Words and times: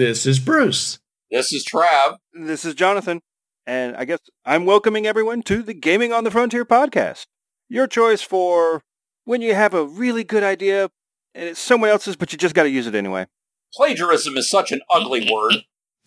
This 0.00 0.24
is 0.24 0.38
Bruce. 0.38 0.98
This 1.30 1.52
is 1.52 1.62
Trav. 1.62 2.16
This 2.32 2.64
is 2.64 2.72
Jonathan, 2.72 3.20
and 3.66 3.94
I 3.98 4.06
guess 4.06 4.20
I'm 4.46 4.64
welcoming 4.64 5.06
everyone 5.06 5.42
to 5.42 5.62
the 5.62 5.74
Gaming 5.74 6.10
on 6.10 6.24
the 6.24 6.30
Frontier 6.30 6.64
podcast. 6.64 7.26
Your 7.68 7.86
choice 7.86 8.22
for 8.22 8.80
when 9.26 9.42
you 9.42 9.54
have 9.54 9.74
a 9.74 9.84
really 9.84 10.24
good 10.24 10.42
idea 10.42 10.88
and 11.34 11.50
it's 11.50 11.60
someone 11.60 11.90
else's, 11.90 12.16
but 12.16 12.32
you 12.32 12.38
just 12.38 12.54
got 12.54 12.62
to 12.62 12.70
use 12.70 12.86
it 12.86 12.94
anyway. 12.94 13.26
Plagiarism 13.74 14.38
is 14.38 14.48
such 14.48 14.72
an 14.72 14.80
ugly 14.88 15.30
word. 15.30 15.56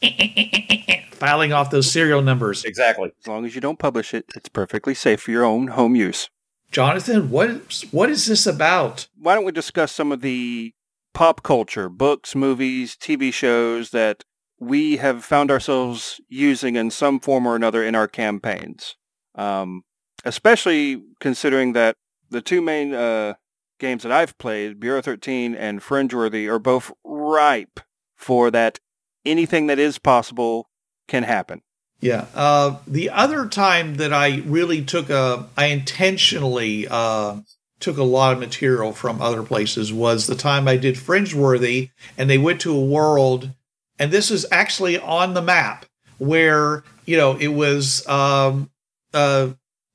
Filing 1.12 1.54
off 1.54 1.70
those 1.70 1.92
serial 1.92 2.24
numbers. 2.24 2.66
Exactly. 2.66 3.12
As 3.22 3.28
long 3.28 3.46
as 3.46 3.54
you 3.54 3.62
don't 3.62 3.78
publish 3.78 4.16
it, 4.16 4.26
it's 4.36 4.50
perfectly 4.50 4.96
safe 4.96 5.22
for 5.22 5.30
your 5.30 5.46
own 5.46 5.68
home 5.68 5.96
use. 5.96 6.32
Jonathan, 6.72 7.30
what 7.30 7.84
what 7.92 8.10
is 8.10 8.26
this 8.26 8.48
about? 8.48 9.08
Why 9.20 9.36
don't 9.36 9.46
we 9.46 9.52
discuss 9.52 9.92
some 9.92 10.12
of 10.12 10.22
the 10.22 10.74
pop 11.14 11.44
culture, 11.44 11.90
books, 11.90 12.36
movies, 12.36 12.96
TV 12.96 13.34
shows 13.34 13.92
that 13.92 14.24
we 14.60 14.98
have 14.98 15.24
found 15.24 15.52
ourselves 15.52 16.20
using 16.28 16.76
in 16.76 16.90
some 16.92 17.20
form 17.20 17.48
or 17.48 17.56
another 17.56 17.84
in 17.84 17.96
our 17.96 18.08
campaigns? 18.08 18.96
Um, 19.36 19.84
especially 20.26 21.04
considering 21.20 21.74
that 21.74 21.96
the 22.30 22.42
two 22.42 22.62
main 22.62 22.94
uh, 22.94 23.34
games 23.80 24.04
that 24.04 24.12
I've 24.12 24.38
played, 24.38 24.80
Bureau 24.80 25.02
13 25.02 25.56
and 25.56 25.82
Fringeworthy, 25.82 26.50
are 26.50 26.60
both 26.60 26.92
ripe 27.04 27.80
for 28.16 28.52
that 28.52 28.80
anything 29.26 29.68
that 29.68 29.80
is 29.80 30.00
possible 30.00 30.70
can 31.08 31.24
happen. 31.24 31.62
Yeah. 32.00 32.26
Uh, 32.36 32.78
the 32.86 33.10
other 33.10 33.48
time 33.48 33.96
that 33.96 34.12
I 34.12 34.42
really 34.46 34.84
took 34.84 35.10
a, 35.10 35.48
I 35.58 35.68
intentionally 35.68 36.88
uh, 36.90 37.38
took 37.84 37.98
a 37.98 38.04
lot 38.04 38.34
of 38.34 38.40
material 38.40 38.94
from 38.94 39.22
other 39.22 39.44
places 39.44 39.92
was 39.92 40.26
the 40.26 40.36
time 40.36 40.68
I 40.68 40.78
did 40.78 40.96
Fringeworthy, 40.96 41.92
and 42.18 42.30
they 42.30 42.38
went 42.38 42.62
to 42.62 42.76
a 42.76 42.84
world, 42.84 43.52
and 44.00 44.12
this 44.12 44.32
is 44.32 44.46
actually 44.52 44.98
on 44.98 45.34
the 45.34 45.42
map 45.42 45.86
where 46.18 46.84
you 47.06 47.18
know 47.18 47.36
it 47.38 47.50
was, 47.50 48.08
um, 48.08 48.72
uh, 49.14 49.50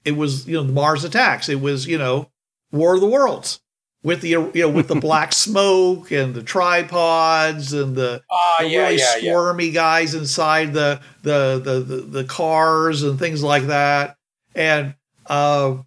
it 0.04 0.12
was 0.12 0.46
you 0.46 0.56
know 0.56 0.62
the 0.64 0.72
Mars 0.72 1.02
attacks. 1.04 1.48
It 1.48 1.60
was 1.60 1.86
you 1.86 1.98
know 1.98 2.30
War 2.70 2.94
of 2.94 3.00
the 3.00 3.08
Worlds 3.08 3.60
with 4.02 4.20
the 4.20 4.28
you 4.28 4.50
know 4.54 4.68
with 4.68 4.88
the 4.88 4.94
black 4.94 5.32
smoke 5.46 6.12
and 6.12 6.34
the 6.34 6.42
tripods 6.42 7.72
and 7.72 7.96
the 7.96 8.22
Ah, 8.30 8.56
the 8.60 8.68
yeah, 8.68 8.80
really 8.82 8.98
yeah, 8.98 9.16
yeah. 9.16 9.30
squirmy 9.30 9.70
guys 9.70 10.14
inside 10.14 10.74
the 10.74 11.00
the, 11.22 11.60
the 11.64 11.80
the 11.80 11.96
the 12.02 12.24
cars 12.24 13.02
and 13.02 13.18
things 13.18 13.42
like 13.42 13.64
that. 13.64 14.16
And 14.54 14.94
uh, 15.26 15.78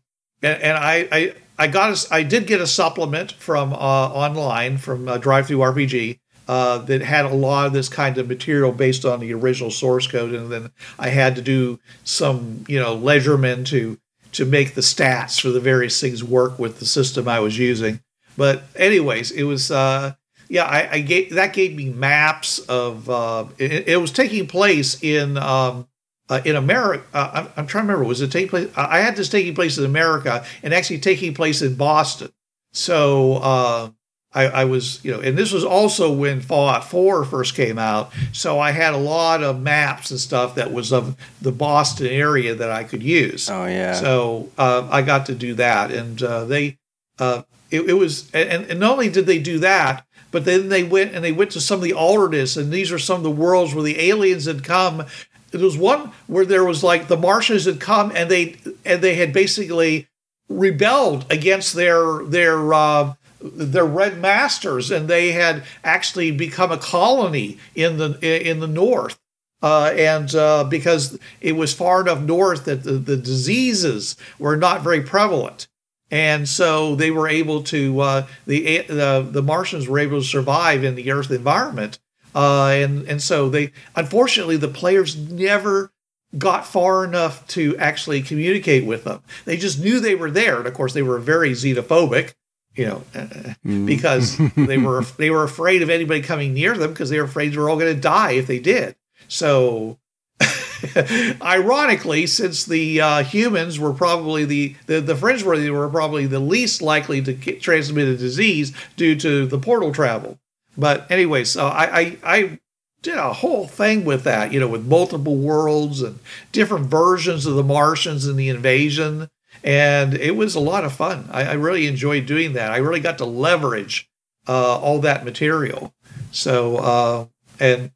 and, 0.44 0.61
and 0.61 0.77
I, 0.77 1.07
I 1.11 1.33
I 1.62 1.67
got 1.67 1.92
a, 1.92 2.14
I 2.14 2.23
did 2.23 2.48
get 2.48 2.59
a 2.59 2.66
supplement 2.66 3.34
from 3.34 3.72
uh, 3.72 3.76
online 3.76 4.80
from 4.80 5.08
uh, 5.08 5.20
DriveThruRPG. 5.20 6.18
Uh, 6.48 6.80
that 6.80 7.02
had 7.02 7.23
a 7.23 7.34
lot 7.34 7.68
of 7.68 7.72
this 7.72 7.88
kind 7.88 8.18
of 8.18 8.28
material 8.28 8.73
based 8.73 9.06
on 9.06 9.22
the 9.22 9.31
original 9.34 9.72
source 9.72 10.06
code, 10.08 10.34
and 10.34 10.52
then 10.52 10.72
I 11.00 11.08
had 11.09 11.36
to 11.36 11.42
do 11.42 11.80
some, 12.03 12.66
you 12.68 12.78
know, 12.78 12.97
ledgerman 12.97 13.66
to 13.68 14.00
to 14.34 14.44
make 14.44 14.74
the 14.74 14.81
stats 14.81 15.40
for 15.40 15.50
the 15.50 15.62
various 15.62 16.02
things 16.02 16.24
work 16.24 16.58
with 16.58 16.80
the 16.80 16.85
system 16.85 17.28
I 17.28 17.40
was 17.40 17.58
using. 17.58 18.02
But 18.35 18.64
anyways, 18.75 19.31
it 19.31 19.44
was 19.44 19.69
uh, 19.72 20.16
yeah, 20.50 20.66
I, 20.66 20.90
I 20.94 21.00
gave 21.02 21.35
that 21.35 21.53
gave 21.53 21.75
me 21.75 21.90
maps 21.90 22.59
of 22.59 23.09
uh, 23.09 23.46
it, 23.58 23.88
it 23.88 23.97
was 23.97 24.12
taking 24.12 24.47
place 24.47 25.02
in 25.02 25.38
um, 25.38 25.88
uh, 26.31 26.42
in 26.46 26.56
America. 26.56 27.03
Uh, 27.14 27.30
I'm, 27.34 27.47
I'm 27.58 27.68
trying 27.68 27.86
to 27.86 27.92
remember. 27.92 28.08
Was 28.08 28.22
it 28.22 28.31
taking 28.31 28.50
place? 28.50 28.72
I 28.75 29.00
had 29.00 29.18
this 29.18 29.28
taking 29.30 29.53
place 29.53 29.78
in 29.78 29.84
America 29.84 30.46
and 30.64 30.74
actually 30.74 31.00
taking 31.00 31.34
place 31.34 31.62
in 31.62 31.75
Boston. 31.75 32.31
So 32.72 33.34
uh, 33.36 33.90
I, 34.34 34.46
I 34.46 34.66
was, 34.66 35.03
you 35.03 35.12
know, 35.12 35.20
and 35.20 35.38
this 35.38 35.52
was 35.52 35.66
also 35.66 36.12
when 36.14 36.40
Fallout 36.40 36.86
4 36.86 37.25
first 37.25 37.53
came 37.53 37.78
out. 37.78 38.14
So 38.31 38.59
I 38.59 38.72
had 38.72 38.94
a 38.94 38.97
lot 38.97 39.44
of 39.44 39.62
maps 39.62 40.09
and 40.09 40.20
stuff 40.22 40.56
that 40.56 40.72
was 40.72 40.94
of 40.94 41.18
the 41.41 41.52
Boston 41.52 42.08
area 42.08 42.56
that 42.56 42.72
I 42.72 42.86
could 42.86 43.03
use. 43.03 43.50
Oh 43.50 43.66
yeah. 43.66 43.96
So 43.96 44.50
uh, 44.58 44.88
I 44.90 45.02
got 45.02 45.25
to 45.25 45.36
do 45.36 45.56
that, 45.56 45.91
and 45.91 46.24
uh, 46.24 46.46
they 46.46 46.78
uh, 47.20 47.44
it, 47.70 47.90
it 47.90 47.94
was 47.94 48.31
and, 48.31 48.70
and 48.72 48.80
not 48.80 48.94
only 48.94 49.09
did 49.09 49.25
they 49.25 49.40
do 49.40 49.59
that, 49.59 50.06
but 50.31 50.46
then 50.46 50.70
they 50.70 50.84
went 50.84 51.14
and 51.14 51.24
they 51.24 51.34
went 51.34 51.52
to 51.52 51.62
some 51.62 51.80
of 51.80 51.84
the 51.84 51.94
alternates, 51.94 52.56
and 52.56 52.72
these 52.72 52.90
are 52.91 53.00
some 53.00 53.18
of 53.18 53.24
the 53.24 53.30
worlds 53.30 53.74
where 53.74 53.84
the 53.84 54.00
aliens 54.00 54.46
had 54.46 54.64
come. 54.64 55.06
There 55.51 55.62
was 55.62 55.78
one 55.78 56.12
where 56.28 56.45
there 56.45 56.63
was 56.63 56.84
like 56.84 57.07
the 57.07 57.17
Martians 57.17 57.66
had 57.66 57.79
come 57.79 58.12
and 58.16 58.31
they 58.31 58.56
and 58.85 59.01
they 59.01 59.16
had 59.16 59.34
basically 59.34 60.07
rebelled 60.50 61.25
against 61.29 61.73
their 61.73 62.23
their 62.23 62.73
uh, 62.73 63.13
their 63.41 63.85
red 63.85 64.19
masters, 64.19 64.91
and 64.91 65.07
they 65.07 65.31
had 65.31 65.63
actually 65.84 66.31
become 66.31 66.72
a 66.72 66.78
colony 66.78 67.57
in 67.75 67.97
the 67.97 68.17
in 68.50 68.59
the 68.59 68.67
north. 68.67 69.17
Uh, 69.63 69.94
and 69.95 70.34
uh, 70.34 70.63
because 70.63 71.19
it 71.40 71.51
was 71.51 71.72
far 71.72 72.01
enough 72.01 72.19
north 72.19 72.66
that 72.66 72.84
the, 72.84 72.94
the 72.94 73.16
diseases 73.16 74.16
were 74.40 74.57
not 74.57 74.81
very 74.81 75.01
prevalent, 75.01 75.67
and 76.09 76.50
so 76.50 76.95
they 76.95 77.11
were 77.11 77.28
able 77.28 77.61
to 77.61 78.00
uh, 78.00 78.28
the, 78.47 78.79
the 78.88 79.28
the 79.29 79.44
Martians 79.44 79.88
were 79.88 80.00
able 80.00 80.19
to 80.19 80.25
survive 80.25 80.84
in 80.84 80.95
the 80.95 81.11
Earth 81.11 81.29
environment, 81.29 82.00
uh, 82.36 82.68
and 82.68 83.08
and 83.08 83.22
so 83.22 83.50
they 83.50 83.72
unfortunately 83.96 84.58
the 84.58 84.68
players 84.68 85.16
never 85.16 85.92
got 86.38 86.66
far 86.66 87.03
enough 87.03 87.46
to 87.47 87.75
actually 87.78 88.22
communicate 88.22 88.86
with 88.86 89.03
them. 89.03 89.22
They 89.46 89.58
just 89.58 89.80
knew 89.80 90.00
they 90.00 90.16
were 90.16 90.31
there, 90.31 90.58
and 90.58 90.68
of 90.68 90.74
course 90.74 90.94
they 90.94 91.02
were 91.02 91.20
very 91.20 91.52
xenophobic, 91.52 92.34
you 92.75 92.86
know, 92.86 93.03
uh, 93.14 93.53
because 93.86 94.38
they 94.56 94.78
were 94.78 95.03
they 95.18 95.30
were 95.30 95.44
afraid 95.44 95.81
of 95.81 95.90
anybody 95.90 96.22
coming 96.22 96.53
near 96.53 96.78
them 96.78 96.91
because 96.91 97.09
they 97.09 97.20
were 97.20 97.25
afraid 97.25 97.53
they 97.53 97.58
were 97.58 97.70
all 97.70 97.78
going 97.78 97.94
to 97.94 98.00
die 98.02 98.31
if 98.31 98.47
they 98.47 98.59
did. 98.59 98.96
So, 99.28 100.00
ironically, 101.41 102.28
since 102.28 102.66
the 102.66 103.02
uh, 103.02 103.24
humans 103.24 103.80
were 103.80 103.94
probably 103.94 104.46
the 104.46 104.75
the, 104.88 105.02
the 105.02 105.16
Fringeworthy 105.16 105.72
were 105.72 105.90
probably 105.90 106.25
the 106.28 106.40
least 106.40 106.81
likely 106.81 107.22
to 107.22 107.34
get, 107.34 107.62
transmit 107.62 108.08
a 108.08 108.16
disease 108.16 108.74
due 108.96 109.16
to 109.18 109.46
the 109.46 109.59
portal 109.59 109.94
travel. 109.94 110.40
But 110.78 111.09
anyway, 111.12 111.44
so 111.44 111.68
I, 111.68 112.00
I 112.00 112.18
I 112.24 112.59
did 113.02 113.18
a 113.18 113.34
whole 113.34 113.68
thing 113.68 114.06
with 114.06 114.24
that, 114.24 114.54
you 114.54 114.59
know, 114.59 114.68
with 114.68 114.86
multiple 114.86 115.36
worlds 115.36 116.02
and 116.02 116.20
different 116.52 116.86
versions 116.86 117.46
of 117.46 117.56
the 117.56 117.64
Martians 117.64 118.26
and 118.26 118.38
the 118.38 118.50
invasion. 118.50 119.30
And 119.64 120.14
it 120.14 120.36
was 120.36 120.56
a 120.56 120.59
lot 120.59 120.86
of 120.86 120.94
fun. 120.94 121.28
I, 121.32 121.44
I 121.44 121.54
really 121.54 121.88
enjoyed 121.88 122.26
doing 122.26 122.54
that. 122.54 122.72
I 122.72 122.78
really 122.78 123.00
got 123.00 123.18
to 123.20 123.26
leverage 123.26 124.09
uh, 124.48 124.80
all 124.80 125.00
that 125.00 125.26
material. 125.26 125.94
So, 126.32 126.78
uh, 126.78 127.26
and 127.59 127.92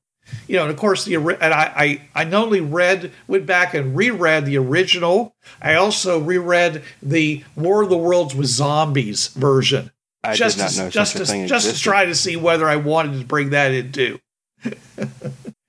you 0.47 0.57
know, 0.57 0.63
and 0.63 0.72
of 0.72 0.78
course 0.78 1.06
the 1.06 1.16
and 1.16 1.53
I, 1.53 1.72
I 1.75 2.22
I 2.22 2.24
not 2.24 2.46
only 2.46 2.62
read 2.62 3.12
went 3.28 3.46
back 3.46 3.74
and 3.74 3.96
reread 3.96 4.46
the 4.46 4.57
original, 4.57 5.36
I 5.62 5.75
also 5.75 6.19
reread 6.19 6.84
the 7.02 7.44
War 7.56 7.84
of 7.84 7.90
the 7.90 7.97
Worlds 7.97 8.36
with 8.36 8.47
Zombies 8.47 9.28
version. 9.30 9.92
I 10.30 10.36
just 10.36 10.58
did 10.58 10.63
not 10.63 10.72
to, 10.72 10.80
know 10.80 10.90
just 10.90 11.13
such 11.13 11.22
a 11.22 11.25
thing 11.25 11.47
just 11.47 11.74
to 11.75 11.81
try 11.81 12.06
to 12.06 12.16
see 12.16 12.36
whether 12.36 12.68
I 12.68 12.75
wanted 12.77 13.19
to 13.19 13.25
bring 13.25 13.51
that 13.51 13.72
in 13.72 13.92
too. 13.92 14.19
and 14.98 15.12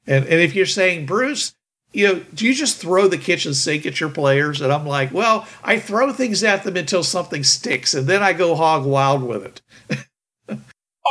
and 0.07 0.27
if 0.27 0.55
you're 0.55 0.67
saying 0.67 1.07
Bruce, 1.07 1.55
you 1.93 2.07
know, 2.07 2.21
do 2.35 2.47
you 2.47 2.55
just 2.55 2.79
throw 2.79 3.09
the 3.09 3.19
kitchen 3.19 3.55
sink 3.55 3.87
at 3.87 4.01
your 4.01 4.11
players? 4.11 4.61
And 4.61 4.73
I'm 4.73 4.87
like, 4.87 5.13
well, 5.13 5.47
I 5.63 5.79
throw 5.79 6.13
things 6.13 6.43
at 6.45 6.65
them 6.65 6.77
until 6.77 7.03
something 7.03 7.43
sticks, 7.43 7.95
and 7.95 8.07
then 8.07 8.23
I 8.23 8.33
go 8.33 8.55
hog 8.55 8.85
wild 8.85 9.23
with 9.23 9.45
it. 9.45 9.63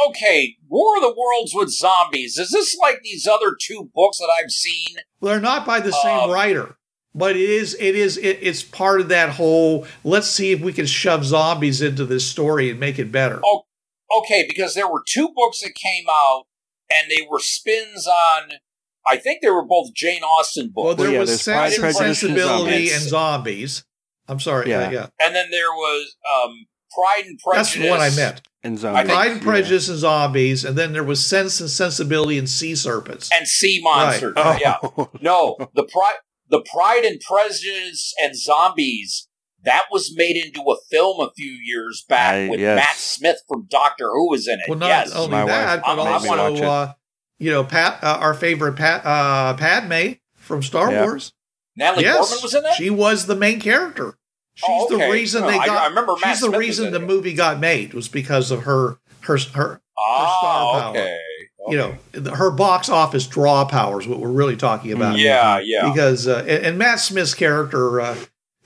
Okay, 0.10 0.58
War 0.68 0.98
of 0.98 1.04
the 1.04 1.16
Worlds 1.18 1.54
with 1.56 1.70
zombies. 1.70 2.38
Is 2.38 2.52
this 2.52 2.76
like 2.78 3.02
these 3.02 3.26
other 3.26 3.56
two 3.60 3.90
books 3.96 4.18
that 4.18 4.30
I've 4.30 4.52
seen? 4.52 4.98
Well, 5.22 5.32
they're 5.32 5.42
not 5.42 5.66
by 5.66 5.80
the 5.80 5.94
same 5.94 6.20
Um, 6.20 6.32
writer, 6.32 6.76
but 7.16 7.36
it 7.36 7.50
is 7.50 7.76
it 7.80 7.96
is 7.96 8.18
it, 8.18 8.38
it's 8.42 8.62
part 8.62 9.02
of 9.02 9.10
that 9.10 9.30
whole. 9.30 9.88
Let's 10.04 10.28
see 10.28 10.52
if 10.52 10.60
we 10.62 10.74
can 10.74 10.86
shove 10.86 11.26
zombies 11.26 11.82
into 11.82 12.06
this 12.06 12.28
story 12.28 12.70
and 12.70 12.80
make 12.80 13.00
it 13.00 13.12
better. 13.12 13.40
Oh, 13.44 13.64
Okay, 14.20 14.46
because 14.48 14.76
there 14.76 14.88
were 14.88 15.02
two 15.08 15.30
books 15.36 15.62
that 15.62 15.74
came 15.74 16.06
out, 16.10 16.44
and 16.94 17.10
they 17.10 17.26
were 17.30 17.40
spins 17.40 18.08
on. 18.08 18.52
I 19.08 19.18
think 19.18 19.42
they 19.42 19.50
were 19.50 19.66
both 19.66 19.94
Jane 19.94 20.22
Austen 20.24 20.72
books 20.74 20.86
well, 20.86 20.96
there 20.96 21.12
yeah, 21.12 21.20
was 21.20 21.42
sense 21.42 21.46
Pride, 21.56 21.74
and 21.74 21.82
Prejudice, 21.82 22.24
and 22.24 22.32
sensibility 22.36 22.72
Zombies. 22.88 22.94
and 22.96 23.04
zombies. 23.10 23.86
I'm 24.28 24.40
sorry. 24.40 24.70
Yeah. 24.70 24.90
Yeah. 24.90 24.92
yeah. 24.92 25.08
and 25.26 25.36
then 25.36 25.52
there 25.52 25.70
was 25.72 26.16
um, 26.44 26.66
Pride 26.96 27.26
and 27.26 27.40
Prejudice. 27.44 27.74
That's 27.76 27.90
what 27.90 28.00
I 28.00 28.10
meant. 28.16 28.42
And 28.64 28.74
I 28.74 28.82
zombies. 28.82 29.02
think- 29.02 29.10
Pride 29.14 29.32
and 29.32 29.42
Prejudice 29.42 29.90
and 29.90 29.98
Zombies, 30.00 30.66
and 30.66 30.76
then 30.78 30.94
there 30.94 31.04
was 31.04 31.24
Sense 31.26 31.60
and 31.60 31.70
Sensibility 31.70 32.38
and 32.40 32.50
Sea 32.50 32.74
Serpents. 32.76 33.30
and 33.34 33.48
Sea 33.48 33.80
Monsters. 33.84 34.34
Oh. 34.38 34.58
Yeah. 34.60 34.78
No, 35.22 35.58
the 35.76 35.84
Pride, 35.84 36.16
the 36.50 36.66
Pride 36.74 37.04
and 37.06 37.20
Prejudice 37.20 38.14
and 38.22 38.36
Zombies. 38.38 39.28
That 39.64 39.86
was 39.92 40.14
made 40.16 40.36
into 40.36 40.62
a 40.70 40.76
film 40.92 41.20
a 41.20 41.32
few 41.36 41.50
years 41.52 42.06
back 42.08 42.36
I- 42.36 42.50
with 42.50 42.60
yes. 42.60 42.76
Matt 42.78 42.96
Smith 42.98 43.38
from 43.48 43.66
Doctor 43.70 44.10
Who 44.12 44.30
was 44.30 44.48
in 44.48 44.60
it. 44.60 44.66
Well, 44.70 44.78
not 44.78 44.88
yes. 44.88 45.12
only 45.16 45.32
My 45.32 45.44
wife 45.44 45.52
that, 45.52 45.82
but 45.84 45.96
made 45.96 46.04
me 46.06 46.30
watch 46.30 46.40
also, 46.40 46.64
uh, 46.66 46.94
you 47.40 47.52
know, 47.52 47.64
Pat, 47.64 48.04
uh, 48.04 48.18
our 48.22 48.34
favorite 48.36 48.74
Pat, 48.76 49.04
uh, 49.06 49.56
Padme 49.56 50.14
from 50.36 50.62
Star 50.62 50.92
Yeah. 50.92 51.04
Wars. 51.04 51.34
Natalie 51.76 52.04
yes, 52.04 52.18
Portman 52.30 52.40
was 52.44 52.54
in 52.56 52.64
that. 52.64 52.76
she 52.76 52.90
was 52.92 53.26
the 53.26 53.36
main 53.36 53.60
character. 53.60 54.18
She's 54.54 54.68
Oh, 54.70 54.88
the 54.98 55.12
reason 55.12 55.42
No, 55.42 55.48
they 55.50 55.58
got. 55.58 55.70
I 55.70 55.88
remember 55.88 56.14
Matt 56.22 56.36
she's 56.36 56.40
the 56.42 56.46
Smith 56.48 56.58
was 56.58 56.60
reason 56.60 56.92
the 56.92 57.00
movie 57.00 57.34
got 57.34 57.60
made 57.60 57.94
was 57.94 58.08
because 58.08 58.52
of 58.52 58.64
her, 58.64 59.00
her, 59.22 59.38
her. 59.56 59.82
oh, 59.98 60.38
star 60.40 60.82
power. 60.82 60.90
okay. 60.92 61.20
You 61.68 61.78
know, 61.78 62.32
her 62.32 62.52
box 62.52 62.90
office 62.90 63.26
draw 63.26 63.66
power 63.66 64.00
is 64.00 64.08
what 64.08 64.20
we're 64.20 64.30
really 64.32 64.56
talking 64.56 64.92
about. 64.92 65.18
Yeah, 65.18 65.60
yeah. 65.64 65.90
because 65.90 66.28
uh, 66.28 66.46
and, 66.48 66.66
and 66.66 66.78
Matt 66.78 67.00
Smith's 67.00 67.34
character, 67.34 68.02
uh, 68.02 68.16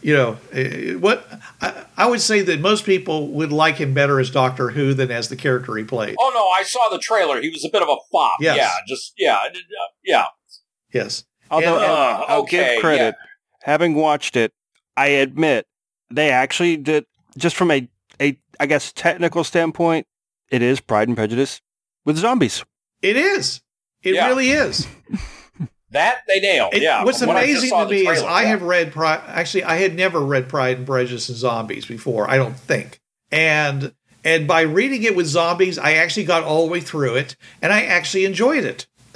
you 0.01 0.13
know, 0.13 0.37
eh, 0.51 0.95
what 0.95 1.27
I, 1.61 1.85
I 1.97 2.07
would 2.07 2.21
say 2.21 2.41
that 2.41 2.59
most 2.59 2.85
people 2.85 3.29
would 3.29 3.51
like 3.51 3.77
him 3.77 3.93
better 3.93 4.19
as 4.19 4.29
Doctor 4.29 4.71
Who 4.71 4.93
than 4.93 5.11
as 5.11 5.29
the 5.29 5.35
character 5.35 5.75
he 5.77 5.83
played. 5.83 6.15
Oh 6.19 6.31
no, 6.33 6.47
I 6.47 6.63
saw 6.63 6.89
the 6.89 6.99
trailer. 6.99 7.41
He 7.41 7.49
was 7.49 7.63
a 7.63 7.69
bit 7.69 7.81
of 7.81 7.89
a 7.89 7.95
flop. 8.11 8.35
Yes. 8.41 8.57
Yeah, 8.57 8.71
just 8.87 9.13
yeah, 9.17 9.37
I 9.37 9.49
did, 9.49 9.61
uh, 9.63 9.87
yeah. 10.03 10.25
Yes, 10.93 11.23
Although 11.51 11.75
And, 11.75 11.85
uh, 11.85 12.25
I'll 12.27 12.41
okay, 12.41 12.73
give 12.73 12.81
credit, 12.81 13.15
having 13.63 13.95
watched 13.95 14.35
it, 14.35 14.53
I 14.95 15.07
admit 15.07 15.67
they 16.11 16.29
actually 16.31 16.77
did 16.77 17.05
just 17.37 17.55
from 17.55 17.71
a 17.71 17.87
a 18.21 18.37
I 18.59 18.65
guess 18.65 18.91
technical 18.91 19.43
standpoint, 19.43 20.05
it 20.49 20.61
is 20.61 20.79
Pride 20.79 21.07
and 21.07 21.17
Prejudice 21.17 21.61
with 22.05 22.17
zombies. 22.17 22.63
It 23.01 23.15
is. 23.17 23.61
It 24.03 24.15
Yeah. 24.15 24.27
really 24.27 24.51
is. 24.51 24.87
That 25.91 26.19
they 26.27 26.39
nailed. 26.39 26.75
It- 26.75 26.83
yeah. 26.83 27.03
what's 27.03 27.19
I 27.23 27.25
amazing 27.25 27.71
to 27.71 27.85
me 27.87 28.01
is 28.01 28.19
trailer, 28.19 28.27
I 28.29 28.43
yeah. 28.43 28.47
have 28.49 28.61
read 28.61 28.91
Pride. 28.91 29.21
Actually, 29.25 29.63
I 29.63 29.77
had 29.77 29.95
never 29.95 30.19
read 30.19 30.47
Pride 30.47 30.77
and 30.77 30.85
Prejudice 30.85 31.29
and 31.29 31.37
Zombies 31.37 31.85
before. 31.85 32.29
I 32.29 32.37
don't 32.37 32.55
think. 32.55 32.99
And 33.31 33.93
and 34.23 34.47
by 34.47 34.61
reading 34.61 35.01
it 35.01 35.15
with 35.15 35.25
zombies, 35.25 35.79
I 35.79 35.93
actually 35.93 36.25
got 36.25 36.43
all 36.43 36.65
the 36.67 36.71
way 36.71 36.79
through 36.81 37.15
it, 37.15 37.35
and 37.61 37.73
I 37.73 37.81
actually 37.85 38.25
enjoyed 38.25 38.65
it. 38.65 38.85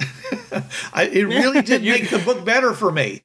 I, 0.92 1.04
it 1.12 1.22
really 1.28 1.62
did 1.62 1.82
make 1.84 2.10
the 2.10 2.18
book 2.18 2.44
better 2.44 2.72
for 2.74 2.90
me. 2.90 3.22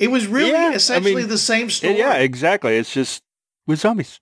It 0.00 0.10
was 0.10 0.26
really 0.26 0.50
Yeah, 0.50 0.70
I 0.70 0.74
essentially 0.74 1.14
mean, 1.14 1.28
the 1.28 1.38
same 1.38 1.70
story. 1.70 1.96
Yeah, 1.98 2.14
exactly. 2.14 2.76
It's 2.76 2.92
just 2.92 3.22
with 3.68 3.78
zombies. 3.78 4.18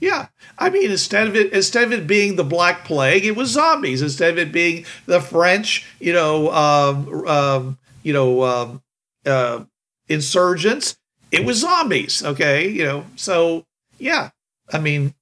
Yeah, 0.00 0.28
I 0.58 0.70
mean, 0.70 0.90
instead 0.90 1.26
of 1.28 1.36
it, 1.36 1.52
instead 1.52 1.84
of 1.84 1.92
it 1.92 2.06
being 2.06 2.36
the 2.36 2.44
Black 2.44 2.84
Plague, 2.84 3.24
it 3.24 3.36
was 3.36 3.50
zombies. 3.50 4.02
Instead 4.02 4.30
of 4.32 4.38
it 4.38 4.52
being 4.52 4.84
the 5.06 5.20
French, 5.20 5.86
you 6.00 6.12
know, 6.12 6.50
um, 6.52 7.26
um, 7.26 7.78
you 8.02 8.12
know, 8.12 8.42
um, 8.42 8.82
uh, 9.26 9.64
insurgents, 10.08 10.96
it 11.30 11.44
was 11.44 11.58
zombies. 11.60 12.22
Okay, 12.24 12.68
you 12.68 12.84
know, 12.84 13.04
so 13.16 13.66
yeah, 13.98 14.30
I 14.72 14.78
mean, 14.78 15.14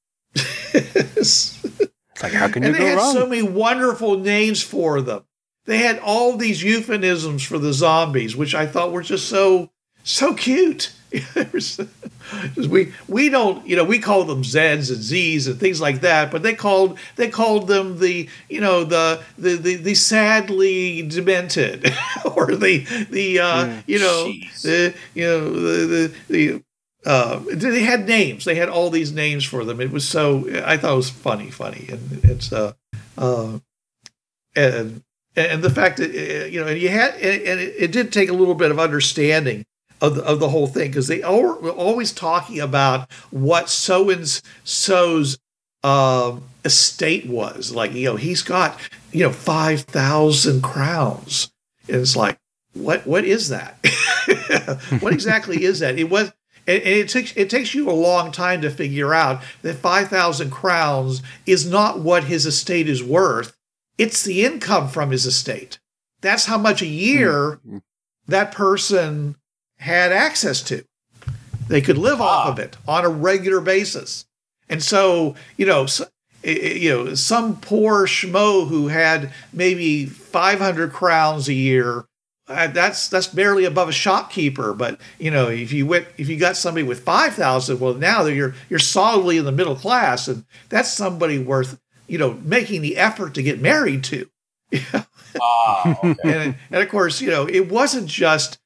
It's 0.75 1.63
like 2.23 2.33
how 2.33 2.49
can 2.49 2.63
you 2.63 2.69
and 2.69 2.75
they 2.75 2.81
go 2.81 2.87
had 2.87 2.97
wrong? 2.99 3.13
so 3.15 3.27
many 3.27 3.43
wonderful 3.43 4.19
names 4.19 4.63
for 4.63 5.01
them. 5.01 5.25
They 5.67 5.79
had 5.79 5.99
all 6.01 6.37
these 6.37 6.63
euphemisms 6.63 7.43
for 7.43 7.59
the 7.59 7.73
zombies, 7.73 8.37
which 8.37 8.55
I 8.55 8.67
thought 8.67 8.93
were 8.93 9.03
just 9.03 9.29
so 9.29 9.71
so 10.05 10.35
cute. 10.35 10.93
We 12.57 12.93
we 13.07 13.29
don't 13.29 13.65
you 13.67 13.77
know 13.77 13.85
we 13.85 13.99
call 13.99 14.25
them 14.25 14.43
Zeds 14.43 14.91
and 14.91 15.03
Z's 15.03 15.47
and 15.47 15.61
things 15.61 15.81
like 15.81 16.01
that, 16.01 16.31
but 16.31 16.43
they 16.43 16.55
called 16.55 16.99
they 17.17 17.29
called 17.29 17.69
them 17.69 17.99
the 17.99 18.29
you 18.49 18.61
know 18.61 18.83
the 18.83 19.23
the 19.37 19.57
the, 19.57 19.77
the 19.77 19.95
sadly 19.95 21.03
demented 21.03 21.93
or 22.35 22.57
the 22.57 22.79
the 23.11 23.39
uh, 23.39 23.83
you 23.87 23.99
know 23.99 24.27
Jeez. 24.27 24.63
the 24.63 24.95
you 25.15 25.27
know 25.27 25.51
the 25.51 25.87
the, 25.87 26.15
the 26.29 26.63
uh, 27.07 27.41
they 27.53 27.83
had 27.83 28.09
names. 28.09 28.47
They 28.47 28.55
had 28.55 28.71
all 28.71 28.89
these 28.89 29.13
names 29.13 29.45
for 29.45 29.65
them. 29.65 29.81
It 29.81 29.91
was 29.91 30.09
so 30.09 30.49
I 30.65 30.79
thought 30.79 30.95
it 30.95 30.97
was 30.97 31.11
funny, 31.11 31.51
funny, 31.51 31.87
and 31.91 32.21
it's 32.25 32.53
uh, 32.53 32.73
uh, 33.19 33.59
and 34.57 35.03
and 35.37 35.63
the 35.63 35.71
fact 35.71 35.99
that 35.99 36.51
you 36.51 36.61
know, 36.61 36.69
and 36.69 36.81
you 36.81 36.89
had, 36.89 37.15
and 37.17 37.43
and 37.43 37.61
it, 37.61 37.75
it 37.79 37.93
did 37.93 38.13
take 38.13 38.31
a 38.31 38.35
little 38.35 38.55
bit 38.55 38.71
of 38.71 38.79
understanding 38.79 39.67
of 40.01 40.17
the, 40.17 40.25
of 40.25 40.41
the 40.41 40.49
whole 40.49 40.67
thing 40.67 40.91
because 40.91 41.09
they 41.09 41.23
all, 41.23 41.41
were 41.61 41.71
always 41.71 42.13
talking 42.13 42.61
about 42.61 43.11
what 43.31 43.69
so 43.69 44.11
and 44.11 44.41
so's 44.65 45.39
um, 45.83 46.43
estate 46.65 47.27
was. 47.27 47.75
Like 47.75 47.93
you 47.93 48.05
know, 48.07 48.17
he's 48.17 48.43
got 48.43 48.79
you 49.13 49.25
know 49.25 49.33
five 49.33 49.83
thousand 49.83 50.63
crowns, 50.63 51.51
and 51.89 51.99
it's 51.99 52.17
like, 52.17 52.39
what 52.73 53.07
what 53.07 53.25
is 53.25 53.49
that? 53.51 53.79
what 55.01 55.13
exactly 55.13 55.65
is 55.65 55.81
that? 55.81 55.99
It 55.99 56.11
was. 56.11 56.33
And 56.67 56.83
and 56.83 56.95
it 56.95 57.11
takes 57.11 57.37
it 57.37 57.51
takes 57.51 57.75
you 57.75 57.91
a 57.91 57.93
long 57.93 58.33
time 58.33 58.63
to 58.63 58.71
figure 58.71 59.13
out 59.13 59.43
that 59.61 59.75
five 59.75 60.09
thousand 60.09 60.51
crowns 60.51 61.23
is 61.45 61.69
not 61.69 61.99
what 62.01 62.25
his 62.25 62.47
estate 62.47 62.89
is 62.89 63.03
worth. 63.03 63.55
It's 63.99 64.23
the 64.25 64.45
income 64.47 64.89
from 64.89 65.11
his 65.11 65.27
estate. 65.27 65.79
That's 66.23 66.47
how 66.47 66.57
much 66.57 66.81
a 66.81 66.87
year 66.87 67.61
Mm. 67.69 67.83
that 68.27 68.51
person 68.53 69.37
had 69.79 70.13
access 70.13 70.61
to. 70.63 70.85
They 71.69 71.81
could 71.81 71.99
live 71.99 72.21
off 72.21 72.47
Ah. 72.47 72.51
of 72.51 72.59
it 72.59 72.77
on 72.87 73.05
a 73.05 73.09
regular 73.09 73.61
basis. 73.61 74.27
And 74.69 74.83
so, 74.83 75.35
you 75.57 75.67
know, 75.67 75.85
s- 75.85 76.01
i- 76.01 76.07
i- 76.49 76.51
you 76.51 76.91
know, 76.91 77.15
some 77.15 77.57
poor 77.57 78.07
schmo 78.07 78.69
who 78.69 78.89
had 78.89 79.33
maybe 79.53 80.07
500 80.07 80.93
crowns 80.93 81.49
a 81.49 81.55
year, 81.55 82.05
uh, 82.49 82.67
that's 82.67 83.09
that's 83.09 83.27
barely 83.27 83.65
above 83.65 83.89
a 83.89 83.93
shopkeeper. 83.93 84.75
But 84.75 85.01
you 85.19 85.31
know, 85.31 85.49
if 85.49 85.73
you 85.73 85.87
went, 85.87 86.07
if 86.19 86.29
you 86.29 86.37
got 86.37 86.57
somebody 86.59 86.85
with 86.87 87.01
5,000, 87.01 87.81
well, 87.81 87.95
now 87.95 88.25
you're 88.27 88.55
you're 88.69 88.79
solidly 88.79 89.39
in 89.39 89.45
the 89.47 89.53
middle 89.53 89.77
class, 89.77 90.29
and 90.29 90.45
that's 90.69 90.93
somebody 90.93 91.39
worth 91.39 91.79
you 92.07 92.19
know 92.19 92.39
making 92.45 92.83
the 92.83 92.99
effort 92.99 93.33
to 93.35 93.43
get 93.43 93.61
married 93.61 94.05
to. 94.05 94.29
Ah, 95.41 95.99
okay. 96.05 96.15
and 96.23 96.55
and 96.71 96.83
of 96.83 96.89
course, 96.89 97.21
you 97.21 97.29
know, 97.31 97.47
it 97.47 97.69
wasn't 97.69 98.07
just 98.07 98.59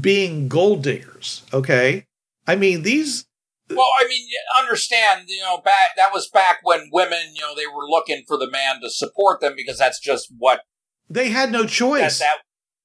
being 0.00 0.48
gold 0.48 0.82
diggers. 0.82 1.42
Okay, 1.52 2.06
I 2.46 2.56
mean 2.56 2.82
these. 2.82 3.26
Well, 3.70 3.86
I 3.98 4.06
mean, 4.06 4.28
understand, 4.60 5.24
you 5.28 5.40
know, 5.40 5.56
back 5.58 5.96
that 5.96 6.12
was 6.12 6.28
back 6.28 6.58
when 6.62 6.90
women, 6.92 7.34
you 7.34 7.40
know, 7.40 7.54
they 7.56 7.66
were 7.66 7.88
looking 7.88 8.22
for 8.28 8.36
the 8.36 8.50
man 8.50 8.80
to 8.82 8.90
support 8.90 9.40
them 9.40 9.54
because 9.56 9.78
that's 9.78 9.98
just 9.98 10.28
what 10.38 10.60
They 11.08 11.30
had 11.30 11.50
no 11.50 11.64
choice. 11.64 12.18
that 12.18 12.36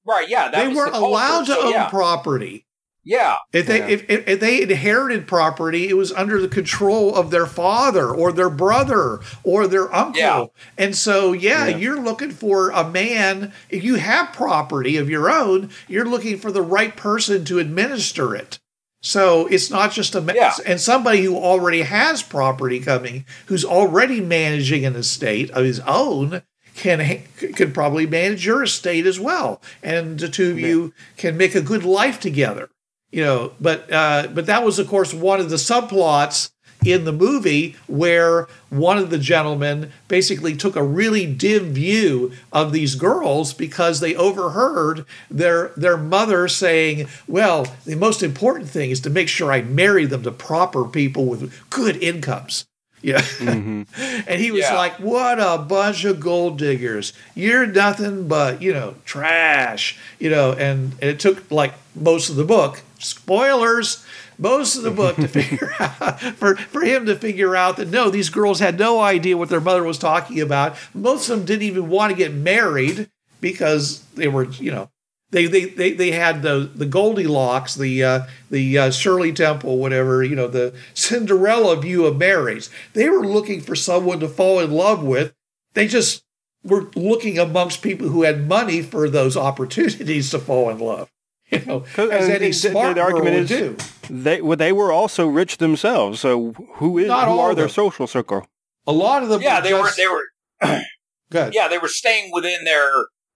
right, 0.06 0.26
yeah, 0.28 0.48
that 0.48 0.68
they 0.68 0.74
weren't 0.74 0.94
allowed 0.94 1.46
to 1.46 1.52
so, 1.52 1.66
own 1.66 1.72
yeah, 1.72 1.90
property. 1.90 2.64
Yeah, 3.10 3.36
If 3.52 3.66
they 3.66 3.78
Yeah. 3.78 3.88
if, 3.88 4.08
if, 4.08 4.28
if 4.28 4.38
they 4.40 4.62
inherited 4.62 5.26
property, 5.26 5.88
it 5.88 5.96
was 5.96 6.12
under 6.12 6.40
the 6.40 6.46
control 6.48 7.14
of 7.16 7.30
their 7.32 7.46
father 7.46 8.08
or 8.08 8.30
their 8.30 8.48
brother 8.50 9.18
or 9.42 9.66
their 9.66 9.92
uncle. 9.92 10.20
Yeah. 10.20 10.44
And 10.78 10.94
so, 10.94 11.32
yeah, 11.32 11.66
Yeah. 11.66 11.76
you're 11.76 12.00
looking 12.00 12.30
for 12.30 12.70
a 12.70 12.88
man. 12.88 13.52
If 13.68 13.82
you 13.82 13.96
have 13.96 14.32
property 14.32 14.96
of 14.96 15.10
your 15.10 15.28
own, 15.28 15.70
you're 15.88 16.08
looking 16.08 16.38
for 16.38 16.52
the 16.52 16.62
right 16.62 16.94
person 16.96 17.44
to 17.46 17.58
administer 17.58 18.34
it. 18.36 18.60
So 19.02 19.46
it's 19.48 19.70
not 19.70 19.92
just 19.92 20.14
a 20.14 20.20
ma- 20.20 20.34
Yeah. 20.34 20.54
and 20.64 20.80
somebody 20.80 21.22
who 21.24 21.34
already 21.36 21.82
has 21.82 22.22
property 22.22 22.78
coming, 22.78 23.24
who's 23.46 23.64
already 23.64 24.20
managing 24.20 24.84
an 24.86 24.94
estate 24.94 25.50
of 25.50 25.64
his 25.64 25.80
own, 25.80 26.42
can 26.76 27.00
ha- 27.00 27.26
could 27.56 27.74
probably 27.74 28.06
manage 28.06 28.46
your 28.46 28.62
estate 28.62 29.04
as 29.06 29.18
well, 29.18 29.60
and 29.82 30.18
the 30.20 30.28
two 30.28 30.52
of 30.52 30.60
you 30.60 30.92
can 31.16 31.36
make 31.36 31.54
a 31.56 31.60
good 31.60 31.82
life 31.84 32.20
together 32.20 32.68
you 33.10 33.22
know 33.24 33.52
but 33.60 33.90
uh 33.92 34.28
but 34.32 34.46
that 34.46 34.64
was 34.64 34.78
of 34.78 34.88
course 34.88 35.12
one 35.12 35.40
of 35.40 35.50
the 35.50 35.56
subplots 35.56 36.50
in 36.84 37.04
the 37.04 37.12
movie 37.12 37.76
where 37.86 38.48
one 38.70 38.96
of 38.96 39.10
the 39.10 39.18
gentlemen 39.18 39.92
basically 40.08 40.56
took 40.56 40.76
a 40.76 40.82
really 40.82 41.26
dim 41.26 41.72
view 41.72 42.32
of 42.52 42.72
these 42.72 42.94
girls 42.94 43.52
because 43.52 44.00
they 44.00 44.14
overheard 44.14 45.04
their 45.30 45.68
their 45.76 45.96
mother 45.96 46.48
saying 46.48 47.06
well 47.26 47.66
the 47.84 47.96
most 47.96 48.22
important 48.22 48.68
thing 48.68 48.90
is 48.90 49.00
to 49.00 49.10
make 49.10 49.28
sure 49.28 49.52
i 49.52 49.60
marry 49.60 50.06
them 50.06 50.22
to 50.22 50.30
proper 50.30 50.84
people 50.84 51.26
with 51.26 51.52
good 51.70 52.02
incomes 52.02 52.64
yeah 53.02 53.20
Mhm. 53.20 53.86
and 54.28 54.40
he 54.40 54.50
was 54.50 54.62
Yeah. 54.62 54.74
like, 54.76 54.94
What 55.00 55.38
a 55.40 55.58
bunch 55.58 56.04
of 56.04 56.20
gold 56.20 56.58
diggers. 56.58 57.12
You're 57.34 57.66
nothing 57.66 58.28
but, 58.28 58.60
you 58.62 58.72
know, 58.72 58.94
trash. 59.04 59.98
You 60.18 60.30
know, 60.30 60.52
and, 60.52 60.92
and 61.00 61.10
it 61.10 61.18
took 61.20 61.50
like 61.50 61.74
most 61.94 62.28
of 62.30 62.36
the 62.36 62.44
book, 62.44 62.82
spoilers, 62.98 64.04
most 64.38 64.76
of 64.76 64.82
the 64.82 64.90
book 64.90 65.16
to 65.16 65.28
figure 65.40 65.72
out 65.78 66.20
for, 66.20 66.56
for 66.56 66.82
him 66.82 67.06
to 67.06 67.14
figure 67.16 67.54
out 67.56 67.76
that 67.78 67.88
no, 67.88 68.10
these 68.10 68.30
girls 68.30 68.60
had 68.60 68.78
no 68.78 69.00
idea 69.00 69.36
what 69.36 69.48
their 69.48 69.60
mother 69.60 69.82
was 69.84 69.98
talking 69.98 70.40
about. 70.40 70.76
Most 70.94 71.28
of 71.28 71.36
them 71.38 71.46
didn't 71.46 71.62
even 71.62 71.88
want 71.88 72.10
to 72.10 72.16
get 72.16 72.32
married 72.32 73.08
because 73.40 74.02
they 74.14 74.28
were, 74.28 74.44
you 74.44 74.70
know, 74.70 74.90
they 75.30 75.46
they 75.46 75.64
they, 75.66 75.92
they 75.92 76.10
had 76.12 76.42
the 76.42 76.70
the 76.74 76.86
Goldilocks, 76.86 77.74
the 77.74 78.02
uh, 78.04 78.20
the 78.50 78.78
uh, 78.78 78.90
Shirley 78.90 79.32
Temple, 79.32 79.78
whatever 79.78 80.22
you 80.24 80.34
know, 80.36 80.48
the 80.48 80.74
Cinderella 80.94 81.76
view 81.80 82.04
of 82.06 82.16
marriage. 82.18 82.68
They 82.94 83.08
were 83.08 83.26
looking 83.26 83.60
for 83.60 83.74
someone 83.76 84.20
to 84.20 84.28
fall 84.28 84.60
in 84.60 84.70
love 84.70 85.02
with. 85.02 85.32
They 85.74 85.86
just 85.86 86.22
were 86.64 86.90
looking 86.94 87.38
amongst 87.38 87.80
people 87.82 88.08
who 88.08 88.22
had 88.22 88.46
money 88.48 88.82
for 88.82 89.08
those 89.08 89.36
opportunities 89.36 90.30
to 90.30 90.38
fall 90.38 90.68
in 90.70 90.78
love. 90.78 91.08
You 91.50 91.64
know, 91.64 91.80
'Cause- 91.94 92.10
as 92.10 92.28
any 92.28 92.46
the- 92.48 92.52
smart 92.52 92.88
the 92.96 93.02
girl 93.02 93.04
argument 93.04 93.34
would 93.36 93.50
is- 93.50 93.58
do. 93.58 93.76
They 94.12 94.40
well, 94.40 94.56
they 94.56 94.72
were 94.72 94.90
also 94.92 95.26
rich 95.28 95.58
themselves. 95.58 96.18
So 96.20 96.52
who 96.74 96.98
is 96.98 97.06
Not 97.06 97.28
who 97.28 97.38
are 97.38 97.54
their 97.54 97.66
them. 97.66 97.72
social 97.74 98.06
circle? 98.08 98.46
A 98.86 98.92
lot 98.92 99.22
of 99.22 99.28
them, 99.28 99.40
Yeah, 99.42 99.58
were 99.60 99.62
they 99.62 99.74
were 99.74 99.90
they 99.96 100.06
were 100.08 100.82
good. 101.30 101.54
yeah, 101.54 101.68
they 101.68 101.78
were 101.78 101.88
staying 101.88 102.32
within 102.32 102.64
their 102.64 102.90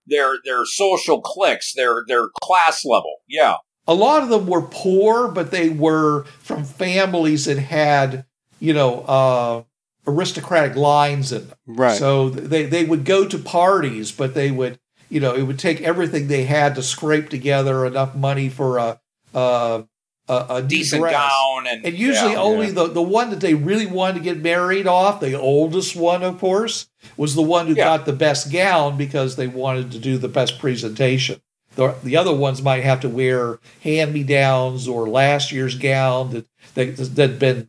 their 0.06 0.36
their 0.44 0.64
social 0.64 1.20
cliques, 1.20 1.74
their 1.74 2.04
their 2.06 2.28
class 2.42 2.84
level. 2.84 3.16
Yeah. 3.28 3.56
a 3.86 3.94
lot 3.94 4.22
of 4.22 4.28
them 4.28 4.46
were 4.46 4.62
poor, 4.62 5.28
but 5.28 5.50
they 5.50 5.68
were 5.68 6.24
from 6.40 6.64
families 6.64 7.44
that 7.44 7.58
had, 7.58 8.24
you 8.60 8.72
know, 8.72 9.00
uh, 9.02 9.62
aristocratic 10.06 10.76
lines 10.76 11.32
in 11.32 11.48
them. 11.48 11.58
Right. 11.66 11.98
So 11.98 12.30
they, 12.30 12.64
they 12.66 12.84
would 12.84 13.04
go 13.04 13.26
to 13.26 13.38
parties, 13.38 14.12
but 14.12 14.34
they 14.34 14.50
would, 14.50 14.78
you 15.08 15.20
know, 15.20 15.34
it 15.34 15.42
would 15.42 15.58
take 15.58 15.80
everything 15.82 16.28
they 16.28 16.44
had 16.44 16.74
to 16.76 16.82
scrape 16.82 17.28
together 17.28 17.84
enough 17.86 18.14
money 18.14 18.48
for 18.48 18.78
a, 18.78 19.00
a, 19.34 19.84
a, 20.28 20.46
a 20.56 20.62
Decent 20.62 21.02
dress. 21.02 21.12
gown 21.12 21.66
and 21.66 21.84
And 21.84 21.94
usually 21.94 22.32
yeah. 22.32 22.38
only 22.40 22.66
Yeah. 22.68 22.72
the, 22.72 22.86
the 22.88 23.02
one 23.02 23.30
that 23.30 23.40
they 23.40 23.54
really 23.54 23.86
wanted 23.86 24.14
to 24.14 24.20
get 24.20 24.38
married 24.42 24.86
off, 24.86 25.20
the 25.20 25.38
oldest 25.38 25.94
one, 25.96 26.22
of 26.22 26.38
course, 26.38 26.88
was 27.16 27.34
the 27.34 27.42
one 27.42 27.66
who 27.66 27.74
Yeah. 27.74 27.84
got 27.84 28.06
the 28.06 28.12
best 28.12 28.50
gown 28.52 28.96
because 28.96 29.36
they 29.36 29.46
wanted 29.46 29.90
to 29.92 29.98
do 29.98 30.16
the 30.18 30.28
best 30.28 30.58
presentation. 30.58 31.40
The, 31.76 31.94
the 32.02 32.16
other 32.16 32.32
ones 32.34 32.62
might 32.62 32.84
have 32.84 33.00
to 33.00 33.08
wear 33.08 33.58
hand 33.82 34.12
me 34.14 34.22
downs 34.22 34.86
or 34.88 35.08
last 35.08 35.50
year's 35.52 35.76
gown 35.76 36.30
that, 36.30 36.46
that, 36.74 36.96
that 37.16 37.30
had 37.30 37.38
been 37.38 37.68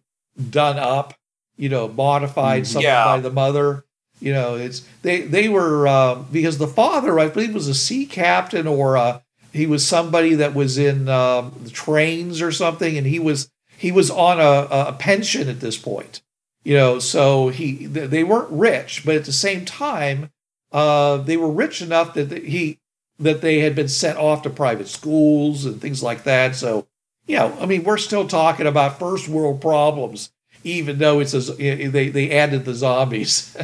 done 0.49 0.77
up, 0.77 1.13
you 1.57 1.69
know, 1.69 1.87
modified 1.87 2.63
Mhm. 2.63 2.67
something 2.67 2.83
Yeah. 2.83 3.05
by 3.05 3.19
the 3.19 3.31
mother. 3.31 3.83
You 4.21 4.31
know, 4.31 4.55
it's 4.55 4.81
they 5.01 5.21
they 5.23 5.49
were 5.49 5.87
um, 5.89 6.27
because 6.31 6.57
the 6.57 6.67
father, 6.67 7.19
I 7.19 7.27
believe, 7.27 7.53
was 7.53 7.67
a 7.67 7.73
sea 7.75 8.05
captain 8.05 8.65
or 8.65 8.95
uh 8.95 9.19
he 9.55 9.67
was 9.67 9.87
somebody 9.87 10.35
that 10.35 10.53
was 10.53 10.77
in 10.77 11.07
um, 11.07 11.53
the 11.63 11.69
trains 11.69 12.41
or 12.41 12.51
something, 12.51 12.97
and 12.97 13.07
he 13.07 13.19
was 13.19 13.49
he 13.77 13.91
was 13.91 14.11
on 14.11 14.39
a, 14.39 14.67
a 14.69 14.93
pension 14.93 15.47
at 15.47 15.61
this 15.61 15.77
point. 15.77 16.21
You 16.63 16.75
know, 16.75 16.99
so 16.99 17.49
he 17.49 17.85
they 17.85 18.23
weren't 18.23 18.51
rich, 18.51 19.03
but 19.05 19.15
at 19.15 19.25
the 19.25 19.31
same 19.31 19.65
time, 19.65 20.31
uh, 20.71 21.17
they 21.17 21.37
were 21.37 21.51
rich 21.51 21.81
enough 21.81 22.13
that 22.15 22.31
he 22.31 22.79
that 23.19 23.41
they 23.41 23.59
had 23.59 23.75
been 23.75 23.87
sent 23.87 24.17
off 24.17 24.41
to 24.41 24.49
private 24.49 24.87
schools 24.87 25.65
and 25.65 25.79
things 25.79 26.03
like 26.03 26.23
that. 26.23 26.55
So, 26.55 26.87
you 27.27 27.37
know, 27.37 27.55
I 27.59 27.65
mean, 27.65 27.83
we're 27.83 27.97
still 27.97 28.27
talking 28.27 28.67
about 28.67 28.99
first 28.99 29.29
world 29.29 29.61
problems, 29.61 30.31
even 30.63 30.97
though 30.97 31.19
it's 31.19 31.33
a, 31.33 31.39
they 31.53 32.09
they 32.09 32.31
added 32.31 32.65
the 32.65 32.73
zombies. 32.73 33.55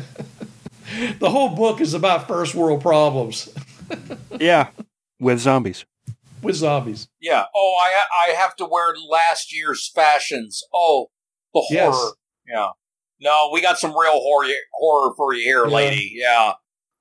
the 1.19 1.29
whole 1.29 1.55
book 1.55 1.81
is 1.81 1.93
about 1.93 2.27
first 2.27 2.53
world 2.53 2.81
problems 2.81 3.49
yeah, 4.39 4.69
with 5.21 5.39
zombies. 5.39 5.85
with 6.41 6.55
zombies. 6.55 7.07
Yeah. 7.21 7.45
Oh, 7.55 7.77
I 7.79 8.29
I 8.29 8.33
have 8.33 8.55
to 8.57 8.65
wear 8.65 8.95
last 9.07 9.53
year's 9.55 9.89
fashions. 9.93 10.63
Oh, 10.73 11.07
the 11.53 11.63
Yes. 11.69 11.93
horror. 11.93 12.11
Yeah. 12.47 12.69
No, 13.19 13.51
we 13.53 13.61
got 13.61 13.77
some 13.77 13.91
real 13.91 14.19
horror 14.19 14.49
horror 14.73 15.13
for 15.15 15.33
you 15.35 15.43
here, 15.43 15.67
Yeah. 15.67 15.75
lady. 15.75 16.11
Yeah. 16.15 16.53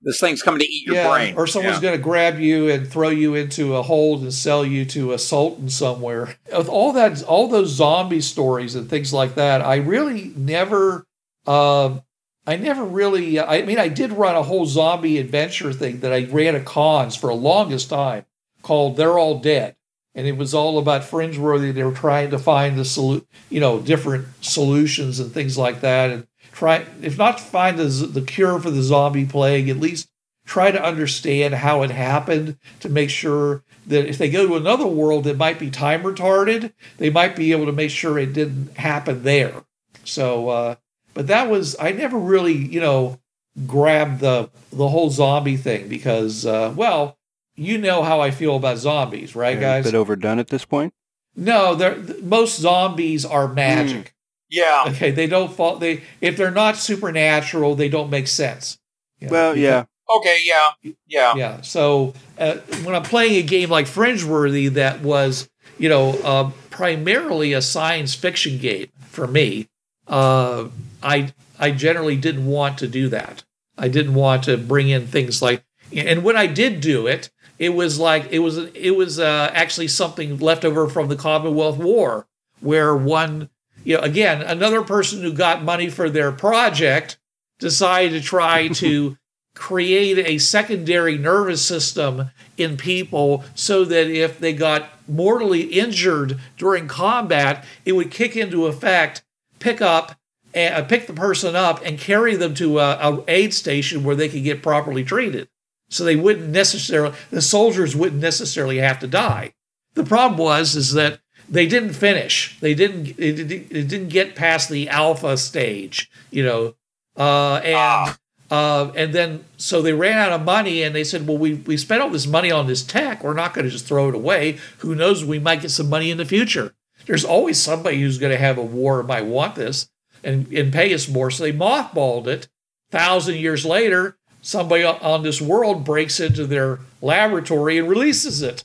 This 0.02 0.20
thing's 0.20 0.42
coming 0.42 0.60
to 0.60 0.66
eat 0.66 0.86
your 0.86 1.08
brain. 1.08 1.36
Or 1.36 1.46
someone's 1.46 1.76
Yeah. 1.76 1.82
going 1.82 1.96
to 1.98 2.02
grab 2.02 2.38
you 2.38 2.68
and 2.70 2.90
throw 2.90 3.08
you 3.08 3.34
into 3.34 3.76
a 3.76 3.82
hold 3.82 4.20
and 4.22 4.32
sell 4.32 4.64
you 4.64 4.84
to 4.86 5.12
a 5.12 5.18
sultan 5.18 5.68
somewhere. 5.70 6.36
With 6.54 6.68
all 6.68 6.92
that, 6.92 7.22
all 7.24 7.48
those 7.48 7.68
zombie 7.70 8.20
stories 8.22 8.74
and 8.74 8.88
things 8.90 9.12
like 9.14 9.34
that, 9.36 9.60
I 9.62 9.76
really 9.76 10.32
never, 10.36 11.06
um, 11.46 12.02
I 12.46 12.56
never 12.56 12.84
really. 12.84 13.38
I 13.38 13.62
mean, 13.62 13.78
I 13.78 13.88
did 13.88 14.12
run 14.12 14.34
a 14.34 14.42
whole 14.42 14.66
zombie 14.66 15.18
adventure 15.18 15.72
thing 15.72 16.00
that 16.00 16.12
I 16.12 16.24
ran 16.24 16.56
at 16.56 16.64
cons 16.64 17.16
for 17.16 17.30
a 17.30 17.34
longest 17.34 17.90
time 17.90 18.24
called 18.62 18.96
"They're 18.96 19.18
All 19.18 19.38
Dead," 19.38 19.76
and 20.14 20.26
it 20.26 20.36
was 20.36 20.54
all 20.54 20.78
about 20.78 21.02
Fringeworthy. 21.02 21.72
They 21.72 21.84
were 21.84 21.92
trying 21.92 22.30
to 22.30 22.38
find 22.38 22.78
the 22.78 22.82
solu- 22.82 23.26
you 23.50 23.60
know, 23.60 23.80
different 23.80 24.28
solutions 24.40 25.20
and 25.20 25.32
things 25.32 25.58
like 25.58 25.80
that, 25.82 26.10
and 26.10 26.26
try, 26.52 26.86
if 27.02 27.18
not 27.18 27.40
find 27.40 27.78
the, 27.78 27.84
the 27.84 28.22
cure 28.22 28.58
for 28.58 28.70
the 28.70 28.82
zombie 28.82 29.26
plague, 29.26 29.68
at 29.68 29.78
least 29.78 30.08
try 30.46 30.70
to 30.70 30.82
understand 30.82 31.54
how 31.54 31.82
it 31.82 31.90
happened 31.90 32.56
to 32.80 32.88
make 32.88 33.10
sure 33.10 33.62
that 33.86 34.08
if 34.08 34.18
they 34.18 34.30
go 34.30 34.46
to 34.46 34.56
another 34.56 34.86
world 34.86 35.24
that 35.24 35.36
might 35.36 35.58
be 35.58 35.70
time 35.70 36.02
retarded, 36.02 36.72
they 36.98 37.10
might 37.10 37.36
be 37.36 37.52
able 37.52 37.66
to 37.66 37.72
make 37.72 37.90
sure 37.90 38.18
it 38.18 38.32
didn't 38.32 38.76
happen 38.76 39.22
there. 39.22 39.62
So, 40.04 40.48
uh, 40.48 40.74
but 41.14 41.26
that 41.28 41.48
was 41.50 41.76
I 41.80 41.92
never 41.92 42.18
really, 42.18 42.54
you 42.54 42.80
know, 42.80 43.18
grabbed 43.66 44.20
the 44.20 44.50
the 44.72 44.88
whole 44.88 45.10
zombie 45.10 45.56
thing 45.56 45.88
because, 45.88 46.46
uh, 46.46 46.72
well, 46.76 47.18
you 47.56 47.78
know 47.78 48.02
how 48.02 48.20
I 48.20 48.30
feel 48.30 48.56
about 48.56 48.78
zombies, 48.78 49.34
right, 49.36 49.58
They're 49.58 49.78
a 49.78 49.82
guys? 49.82 49.84
bit 49.84 49.94
overdone 49.94 50.38
at 50.38 50.48
this 50.48 50.64
point. 50.64 50.94
No, 51.36 51.74
they're 51.74 51.96
most 52.22 52.58
zombies 52.58 53.24
are 53.24 53.48
magic. 53.48 54.14
Yeah. 54.48 54.84
Okay, 54.88 55.10
they 55.12 55.26
don't 55.26 55.52
fall. 55.52 55.76
They 55.76 56.02
if 56.20 56.36
they're 56.36 56.50
not 56.50 56.76
supernatural, 56.76 57.74
they 57.76 57.88
don't 57.88 58.10
make 58.10 58.26
sense. 58.28 58.78
You 59.20 59.28
know, 59.28 59.32
Well, 59.32 59.56
yeah. 59.56 59.84
Okay. 60.18 60.40
Yeah. 60.42 60.70
Yeah. 61.06 61.34
yeah. 61.36 61.60
So 61.60 62.14
uh, 62.36 62.56
when 62.82 62.96
I'm 62.96 63.04
playing 63.04 63.36
a 63.36 63.42
game 63.42 63.70
like 63.70 63.86
Fringeworthy, 63.86 64.68
that 64.70 65.02
was 65.02 65.48
you 65.78 65.88
know 65.88 66.10
uh, 66.24 66.50
primarily 66.70 67.52
a 67.52 67.62
science 67.62 68.14
fiction 68.14 68.58
game 68.58 68.88
for 69.06 69.28
me. 69.28 69.68
Uh, 70.08 70.66
I 71.02 71.32
I 71.58 71.70
generally 71.70 72.16
didn't 72.16 72.46
want 72.46 72.78
to 72.78 72.88
do 72.88 73.08
that. 73.08 73.44
I 73.76 73.88
didn't 73.88 74.14
want 74.14 74.44
to 74.44 74.56
bring 74.56 74.88
in 74.88 75.06
things 75.06 75.40
like, 75.40 75.64
and 75.92 76.22
when 76.22 76.36
I 76.36 76.46
did 76.46 76.80
do 76.80 77.06
it, 77.06 77.30
it 77.58 77.74
was 77.74 77.98
like 77.98 78.28
it 78.30 78.40
was 78.40 78.58
it 78.58 78.96
was 78.96 79.18
uh, 79.18 79.50
actually 79.52 79.88
something 79.88 80.38
left 80.38 80.64
over 80.64 80.88
from 80.88 81.08
the 81.08 81.16
Commonwealth 81.16 81.78
War, 81.78 82.26
where 82.60 82.96
one 82.96 83.48
you 83.84 83.96
know 83.96 84.02
again 84.02 84.42
another 84.42 84.82
person 84.82 85.22
who 85.22 85.32
got 85.32 85.62
money 85.62 85.88
for 85.88 86.10
their 86.10 86.32
project 86.32 87.18
decided 87.58 88.12
to 88.12 88.26
try 88.26 88.68
to 88.84 89.16
create 89.54 90.18
a 90.18 90.38
secondary 90.38 91.18
nervous 91.18 91.64
system 91.64 92.30
in 92.56 92.76
people 92.76 93.44
so 93.54 93.84
that 93.84 94.06
if 94.08 94.38
they 94.38 94.52
got 94.52 94.88
mortally 95.08 95.62
injured 95.62 96.38
during 96.56 96.86
combat, 96.86 97.64
it 97.84 97.92
would 97.92 98.10
kick 98.10 98.36
into 98.36 98.66
effect, 98.66 99.22
pick 99.58 99.82
up, 99.82 100.14
uh, 100.54 100.82
pick 100.84 101.06
the 101.06 101.12
person 101.12 101.54
up, 101.56 101.80
and 101.84 101.98
carry 101.98 102.36
them 102.36 102.54
to 102.54 102.78
a, 102.78 102.92
a 103.00 103.24
aid 103.28 103.54
station 103.54 104.04
where 104.04 104.16
they 104.16 104.28
could 104.28 104.44
get 104.44 104.62
properly 104.62 105.04
treated. 105.04 105.48
So 105.88 106.04
they 106.04 106.16
wouldn't 106.16 106.50
necessarily, 106.50 107.16
the 107.30 107.42
soldiers 107.42 107.96
wouldn't 107.96 108.22
necessarily 108.22 108.78
have 108.78 109.00
to 109.00 109.06
die. 109.06 109.54
The 109.94 110.04
problem 110.04 110.38
was 110.38 110.76
is 110.76 110.92
that 110.92 111.18
they 111.48 111.66
didn't 111.66 111.94
finish. 111.94 112.58
They 112.60 112.74
didn't. 112.74 113.08
It, 113.18 113.32
didn't- 113.34 113.72
it 113.72 113.88
didn't 113.88 114.08
get 114.08 114.36
past 114.36 114.68
the 114.68 114.88
alpha 114.88 115.36
stage. 115.36 116.10
You 116.30 116.44
know, 116.44 116.74
uh, 117.16 117.56
and. 117.64 117.74
Ah. 117.76 118.16
Uh, 118.52 118.90
and 118.96 119.12
then, 119.12 119.44
so 119.58 119.80
they 119.80 119.92
ran 119.92 120.18
out 120.18 120.32
of 120.32 120.44
money, 120.44 120.82
and 120.82 120.92
they 120.92 121.04
said, 121.04 121.24
"Well, 121.24 121.38
we 121.38 121.54
we 121.54 121.76
spent 121.76 122.02
all 122.02 122.10
this 122.10 122.26
money 122.26 122.50
on 122.50 122.66
this 122.66 122.82
tech. 122.82 123.22
We're 123.22 123.32
not 123.32 123.54
going 123.54 123.64
to 123.64 123.70
just 123.70 123.86
throw 123.86 124.08
it 124.08 124.14
away. 124.16 124.58
Who 124.78 124.96
knows? 124.96 125.24
We 125.24 125.38
might 125.38 125.60
get 125.60 125.70
some 125.70 125.88
money 125.88 126.10
in 126.10 126.18
the 126.18 126.24
future. 126.24 126.74
There's 127.06 127.24
always 127.24 127.62
somebody 127.62 128.00
who's 128.00 128.18
going 128.18 128.32
to 128.32 128.38
have 128.38 128.58
a 128.58 128.62
war 128.62 128.98
and 128.98 129.06
might 129.08 129.24
want 129.24 129.54
this 129.54 129.88
and 130.24 130.52
and 130.52 130.72
pay 130.72 130.92
us 130.94 131.08
more." 131.08 131.30
So 131.30 131.44
they 131.44 131.52
mothballed 131.52 132.26
it. 132.26 132.48
Thousand 132.90 133.36
years 133.36 133.64
later, 133.64 134.16
somebody 134.42 134.84
on- 134.84 135.22
this 135.22 135.40
world 135.40 135.84
breaks 135.84 136.18
into 136.20 136.46
their 136.46 136.80
laboratory 137.00 137.78
and 137.78 137.88
releases 137.88 138.42
it. 138.42 138.64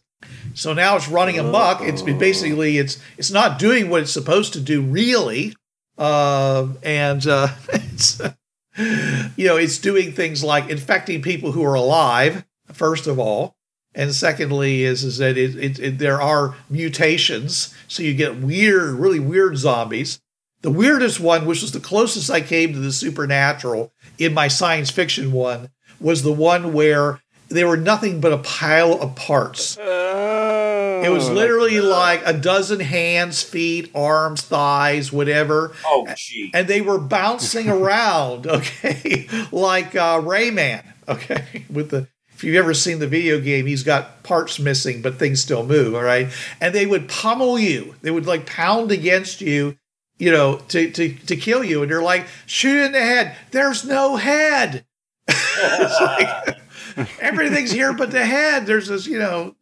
So 0.54 0.74
now 0.74 0.96
it's 0.96 1.08
running 1.08 1.38
amok. 1.38 1.82
It's 1.82 2.02
basically 2.02 2.78
it's 2.78 2.98
it's 3.18 3.32
not 3.32 3.60
doing 3.60 3.90
what 3.90 4.02
it's 4.02 4.12
supposed 4.12 4.54
to 4.54 4.62
do 4.62 4.82
really, 4.82 5.54
uh, 5.98 6.68
and 6.82 7.26
uh, 7.28 7.50
it's 7.74 8.22
you 8.78 9.48
know 9.48 9.58
it's 9.58 9.78
doing 9.78 10.12
things 10.14 10.44
like 10.44 10.70
infecting 10.70 11.22
people 11.22 11.52
who 11.52 11.64
are 11.64 11.76
alive 11.76 12.46
first 12.74 13.08
of 13.08 13.20
all, 13.20 13.56
and 13.94 14.14
secondly 14.14 14.84
is 14.84 15.04
is 15.04 15.18
that 15.18 15.38
it, 15.38 15.56
it, 15.56 15.80
it 15.80 15.98
there 16.00 16.22
are 16.22 16.56
mutations, 16.70 17.74
so 17.88 18.04
you 18.04 18.14
get 18.14 18.38
weird, 18.38 18.96
really 18.96 19.20
weird 19.20 19.58
zombies. 19.58 20.22
The 20.66 20.72
weirdest 20.72 21.20
one, 21.20 21.46
which 21.46 21.62
was 21.62 21.74
the 21.74 21.80
closest 21.80 22.32
I 22.32 22.42
came 22.42 22.74
to 22.74 22.80
the 22.80 22.92
supernatural 22.92 23.94
in 24.18 24.34
my 24.34 24.48
science 24.48 24.90
fiction 24.90 25.32
one, 25.32 25.70
was 26.00 26.24
the 26.24 26.32
one 26.32 26.74
where 26.74 27.22
they 27.50 27.64
were 27.64 27.78
nothing 27.78 28.20
but 28.20 28.34
a 28.34 28.40
pile 28.40 28.94
of 28.94 29.14
parts. 29.16 29.78
It 29.78 29.84
was 31.12 31.30
Oh, 31.30 31.34
literally 31.34 31.80
like 31.82 32.24
a 32.26 32.34
dozen 32.34 32.80
hands, 32.80 33.44
feet, 33.44 33.92
arms, 33.94 34.42
thighs, 34.42 35.14
whatever. 35.14 35.76
Oh, 35.86 36.08
gee. 36.18 36.50
And 36.52 36.68
they 36.68 36.82
were 36.82 36.98
bouncing 36.98 37.70
around, 37.80 38.48
okay, 38.48 39.28
like 39.52 39.96
uh, 39.96 40.20
Rayman, 40.20 40.84
okay, 41.08 41.66
with 41.70 41.92
the 41.92 42.08
if 42.34 42.44
you've 42.44 42.56
ever 42.56 42.74
seen 42.74 42.98
the 42.98 43.08
video 43.08 43.40
game, 43.40 43.68
he's 43.68 43.84
got 43.84 44.24
parts 44.24 44.58
missing, 44.60 45.04
but 45.04 45.20
things 45.20 45.40
still 45.42 45.64
move. 45.64 45.94
All 45.94 46.02
right, 46.02 46.28
and 46.60 46.74
they 46.74 46.88
would 46.88 47.08
pummel 47.08 47.60
you. 47.60 47.94
They 48.02 48.10
would 48.10 48.26
like 48.26 48.48
pound 48.48 48.92
against 48.92 49.42
you, 49.42 49.78
you 50.18 50.32
know, 50.32 50.58
to 50.70 50.92
to 50.92 51.14
to 51.14 51.36
kill 51.36 51.64
you. 51.64 51.82
And 51.82 51.90
you're 51.90 52.04
like, 52.04 52.28
shoot 52.46 52.86
in 52.86 52.92
the 52.92 53.00
head. 53.00 53.36
There's 53.52 53.86
no 53.86 54.16
head. 54.16 54.86
it's 55.28 56.02
like 56.02 56.58
everything's 57.20 57.72
here 57.72 57.94
but 57.94 58.12
the 58.12 58.26
head. 58.26 58.66
There's 58.66 58.88
this, 58.88 59.08
you 59.08 59.20
know, 59.20 59.56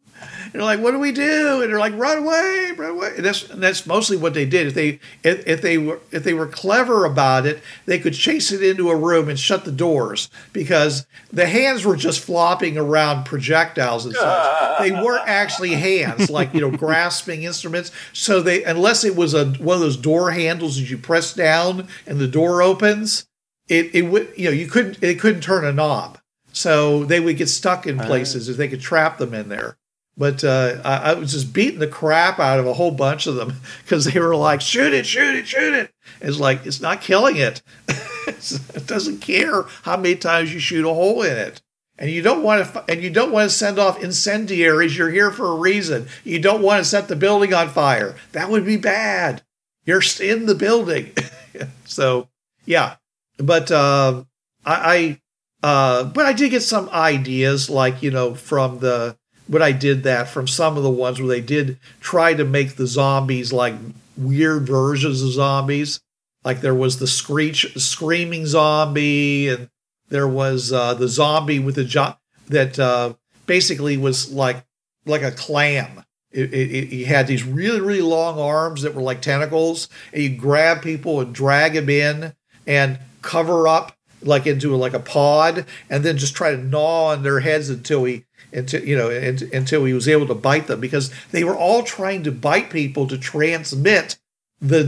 they're 0.54 0.62
like, 0.62 0.78
"What 0.78 0.92
do 0.92 1.00
we 1.00 1.10
do?" 1.10 1.62
And 1.62 1.72
they're 1.72 1.80
like, 1.80 1.98
"Run 1.98 2.18
away, 2.18 2.70
run 2.76 2.90
away." 2.90 3.14
And 3.16 3.24
that's 3.24 3.50
and 3.50 3.60
that's 3.60 3.86
mostly 3.86 4.16
what 4.16 4.34
they 4.34 4.46
did. 4.46 4.68
If 4.68 4.74
they 4.74 5.00
if, 5.24 5.44
if 5.48 5.62
they 5.62 5.78
were 5.78 5.98
if 6.12 6.22
they 6.22 6.32
were 6.32 6.46
clever 6.46 7.04
about 7.04 7.44
it, 7.44 7.60
they 7.86 7.98
could 7.98 8.14
chase 8.14 8.52
it 8.52 8.62
into 8.62 8.88
a 8.88 8.94
room 8.96 9.28
and 9.28 9.36
shut 9.36 9.64
the 9.64 9.72
doors 9.72 10.30
because 10.52 11.06
the 11.32 11.46
hands 11.46 11.84
were 11.84 11.96
just 11.96 12.20
flopping 12.20 12.78
around 12.78 13.24
projectiles 13.24 14.06
and 14.06 14.14
such. 14.14 14.78
they 14.78 14.92
weren't 14.92 15.26
actually 15.26 15.72
hands, 15.74 16.30
like 16.30 16.54
you 16.54 16.60
know, 16.60 16.70
grasping 16.76 17.42
instruments. 17.42 17.90
So 18.12 18.40
they 18.40 18.62
unless 18.62 19.02
it 19.02 19.16
was 19.16 19.34
a 19.34 19.46
one 19.54 19.74
of 19.74 19.80
those 19.80 19.96
door 19.96 20.30
handles 20.30 20.76
that 20.76 20.88
you 20.88 20.98
press 20.98 21.34
down 21.34 21.88
and 22.06 22.20
the 22.20 22.28
door 22.28 22.62
opens, 22.62 23.26
it 23.66 23.92
it 23.92 24.02
would 24.02 24.32
you 24.36 24.44
know 24.44 24.52
you 24.52 24.68
couldn't 24.68 25.02
it 25.02 25.18
couldn't 25.18 25.40
turn 25.40 25.64
a 25.64 25.72
knob. 25.72 26.20
So 26.52 27.02
they 27.04 27.18
would 27.18 27.36
get 27.38 27.48
stuck 27.48 27.88
in 27.88 27.98
places 27.98 28.48
if 28.48 28.56
they 28.56 28.68
could 28.68 28.80
trap 28.80 29.18
them 29.18 29.34
in 29.34 29.48
there. 29.48 29.76
But 30.16 30.44
uh, 30.44 30.80
I, 30.84 31.10
I, 31.10 31.14
was 31.14 31.32
just 31.32 31.52
beating 31.52 31.80
the 31.80 31.88
crap 31.88 32.38
out 32.38 32.60
of 32.60 32.66
a 32.66 32.74
whole 32.74 32.92
bunch 32.92 33.26
of 33.26 33.34
them 33.34 33.54
because 33.82 34.04
they 34.04 34.20
were 34.20 34.36
like, 34.36 34.60
shoot 34.60 34.94
it, 34.94 35.06
shoot 35.06 35.34
it, 35.34 35.48
shoot 35.48 35.74
it. 35.74 35.92
It's 36.20 36.38
like, 36.38 36.64
it's 36.64 36.80
not 36.80 37.00
killing 37.00 37.36
it. 37.36 37.62
it 37.88 38.86
doesn't 38.86 39.20
care 39.20 39.62
how 39.82 39.96
many 39.96 40.14
times 40.14 40.54
you 40.54 40.60
shoot 40.60 40.88
a 40.88 40.94
hole 40.94 41.22
in 41.22 41.36
it. 41.36 41.62
And 41.98 42.10
you 42.10 42.22
don't 42.22 42.42
want 42.42 42.72
to, 42.72 42.84
and 42.88 43.02
you 43.02 43.10
don't 43.10 43.32
want 43.32 43.50
to 43.50 43.56
send 43.56 43.78
off 43.78 44.02
incendiaries. 44.02 44.96
You're 44.96 45.10
here 45.10 45.30
for 45.30 45.46
a 45.46 45.56
reason. 45.56 46.06
You 46.22 46.40
don't 46.40 46.62
want 46.62 46.82
to 46.82 46.88
set 46.88 47.08
the 47.08 47.16
building 47.16 47.54
on 47.54 47.68
fire. 47.68 48.16
That 48.32 48.50
would 48.50 48.64
be 48.64 48.76
bad. 48.76 49.42
You're 49.84 50.02
in 50.20 50.46
the 50.46 50.54
building. 50.54 51.12
so, 51.84 52.28
yeah. 52.64 52.96
But 53.38 53.70
uh, 53.70 54.24
I, 54.64 55.20
I 55.62 55.66
uh, 55.66 56.04
but 56.04 56.26
I 56.26 56.32
did 56.32 56.50
get 56.50 56.62
some 56.62 56.88
ideas, 56.90 57.70
like 57.70 58.02
you 58.02 58.10
know, 58.10 58.34
from 58.34 58.80
the 58.80 59.16
but 59.48 59.62
I 59.62 59.72
did 59.72 60.02
that 60.04 60.28
from 60.28 60.48
some 60.48 60.76
of 60.76 60.82
the 60.82 60.90
ones 60.90 61.20
where 61.20 61.28
they 61.28 61.40
did 61.40 61.78
try 62.00 62.34
to 62.34 62.44
make 62.44 62.76
the 62.76 62.86
zombies 62.86 63.52
like 63.52 63.74
weird 64.16 64.66
versions 64.66 65.22
of 65.22 65.32
zombies. 65.32 66.00
Like 66.44 66.60
there 66.60 66.74
was 66.74 66.98
the 66.98 67.06
screech, 67.06 67.76
screaming 67.76 68.46
zombie, 68.46 69.48
and 69.48 69.68
there 70.08 70.28
was 70.28 70.72
uh, 70.72 70.94
the 70.94 71.08
zombie 71.08 71.58
with 71.58 71.74
the 71.74 71.84
jo- 71.84 72.16
that 72.48 72.78
uh, 72.78 73.14
basically 73.46 73.96
was 73.96 74.30
like 74.32 74.64
like 75.06 75.22
a 75.22 75.32
clam. 75.32 76.04
It, 76.30 76.52
it, 76.52 76.74
it, 76.74 76.88
he 76.88 77.04
had 77.04 77.26
these 77.26 77.44
really 77.44 77.80
really 77.80 78.02
long 78.02 78.38
arms 78.38 78.82
that 78.82 78.94
were 78.94 79.02
like 79.02 79.22
tentacles, 79.22 79.88
and 80.12 80.22
you 80.22 80.36
grab 80.36 80.82
people 80.82 81.20
and 81.20 81.34
drag 81.34 81.74
them 81.74 81.88
in 81.88 82.34
and 82.66 82.98
cover 83.22 83.66
up 83.66 83.96
like 84.22 84.46
into 84.46 84.74
like 84.76 84.94
a 84.94 85.00
pod, 85.00 85.66
and 85.88 86.04
then 86.04 86.18
just 86.18 86.36
try 86.36 86.50
to 86.50 86.58
gnaw 86.58 87.12
on 87.12 87.22
their 87.22 87.40
heads 87.40 87.70
until 87.70 88.04
he 88.04 88.23
until 88.54 88.84
you 88.84 88.96
know 88.96 89.10
until 89.10 89.84
he 89.84 89.92
was 89.92 90.08
able 90.08 90.26
to 90.26 90.34
bite 90.34 90.66
them 90.66 90.80
because 90.80 91.12
they 91.30 91.44
were 91.44 91.56
all 91.56 91.82
trying 91.82 92.22
to 92.22 92.32
bite 92.32 92.70
people 92.70 93.06
to 93.06 93.18
transmit 93.18 94.16
the 94.60 94.82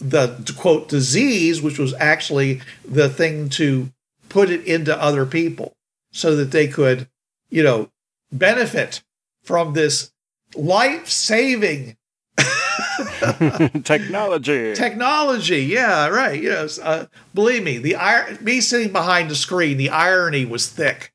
the 0.00 0.54
quote 0.56 0.88
disease 0.88 1.60
which 1.60 1.78
was 1.78 1.94
actually 1.94 2.60
the 2.84 3.08
thing 3.08 3.48
to 3.48 3.90
put 4.28 4.50
it 4.50 4.64
into 4.64 5.00
other 5.00 5.26
people 5.26 5.74
so 6.12 6.36
that 6.36 6.50
they 6.50 6.68
could 6.68 7.08
you 7.50 7.62
know 7.62 7.90
benefit 8.32 9.02
from 9.42 9.72
this 9.72 10.12
life-saving 10.54 11.96
technology. 13.84 14.74
Technology 14.74 15.62
yeah 15.62 16.08
right 16.08 16.42
you 16.42 16.50
know 16.50 16.68
uh, 16.82 17.06
believe 17.34 17.62
me 17.62 17.78
the 17.78 17.96
me 18.40 18.60
sitting 18.60 18.92
behind 18.92 19.30
the 19.30 19.34
screen 19.34 19.76
the 19.76 19.90
irony 19.90 20.44
was 20.44 20.68
thick 20.68 21.12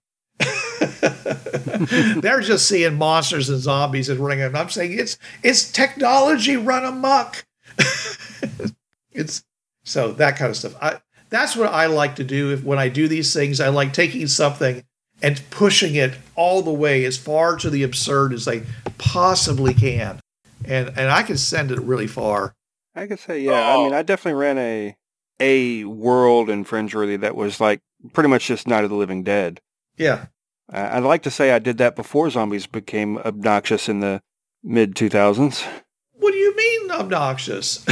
They're 2.22 2.41
just 2.41 2.67
seeing 2.67 2.95
monsters 2.95 3.49
and 3.49 3.60
zombies 3.60 4.10
and 4.10 4.19
running. 4.19 4.41
And 4.41 4.58
I'm 4.58 4.69
saying 4.69 4.97
it's 4.97 5.17
it's 5.43 5.71
technology 5.71 6.58
run 6.58 6.86
amok. 6.86 7.45
it's 9.12 9.43
so 9.84 10.12
that 10.13 10.38
kind 10.38 10.49
of 10.49 10.58
stuff. 10.58 10.75
I 10.82 10.99
that's 11.30 11.56
what 11.56 11.73
I 11.73 11.88
like 11.88 12.15
to 12.17 12.23
do 12.23 12.51
if, 12.51 12.63
when 12.63 12.80
I 12.80 12.89
do 12.89 13.08
these 13.08 13.34
things. 13.34 13.60
I 13.60 13.69
like 13.69 13.91
taking 13.91 14.28
something 14.28 14.84
and 15.21 15.41
pushing 15.49 15.95
it 15.95 16.13
all 16.36 16.62
the 16.62 16.71
way 16.71 17.06
as 17.06 17.17
far 17.17 17.56
to 17.58 17.69
the 17.69 17.84
absurd 17.84 18.34
as 18.34 18.47
I 18.47 18.63
possibly 18.97 19.73
can, 19.73 20.19
and 20.65 20.89
and 20.89 21.10
I 21.10 21.23
can 21.23 21.38
send 21.38 21.71
it 21.71 21.80
really 21.80 22.08
far. 22.08 22.56
I 22.95 23.08
could 23.08 23.19
say, 23.19 23.41
yeah. 23.41 23.73
Oh. 23.73 23.82
I 23.82 23.84
mean, 23.84 23.93
oh. 23.93 23.97
I 23.97 24.04
definitely 24.04 24.39
ran 24.39 24.58
a 24.58 24.95
a 25.39 25.84
world 25.86 26.49
in 26.49 26.63
Fringeworthy 26.63 27.19
that 27.19 27.36
was 27.36 27.60
like 27.60 27.82
pretty 28.13 28.30
much 28.30 28.47
just 28.47 28.67
Night 28.67 28.84
of 28.84 28.89
the 28.89 28.95
Living 28.95 29.23
Dead. 29.23 29.60
Yeah. 29.97 30.28
I'd 30.69 31.04
like 31.04 31.23
to 31.23 31.32
say 31.32 31.52
I 31.52 31.60
did 31.60 31.78
that 31.78 31.95
before 31.95 32.30
zombies 32.30 32.67
became 32.67 33.17
obnoxious 33.19 33.89
in 33.89 33.99
the 33.99 34.21
mid 34.63 34.95
2000s. 34.95 35.65
What 36.13 36.32
do 36.32 36.38
you 36.38 36.56
mean 36.56 36.91
obnoxious? 36.91 37.86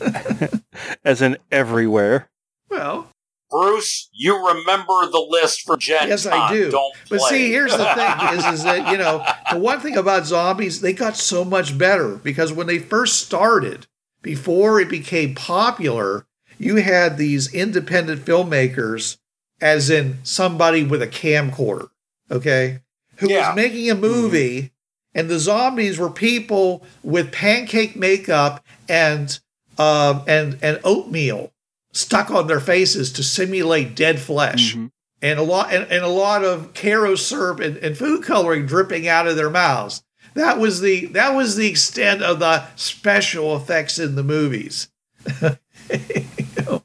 As 1.04 1.22
in 1.22 1.38
everywhere. 1.50 2.28
Well, 2.68 3.10
Bruce, 3.50 4.08
you 4.12 4.36
remember 4.48 5.06
the 5.06 5.24
list 5.28 5.62
for 5.62 5.76
Gen 5.76 6.08
Yes, 6.08 6.26
I 6.26 6.52
do. 6.52 6.70
Don't 6.70 6.94
but 7.08 7.20
see, 7.20 7.50
here's 7.50 7.76
the 7.76 7.84
thing: 7.84 8.38
is 8.38 8.44
is 8.46 8.64
that 8.64 8.90
you 8.90 8.98
know 8.98 9.24
the 9.50 9.58
one 9.58 9.80
thing 9.80 9.96
about 9.96 10.26
zombies, 10.26 10.80
they 10.80 10.92
got 10.92 11.16
so 11.16 11.44
much 11.44 11.78
better 11.78 12.16
because 12.16 12.52
when 12.52 12.66
they 12.66 12.78
first 12.78 13.24
started, 13.24 13.86
before 14.20 14.80
it 14.80 14.88
became 14.88 15.34
popular, 15.34 16.26
you 16.58 16.76
had 16.76 17.16
these 17.16 17.52
independent 17.54 18.24
filmmakers 18.24 19.18
as 19.60 19.90
in 19.90 20.18
somebody 20.22 20.84
with 20.84 21.02
a 21.02 21.06
camcorder, 21.06 21.88
okay, 22.30 22.80
who 23.16 23.30
yeah. 23.30 23.48
was 23.48 23.56
making 23.56 23.90
a 23.90 23.94
movie, 23.94 24.62
mm-hmm. 24.62 25.18
and 25.18 25.28
the 25.28 25.38
zombies 25.38 25.98
were 25.98 26.10
people 26.10 26.84
with 27.02 27.32
pancake 27.32 27.96
makeup 27.96 28.64
and 28.88 29.40
uh, 29.78 30.22
and 30.26 30.58
and 30.62 30.80
oatmeal 30.84 31.52
stuck 31.96 32.30
on 32.30 32.46
their 32.46 32.60
faces 32.60 33.12
to 33.12 33.22
simulate 33.22 33.94
dead 33.94 34.20
flesh. 34.20 34.74
Mm-hmm. 34.74 34.86
And 35.22 35.38
a 35.38 35.42
lot 35.42 35.72
and, 35.72 35.90
and, 35.90 36.04
a 36.04 36.08
lot 36.08 36.44
of 36.44 36.74
Karo 36.74 37.14
syrup 37.14 37.58
and, 37.58 37.78
and 37.78 37.96
food 37.96 38.22
coloring 38.22 38.66
dripping 38.66 39.08
out 39.08 39.26
of 39.26 39.34
their 39.34 39.48
mouths. 39.48 40.04
That 40.34 40.58
was 40.58 40.82
the 40.82 41.06
that 41.06 41.34
was 41.34 41.56
the 41.56 41.66
extent 41.66 42.22
of 42.22 42.38
the 42.38 42.66
special 42.76 43.56
effects 43.56 43.98
in 43.98 44.14
the 44.14 44.22
movies. 44.22 44.88
you 45.40 45.48
know? 46.58 46.82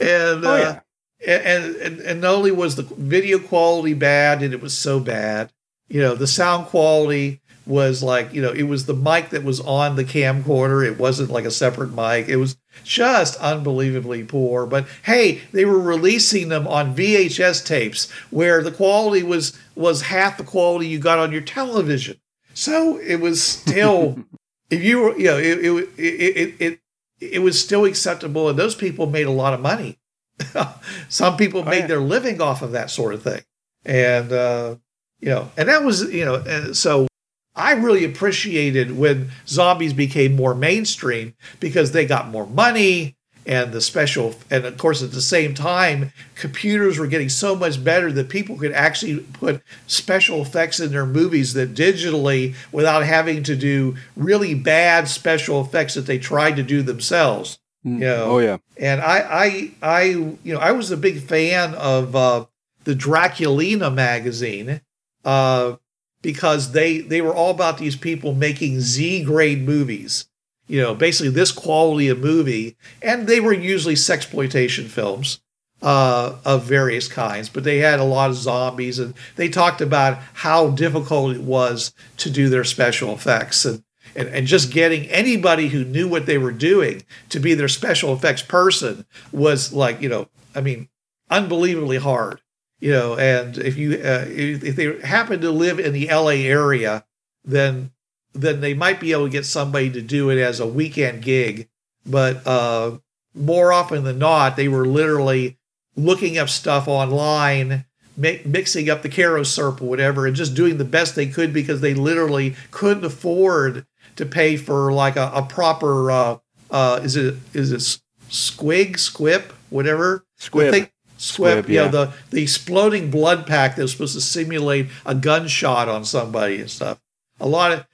And 0.00 0.44
oh, 0.44 0.56
yeah. 0.56 0.68
uh, 0.68 0.80
and, 1.26 1.76
and 1.76 2.00
and 2.00 2.20
not 2.20 2.34
only 2.34 2.50
was 2.50 2.76
the 2.76 2.82
video 2.82 3.38
quality 3.38 3.94
bad 3.94 4.42
and 4.42 4.52
it 4.52 4.60
was 4.60 4.76
so 4.76 5.00
bad 5.00 5.52
you 5.88 6.00
know 6.00 6.14
the 6.14 6.26
sound 6.26 6.66
quality 6.66 7.40
was 7.66 8.02
like 8.02 8.32
you 8.34 8.42
know 8.42 8.52
it 8.52 8.64
was 8.64 8.86
the 8.86 8.94
mic 8.94 9.30
that 9.30 9.42
was 9.44 9.60
on 9.60 9.96
the 9.96 10.04
camcorder. 10.04 10.86
It 10.86 10.98
wasn't 10.98 11.30
like 11.30 11.44
a 11.44 11.50
separate 11.50 11.94
mic. 11.94 12.28
It 12.28 12.36
was 12.36 12.56
just 12.82 13.36
unbelievably 13.36 14.24
poor. 14.24 14.66
But 14.66 14.86
hey 15.04 15.42
they 15.52 15.64
were 15.64 15.78
releasing 15.78 16.48
them 16.48 16.66
on 16.66 16.94
VHS 16.94 17.64
tapes 17.64 18.10
where 18.30 18.62
the 18.62 18.72
quality 18.72 19.22
was 19.22 19.58
was 19.74 20.02
half 20.02 20.36
the 20.36 20.44
quality 20.44 20.88
you 20.88 20.98
got 20.98 21.18
on 21.18 21.32
your 21.32 21.40
television. 21.40 22.20
So 22.52 22.98
it 22.98 23.16
was 23.16 23.42
still 23.42 24.18
if 24.70 24.82
you 24.82 25.00
were 25.00 25.18
you 25.18 25.26
know 25.26 25.38
it 25.38 25.58
it, 25.58 25.88
it 25.98 26.36
it 26.36 26.54
it 26.60 26.80
it 27.20 27.38
was 27.40 27.60
still 27.60 27.84
acceptable 27.84 28.48
and 28.48 28.58
those 28.58 28.74
people 28.74 29.06
made 29.06 29.26
a 29.26 29.30
lot 29.30 29.54
of 29.54 29.60
money 29.60 29.98
Some 31.08 31.36
people 31.36 31.60
oh, 31.60 31.64
made 31.64 31.80
yeah. 31.80 31.86
their 31.86 32.00
living 32.00 32.40
off 32.40 32.62
of 32.62 32.72
that 32.72 32.90
sort 32.90 33.14
of 33.14 33.22
thing. 33.22 33.42
And, 33.84 34.32
uh, 34.32 34.76
you 35.20 35.28
know, 35.28 35.50
and 35.56 35.68
that 35.68 35.84
was, 35.84 36.12
you 36.12 36.24
know, 36.24 36.72
so 36.72 37.06
I 37.54 37.72
really 37.72 38.04
appreciated 38.04 38.96
when 38.96 39.30
zombies 39.46 39.92
became 39.92 40.34
more 40.34 40.54
mainstream 40.54 41.34
because 41.60 41.92
they 41.92 42.06
got 42.06 42.28
more 42.28 42.46
money 42.46 43.16
and 43.46 43.72
the 43.72 43.80
special, 43.80 44.34
and 44.50 44.64
of 44.64 44.78
course, 44.78 45.02
at 45.02 45.12
the 45.12 45.20
same 45.20 45.54
time, 45.54 46.12
computers 46.34 46.98
were 46.98 47.06
getting 47.06 47.28
so 47.28 47.54
much 47.54 47.82
better 47.82 48.10
that 48.12 48.28
people 48.28 48.56
could 48.56 48.72
actually 48.72 49.20
put 49.20 49.62
special 49.86 50.40
effects 50.40 50.80
in 50.80 50.90
their 50.90 51.06
movies 51.06 51.52
that 51.54 51.74
digitally 51.74 52.54
without 52.72 53.04
having 53.04 53.42
to 53.42 53.54
do 53.54 53.96
really 54.16 54.54
bad 54.54 55.08
special 55.08 55.60
effects 55.60 55.94
that 55.94 56.06
they 56.06 56.18
tried 56.18 56.56
to 56.56 56.62
do 56.62 56.82
themselves. 56.82 57.58
Mm. 57.84 57.94
You 57.94 58.00
know? 58.00 58.24
Oh 58.24 58.38
yeah. 58.38 58.58
And 58.78 59.00
I, 59.00 59.18
I, 59.18 59.70
I, 59.82 60.02
you 60.02 60.54
know, 60.54 60.58
I 60.60 60.72
was 60.72 60.90
a 60.90 60.96
big 60.96 61.20
fan 61.20 61.74
of 61.74 62.16
uh, 62.16 62.46
the 62.84 62.94
Draculina 62.94 63.92
magazine 63.92 64.80
uh, 65.24 65.76
because 66.22 66.72
they 66.72 66.98
they 67.00 67.20
were 67.20 67.34
all 67.34 67.50
about 67.50 67.78
these 67.78 67.96
people 67.96 68.34
making 68.34 68.80
Z 68.80 69.24
grade 69.24 69.66
movies. 69.66 70.26
You 70.66 70.80
know, 70.80 70.94
basically 70.94 71.30
this 71.30 71.52
quality 71.52 72.08
of 72.08 72.18
movie, 72.20 72.76
and 73.02 73.26
they 73.26 73.38
were 73.40 73.52
usually 73.52 73.94
sexploitation 73.96 74.86
films. 74.86 75.40
uh, 75.82 76.36
of 76.46 76.64
various 76.64 77.08
kinds, 77.08 77.50
but 77.50 77.62
they 77.62 77.78
had 77.78 78.00
a 78.00 78.04
lot 78.04 78.30
of 78.30 78.36
zombies, 78.36 78.98
and 78.98 79.12
they 79.36 79.48
talked 79.50 79.82
about 79.82 80.18
how 80.32 80.70
difficult 80.70 81.36
it 81.36 81.42
was 81.42 81.92
to 82.16 82.30
do 82.30 82.48
their 82.48 82.64
special 82.64 83.12
effects 83.12 83.64
and. 83.66 83.82
And, 84.16 84.28
and 84.28 84.46
just 84.46 84.70
getting 84.70 85.06
anybody 85.08 85.68
who 85.68 85.84
knew 85.84 86.08
what 86.08 86.26
they 86.26 86.38
were 86.38 86.52
doing 86.52 87.02
to 87.30 87.40
be 87.40 87.54
their 87.54 87.68
special 87.68 88.12
effects 88.12 88.42
person 88.42 89.06
was 89.32 89.72
like 89.72 90.00
you 90.00 90.08
know 90.08 90.28
I 90.54 90.60
mean 90.60 90.88
unbelievably 91.30 91.98
hard 91.98 92.40
you 92.78 92.92
know 92.92 93.16
and 93.16 93.58
if 93.58 93.76
you 93.76 93.94
uh, 93.94 94.24
if, 94.28 94.76
they 94.76 95.00
happen 95.00 95.40
to 95.40 95.50
live 95.50 95.80
in 95.80 95.92
the 95.92 96.08
LA 96.08 96.46
area 96.46 97.04
then 97.44 97.90
then 98.34 98.60
they 98.60 98.74
might 98.74 99.00
be 99.00 99.12
able 99.12 99.24
to 99.24 99.30
get 99.30 99.46
somebody 99.46 99.90
to 99.90 100.02
do 100.02 100.30
it 100.30 100.38
as 100.38 100.60
a 100.60 100.66
weekend 100.66 101.22
gig 101.22 101.68
but 102.06 102.46
uh, 102.46 102.96
more 103.34 103.72
often 103.72 104.04
than 104.04 104.18
not 104.18 104.56
they 104.56 104.68
were 104.68 104.86
literally 104.86 105.58
looking 105.96 106.38
up 106.38 106.48
stuff 106.48 106.86
online 106.86 107.84
mi- 108.16 108.42
mixing 108.44 108.90
up 108.90 109.02
the 109.02 109.08
Karo 109.08 109.42
syrup 109.42 109.80
or 109.80 109.86
whatever 109.86 110.26
and 110.26 110.36
just 110.36 110.54
doing 110.54 110.78
the 110.78 110.84
best 110.84 111.14
they 111.14 111.26
could 111.26 111.52
because 111.52 111.80
they 111.80 111.94
literally 111.94 112.54
couldn't 112.70 113.04
afford 113.04 113.86
to 114.16 114.26
pay 114.26 114.56
for 114.56 114.92
like 114.92 115.16
a, 115.16 115.30
a 115.34 115.42
proper 115.42 116.10
uh, 116.10 116.38
uh, 116.70 117.00
is 117.02 117.16
it 117.16 117.36
is 117.52 117.72
it 117.72 118.00
squig 118.30 118.98
squip 118.98 119.52
whatever 119.70 120.24
Squib. 120.36 120.66
The 120.66 120.72
thing- 120.72 120.90
Squib, 121.16 121.64
squib, 121.64 121.70
you 121.70 121.76
know, 121.76 121.84
yeah. 121.84 121.90
the 121.90 122.12
the 122.30 122.42
exploding 122.42 123.08
blood 123.10 123.46
pack 123.46 123.76
that 123.76 123.82
was 123.82 123.92
supposed 123.92 124.14
to 124.14 124.20
simulate 124.20 124.88
a 125.06 125.14
gunshot 125.14 125.88
on 125.88 126.04
somebody 126.04 126.60
and 126.60 126.68
stuff. 126.68 127.00
A 127.38 127.46
lot 127.46 127.70
of 127.70 127.86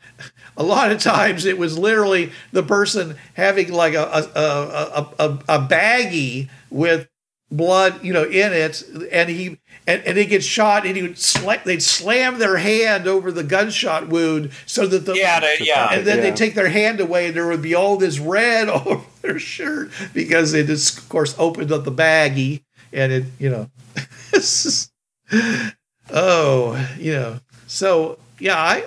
a 0.57 0.63
lot 0.63 0.91
of 0.91 1.01
times 1.01 1.45
it 1.45 1.59
was 1.59 1.79
literally 1.79 2.33
the 2.51 2.63
person 2.63 3.17
having 3.35 3.73
like 3.73 3.93
a 3.93 4.03
a, 4.03 4.41
a, 4.41 5.09
a, 5.19 5.39
a 5.49 5.59
baggie 5.69 6.49
with 6.71 7.10
blood, 7.51 8.05
you 8.05 8.13
know, 8.13 8.25
in 8.25 8.53
it, 8.53 8.83
and 9.13 9.29
he 9.29 9.59
and, 9.87 10.03
and 10.05 10.17
he 10.19 10.25
gets 10.27 10.45
shot, 10.45 10.87
and 10.87 10.95
he 10.97 11.03
would 11.03 11.17
sla- 11.17 11.65
they'd 11.65 11.83
slam 11.83 12.39
their 12.39 12.59
hand 12.59 13.07
over 13.09 13.33
the 13.33 13.43
gunshot 13.43 14.09
wound 14.09 14.51
so 14.67 14.87
that 14.87 15.05
the 15.07 15.15
Yeah, 15.15 15.41
they- 15.41 15.57
yeah. 15.63 15.89
and 15.93 16.07
then 16.07 16.19
Yeah. 16.19 16.23
they 16.31 16.33
take 16.33 16.55
their 16.55 16.69
hand 16.69 17.01
away, 17.01 17.27
and 17.29 17.35
there 17.37 17.47
would 17.49 17.63
be 17.63 17.75
all 17.75 17.97
this 17.97 18.19
red 18.19 18.69
all 18.71 18.89
over 18.89 19.05
their 19.23 19.39
shirt 19.39 19.91
because 20.15 20.53
they 20.53 20.63
just, 20.65 20.99
of 20.99 21.09
course, 21.09 21.35
opened 21.39 21.73
up 21.73 21.85
the 21.85 21.93
baggie, 21.93 22.63
and 22.93 23.11
it, 23.13 23.25
you 23.39 23.51
know, 23.51 23.71
just- 24.33 24.93
oh, 26.13 26.89
you 26.99 27.13
know, 27.13 27.41
so 27.67 28.19
yeah, 28.39 28.57
I, 28.59 28.85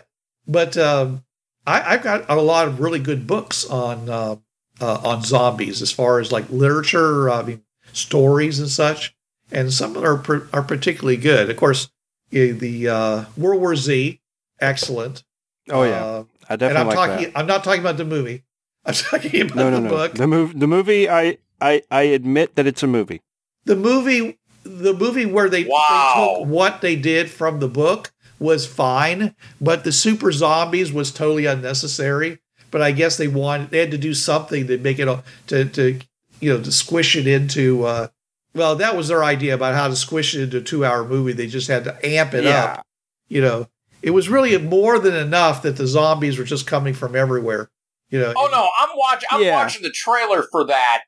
but 0.47 0.77
um, 0.77 1.23
I, 1.65 1.93
I've 1.95 2.03
got 2.03 2.25
a 2.29 2.35
lot 2.41 2.67
of 2.67 2.79
really 2.79 2.99
good 2.99 3.27
books 3.27 3.65
on 3.65 4.09
uh, 4.09 4.35
uh, 4.81 4.99
on 5.03 5.23
zombies 5.23 5.81
as 5.81 5.91
far 5.91 6.19
as 6.19 6.31
like 6.31 6.49
literature, 6.49 7.29
I 7.29 7.43
mean, 7.43 7.61
stories 7.93 8.59
and 8.59 8.69
such, 8.69 9.15
and 9.51 9.71
some 9.73 9.95
of 9.95 10.01
them 10.01 10.05
are 10.05 10.17
per- 10.17 10.47
are 10.53 10.61
particularly 10.63 11.17
good. 11.17 11.49
Of 11.49 11.57
course, 11.57 11.89
the 12.31 12.87
uh, 12.89 13.25
World 13.37 13.61
War 13.61 13.75
Z, 13.75 14.19
excellent. 14.59 15.23
Oh 15.69 15.83
yeah, 15.83 16.03
Uh, 16.03 16.23
I 16.49 16.53
and 16.53 16.59
definitely 16.59 16.81
I'm 16.81 16.87
like 16.87 16.95
talking. 17.09 17.25
that. 17.33 17.39
I'm 17.39 17.47
not 17.47 17.63
talking 17.63 17.81
about 17.81 17.97
the 17.97 18.05
movie. 18.05 18.43
I'm 18.85 18.93
talking 18.93 19.41
about 19.41 19.55
No, 19.55 19.69
no, 19.69 19.75
the 19.77 19.81
no. 19.81 19.89
book. 19.89 20.13
The 20.15 20.27
movie, 20.27 20.59
the 20.59 20.67
movie. 20.67 21.09
I, 21.09 21.37
I, 21.61 21.83
I 21.89 22.01
admit 22.03 22.55
that 22.55 22.67
it's 22.67 22.83
a 22.83 22.87
movie. 22.87 23.21
The 23.65 23.77
movie, 23.77 24.37
the 24.63 24.93
movie 24.93 25.25
where 25.25 25.47
they, 25.49 25.63
Wow. 25.63 26.13
they 26.15 26.39
took 26.43 26.49
what 26.49 26.81
they 26.81 26.97
did 26.97 27.29
from 27.29 27.59
the 27.61 27.69
book 27.69 28.11
was 28.39 28.65
fine, 28.67 29.35
but 29.61 29.85
the 29.85 29.93
super 29.93 30.33
zombies 30.33 30.91
was 30.91 31.11
totally 31.11 31.45
unnecessary. 31.45 32.39
But 32.71 32.81
I 32.81 32.91
guess 32.91 33.15
they 33.15 33.29
wanted 33.29 33.69
they 33.69 33.77
had 33.79 33.91
to 33.91 33.97
do 33.97 34.13
something 34.13 34.67
to 34.67 34.77
make 34.79 34.99
it 34.99 35.07
a- 35.07 35.23
to 35.47 35.63
to 35.65 35.99
you 36.43 36.53
know 36.57 36.63
to 36.63 36.71
squish 36.71 37.15
it 37.15 37.27
into. 37.27 37.85
Uh, 37.85 38.07
well, 38.53 38.75
that 38.75 38.95
was 38.95 39.07
their 39.07 39.23
idea 39.23 39.55
about 39.55 39.73
how 39.73 39.87
to 39.87 39.95
squish 39.95 40.35
it 40.35 40.41
into 40.43 40.57
a 40.57 40.61
two-hour 40.61 41.05
movie. 41.05 41.33
They 41.33 41.47
just 41.47 41.67
had 41.67 41.85
to 41.85 42.05
amp 42.05 42.33
it 42.35 42.45
up. 42.45 42.85
You 43.27 43.41
know, 43.41 43.67
it 44.03 44.11
was 44.11 44.29
really 44.29 44.55
more 44.59 44.99
than 44.99 45.15
enough 45.15 45.63
that 45.63 45.77
the 45.77 45.87
zombies 45.87 46.37
were 46.37 46.43
just 46.43 46.67
coming 46.67 46.93
from 46.93 47.15
everywhere. 47.15 47.69
You 48.09 48.19
know. 48.19 48.33
Oh 48.35 48.49
no, 48.51 48.69
I'm 48.79 48.95
watching. 48.95 49.27
I'm 49.31 49.41
Yeah. 49.41 49.55
watching 49.55 49.81
the 49.81 49.91
trailer 49.91 50.45
for 50.51 50.65
that, 50.65 51.01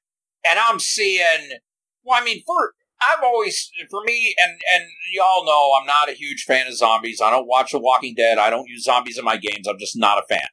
and 0.49 0.57
I'm 0.57 0.79
seeing. 0.79 1.59
Well, 2.03 2.19
I 2.19 2.25
mean, 2.25 2.41
for 2.45 2.73
I've 3.01 3.23
always, 3.23 3.69
for 3.91 4.01
me, 4.05 4.33
and 4.41 4.51
and 4.73 4.85
y'all 5.11 5.45
know, 5.45 5.73
I'm 5.79 5.85
not 5.85 6.09
a 6.09 6.13
huge 6.13 6.43
fan 6.45 6.65
of 6.67 6.75
zombies. 6.75 7.21
I 7.21 7.29
don't 7.29 7.47
watch 7.47 7.71
The 7.73 7.79
Walking 7.79 8.15
Dead. 8.15 8.37
I 8.37 8.49
don't 8.49 8.67
use 8.67 8.83
zombies 8.85 9.17
in 9.17 9.25
my 9.25 9.37
games. 9.37 9.67
I'm 9.67 9.77
just 9.77 9.97
not 9.97 10.17
a 10.17 10.23
fan. 10.27 10.47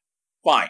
Fine. 0.44 0.68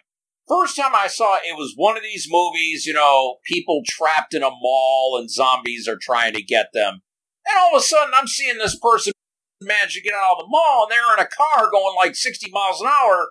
First 0.49 0.77
time 0.77 0.93
I 0.95 1.07
saw 1.07 1.37
it, 1.37 1.43
it 1.49 1.57
was 1.57 1.75
one 1.77 1.97
of 1.97 2.03
these 2.03 2.27
movies, 2.29 2.85
you 2.85 2.93
know, 2.93 3.37
people 3.45 3.83
trapped 3.87 4.35
in 4.35 4.43
a 4.43 4.51
mall 4.51 5.17
and 5.19 5.31
zombies 5.31 5.87
are 5.89 5.99
trying 6.01 6.35
to 6.35 6.43
get 6.43 6.67
them. 6.75 7.01
And 7.47 7.59
all 7.59 7.77
of 7.77 7.81
a 7.81 7.85
sudden, 7.85 8.13
I'm 8.15 8.27
seeing 8.27 8.59
this 8.59 8.79
person 8.79 9.13
manage 9.61 9.95
to 9.95 10.03
get 10.03 10.15
out 10.15 10.33
of 10.33 10.39
the 10.39 10.49
mall, 10.49 10.85
and 10.85 10.91
they're 10.91 11.15
in 11.17 11.25
a 11.25 11.29
car 11.29 11.71
going 11.71 11.97
like 11.97 12.15
60 12.15 12.51
miles 12.51 12.81
an 12.81 12.89
hour, 12.89 13.31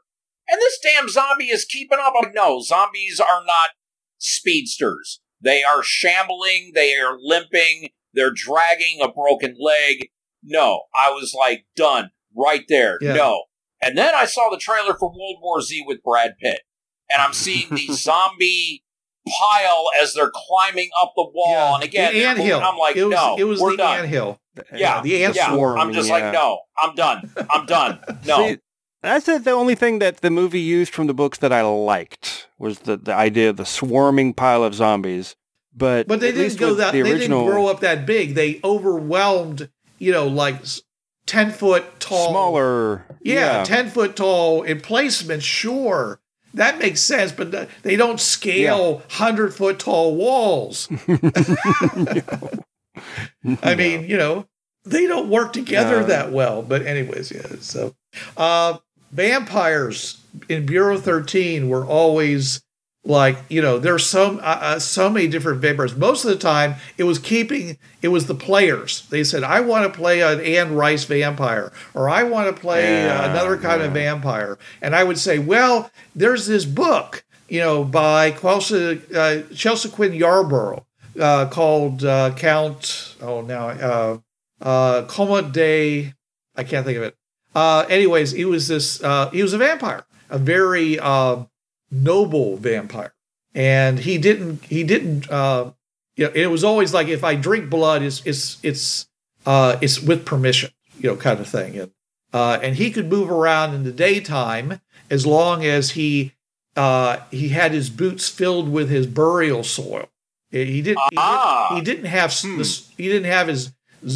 and 0.49 0.59
this 0.59 0.79
damn 0.81 1.09
zombie 1.09 1.49
is 1.49 1.65
keeping 1.65 1.99
up. 1.99 2.13
I'm 2.17 2.25
like, 2.25 2.35
no, 2.35 2.61
zombies 2.61 3.19
are 3.19 3.43
not 3.45 3.71
speedsters. 4.17 5.21
They 5.41 5.63
are 5.63 5.83
shambling, 5.83 6.71
they 6.75 6.95
are 6.97 7.17
limping, 7.19 7.89
they're 8.13 8.33
dragging 8.33 9.01
a 9.01 9.11
broken 9.11 9.55
leg. 9.59 10.09
No, 10.43 10.83
I 10.99 11.11
was 11.11 11.33
like, 11.37 11.65
done 11.75 12.11
right 12.35 12.63
there. 12.67 12.97
Yeah. 13.01 13.13
No. 13.13 13.43
And 13.81 13.97
then 13.97 14.13
I 14.13 14.25
saw 14.25 14.49
the 14.49 14.57
trailer 14.57 14.95
for 14.97 15.09
World 15.09 15.37
War 15.41 15.61
Z 15.61 15.83
with 15.87 16.03
Brad 16.03 16.35
Pitt, 16.39 16.61
and 17.13 17.21
I'm 17.21 17.33
seeing 17.33 17.69
the 17.69 17.87
zombie 17.93 18.83
pile 19.27 19.85
as 20.01 20.13
they're 20.13 20.31
climbing 20.33 20.89
up 21.01 21.13
the 21.15 21.23
wall. 21.23 21.45
Yeah, 21.53 21.75
And 21.75 21.83
again, 21.83 22.13
the 22.13 22.19
they're 22.19 22.29
anthill. 22.29 22.59
I'm 22.59 22.77
like, 22.77 22.95
it 22.95 23.03
was, 23.05 23.11
no, 23.11 23.35
it 23.37 23.43
was 23.43 23.59
we're 23.61 23.71
the 23.71 23.77
done. 23.77 23.99
anthill. 24.01 24.39
Yeah, 24.75 25.01
the 25.01 25.23
ant 25.23 25.35
yeah. 25.35 25.51
swarm. 25.53 25.79
I'm 25.79 25.93
just 25.93 26.09
yeah. 26.09 26.15
like, 26.15 26.33
no, 26.33 26.59
I'm 26.77 26.95
done. 26.95 27.31
I'm 27.49 27.65
done. 27.65 27.99
No. 28.25 28.47
See, 28.47 28.57
that's 29.01 29.25
the 29.25 29.39
the 29.39 29.51
only 29.51 29.75
thing 29.75 29.99
that 29.99 30.17
the 30.17 30.29
movie 30.29 30.59
used 30.59 30.93
from 30.93 31.07
the 31.07 31.13
books 31.13 31.37
that 31.39 31.51
I 31.53 31.61
liked 31.61 32.47
was 32.59 32.79
the, 32.79 32.97
the 32.97 33.13
idea 33.13 33.49
of 33.49 33.57
the 33.57 33.65
swarming 33.65 34.33
pile 34.33 34.63
of 34.63 34.75
zombies. 34.75 35.35
But 35.73 36.07
But 36.07 36.19
they 36.19 36.31
didn't 36.31 36.59
go 36.59 36.75
that. 36.75 36.91
the 36.91 37.01
They 37.01 37.17
didn't 37.17 37.45
grow 37.45 37.67
up 37.67 37.79
that 37.79 38.05
big. 38.05 38.35
They 38.35 38.59
overwhelmed. 38.63 39.69
You 39.99 40.11
know, 40.11 40.27
like 40.27 40.57
ten 41.25 41.51
foot 41.51 41.99
tall. 41.99 42.29
smaller. 42.29 43.05
Yeah, 43.21 43.63
ten 43.63 43.89
foot 43.89 44.15
tall 44.15 44.63
emplacements. 44.63 45.45
Sure, 45.45 46.19
that 46.53 46.79
makes 46.79 47.01
sense. 47.01 47.31
But 47.31 47.69
they 47.83 47.95
don't 47.95 48.19
scale 48.19 49.03
hundred 49.09 49.53
foot 49.53 49.79
tall 49.79 50.15
walls. 50.15 50.87
I 53.63 53.75
mean, 53.75 54.05
you 54.05 54.17
know, 54.17 54.47
they 54.83 55.07
don't 55.07 55.29
work 55.29 55.53
together 55.53 56.01
No. 56.01 56.07
that 56.07 56.31
well. 56.31 56.61
But 56.61 56.85
anyways, 56.85 57.31
yeah. 57.31 57.47
So, 57.61 57.95
uh, 58.37 58.77
vampires 59.11 60.21
in 60.49 60.65
Bureau 60.65 60.97
thirteen 60.97 61.69
were 61.69 61.85
always 61.85 62.61
like 63.03 63.37
you 63.49 63.61
know 63.61 63.79
there's 63.79 64.05
so 64.05 64.37
uh, 64.39 64.59
uh, 64.61 64.79
so 64.79 65.09
many 65.09 65.27
different 65.27 65.61
vampires. 65.61 65.95
Most 65.95 66.23
of 66.23 66.29
the 66.31 66.37
time, 66.37 66.75
it 66.97 67.03
was 67.03 67.17
keeping 67.19 67.77
it 68.01 68.09
was 68.09 68.27
the 68.27 68.35
players. 68.35 69.07
They 69.09 69.23
said, 69.23 69.43
"I 69.43 69.61
want 69.61 69.91
to 69.91 69.97
play 69.97 70.21
an 70.21 70.39
Anne 70.41 70.75
Rice 70.75 71.05
vampire," 71.05 71.71
or 71.93 72.09
"I 72.09 72.23
want 72.23 72.53
to 72.55 72.61
play 72.61 73.09
uh, 73.09 73.29
another 73.29 73.57
kind 73.57 73.81
of 73.81 73.93
vampire," 73.93 74.57
and 74.81 74.95
I 74.95 75.03
would 75.03 75.17
say, 75.17 75.39
"Well, 75.39 75.89
there's 76.15 76.47
this 76.47 76.65
book." 76.65 77.23
You 77.49 77.59
know, 77.59 77.83
by 77.83 78.31
Chelsea, 78.31 79.01
uh, 79.13 79.41
Chelsea 79.53 79.89
Quinn 79.89 80.13
Yarbro, 80.13 80.85
uh, 81.19 81.47
called 81.47 82.03
uh, 82.05 82.33
Count. 82.35 83.15
Oh, 83.21 83.41
now 83.41 83.69
uh, 83.69 84.17
uh, 84.61 85.05
Coma 85.07 85.41
de. 85.41 86.13
I 86.55 86.63
can't 86.63 86.85
think 86.85 86.97
of 86.97 87.03
it. 87.03 87.15
Uh, 87.53 87.85
anyways, 87.89 88.31
he 88.31 88.45
was 88.45 88.67
this. 88.67 89.03
Uh, 89.03 89.29
he 89.31 89.41
was 89.41 89.53
a 89.53 89.57
vampire, 89.57 90.05
a 90.29 90.37
very 90.37 90.99
uh, 90.99 91.43
noble 91.91 92.57
vampire, 92.57 93.13
and 93.53 93.99
he 93.99 94.17
didn't. 94.17 94.63
He 94.65 94.83
didn't. 94.83 95.29
Uh, 95.29 95.71
you 96.15 96.25
know, 96.25 96.31
it 96.33 96.47
was 96.47 96.63
always 96.63 96.93
like 96.93 97.07
if 97.07 97.23
I 97.23 97.35
drink 97.35 97.69
blood, 97.69 98.01
it's 98.01 98.21
it's 98.25 98.57
it's 98.63 99.07
uh, 99.45 99.77
it's 99.81 100.01
with 100.01 100.25
permission, 100.25 100.71
you 100.99 101.09
know, 101.09 101.15
kind 101.15 101.39
of 101.39 101.47
thing. 101.47 101.77
And 101.77 101.91
uh, 102.33 102.59
and 102.61 102.75
he 102.75 102.91
could 102.91 103.09
move 103.09 103.29
around 103.31 103.73
in 103.75 103.83
the 103.83 103.91
daytime 103.91 104.79
as 105.09 105.25
long 105.25 105.65
as 105.65 105.91
he 105.91 106.33
uh, 106.75 107.17
he 107.31 107.49
had 107.49 107.71
his 107.73 107.89
boots 107.89 108.29
filled 108.29 108.69
with 108.71 108.89
his 108.89 109.07
burial 109.07 109.63
soil. 109.63 110.07
He 110.51 110.81
didn't. 110.81 110.99
He 111.11 111.17
Ah. 111.17 111.67
didn't, 111.69 111.77
he 111.77 111.91
didn't 111.95 112.09
have 112.11 112.33
Hmm. 112.39 112.57
this. 112.57 112.89
He 112.97 113.07
didn't 113.07 113.31
have 113.31 113.47
his 113.47 113.71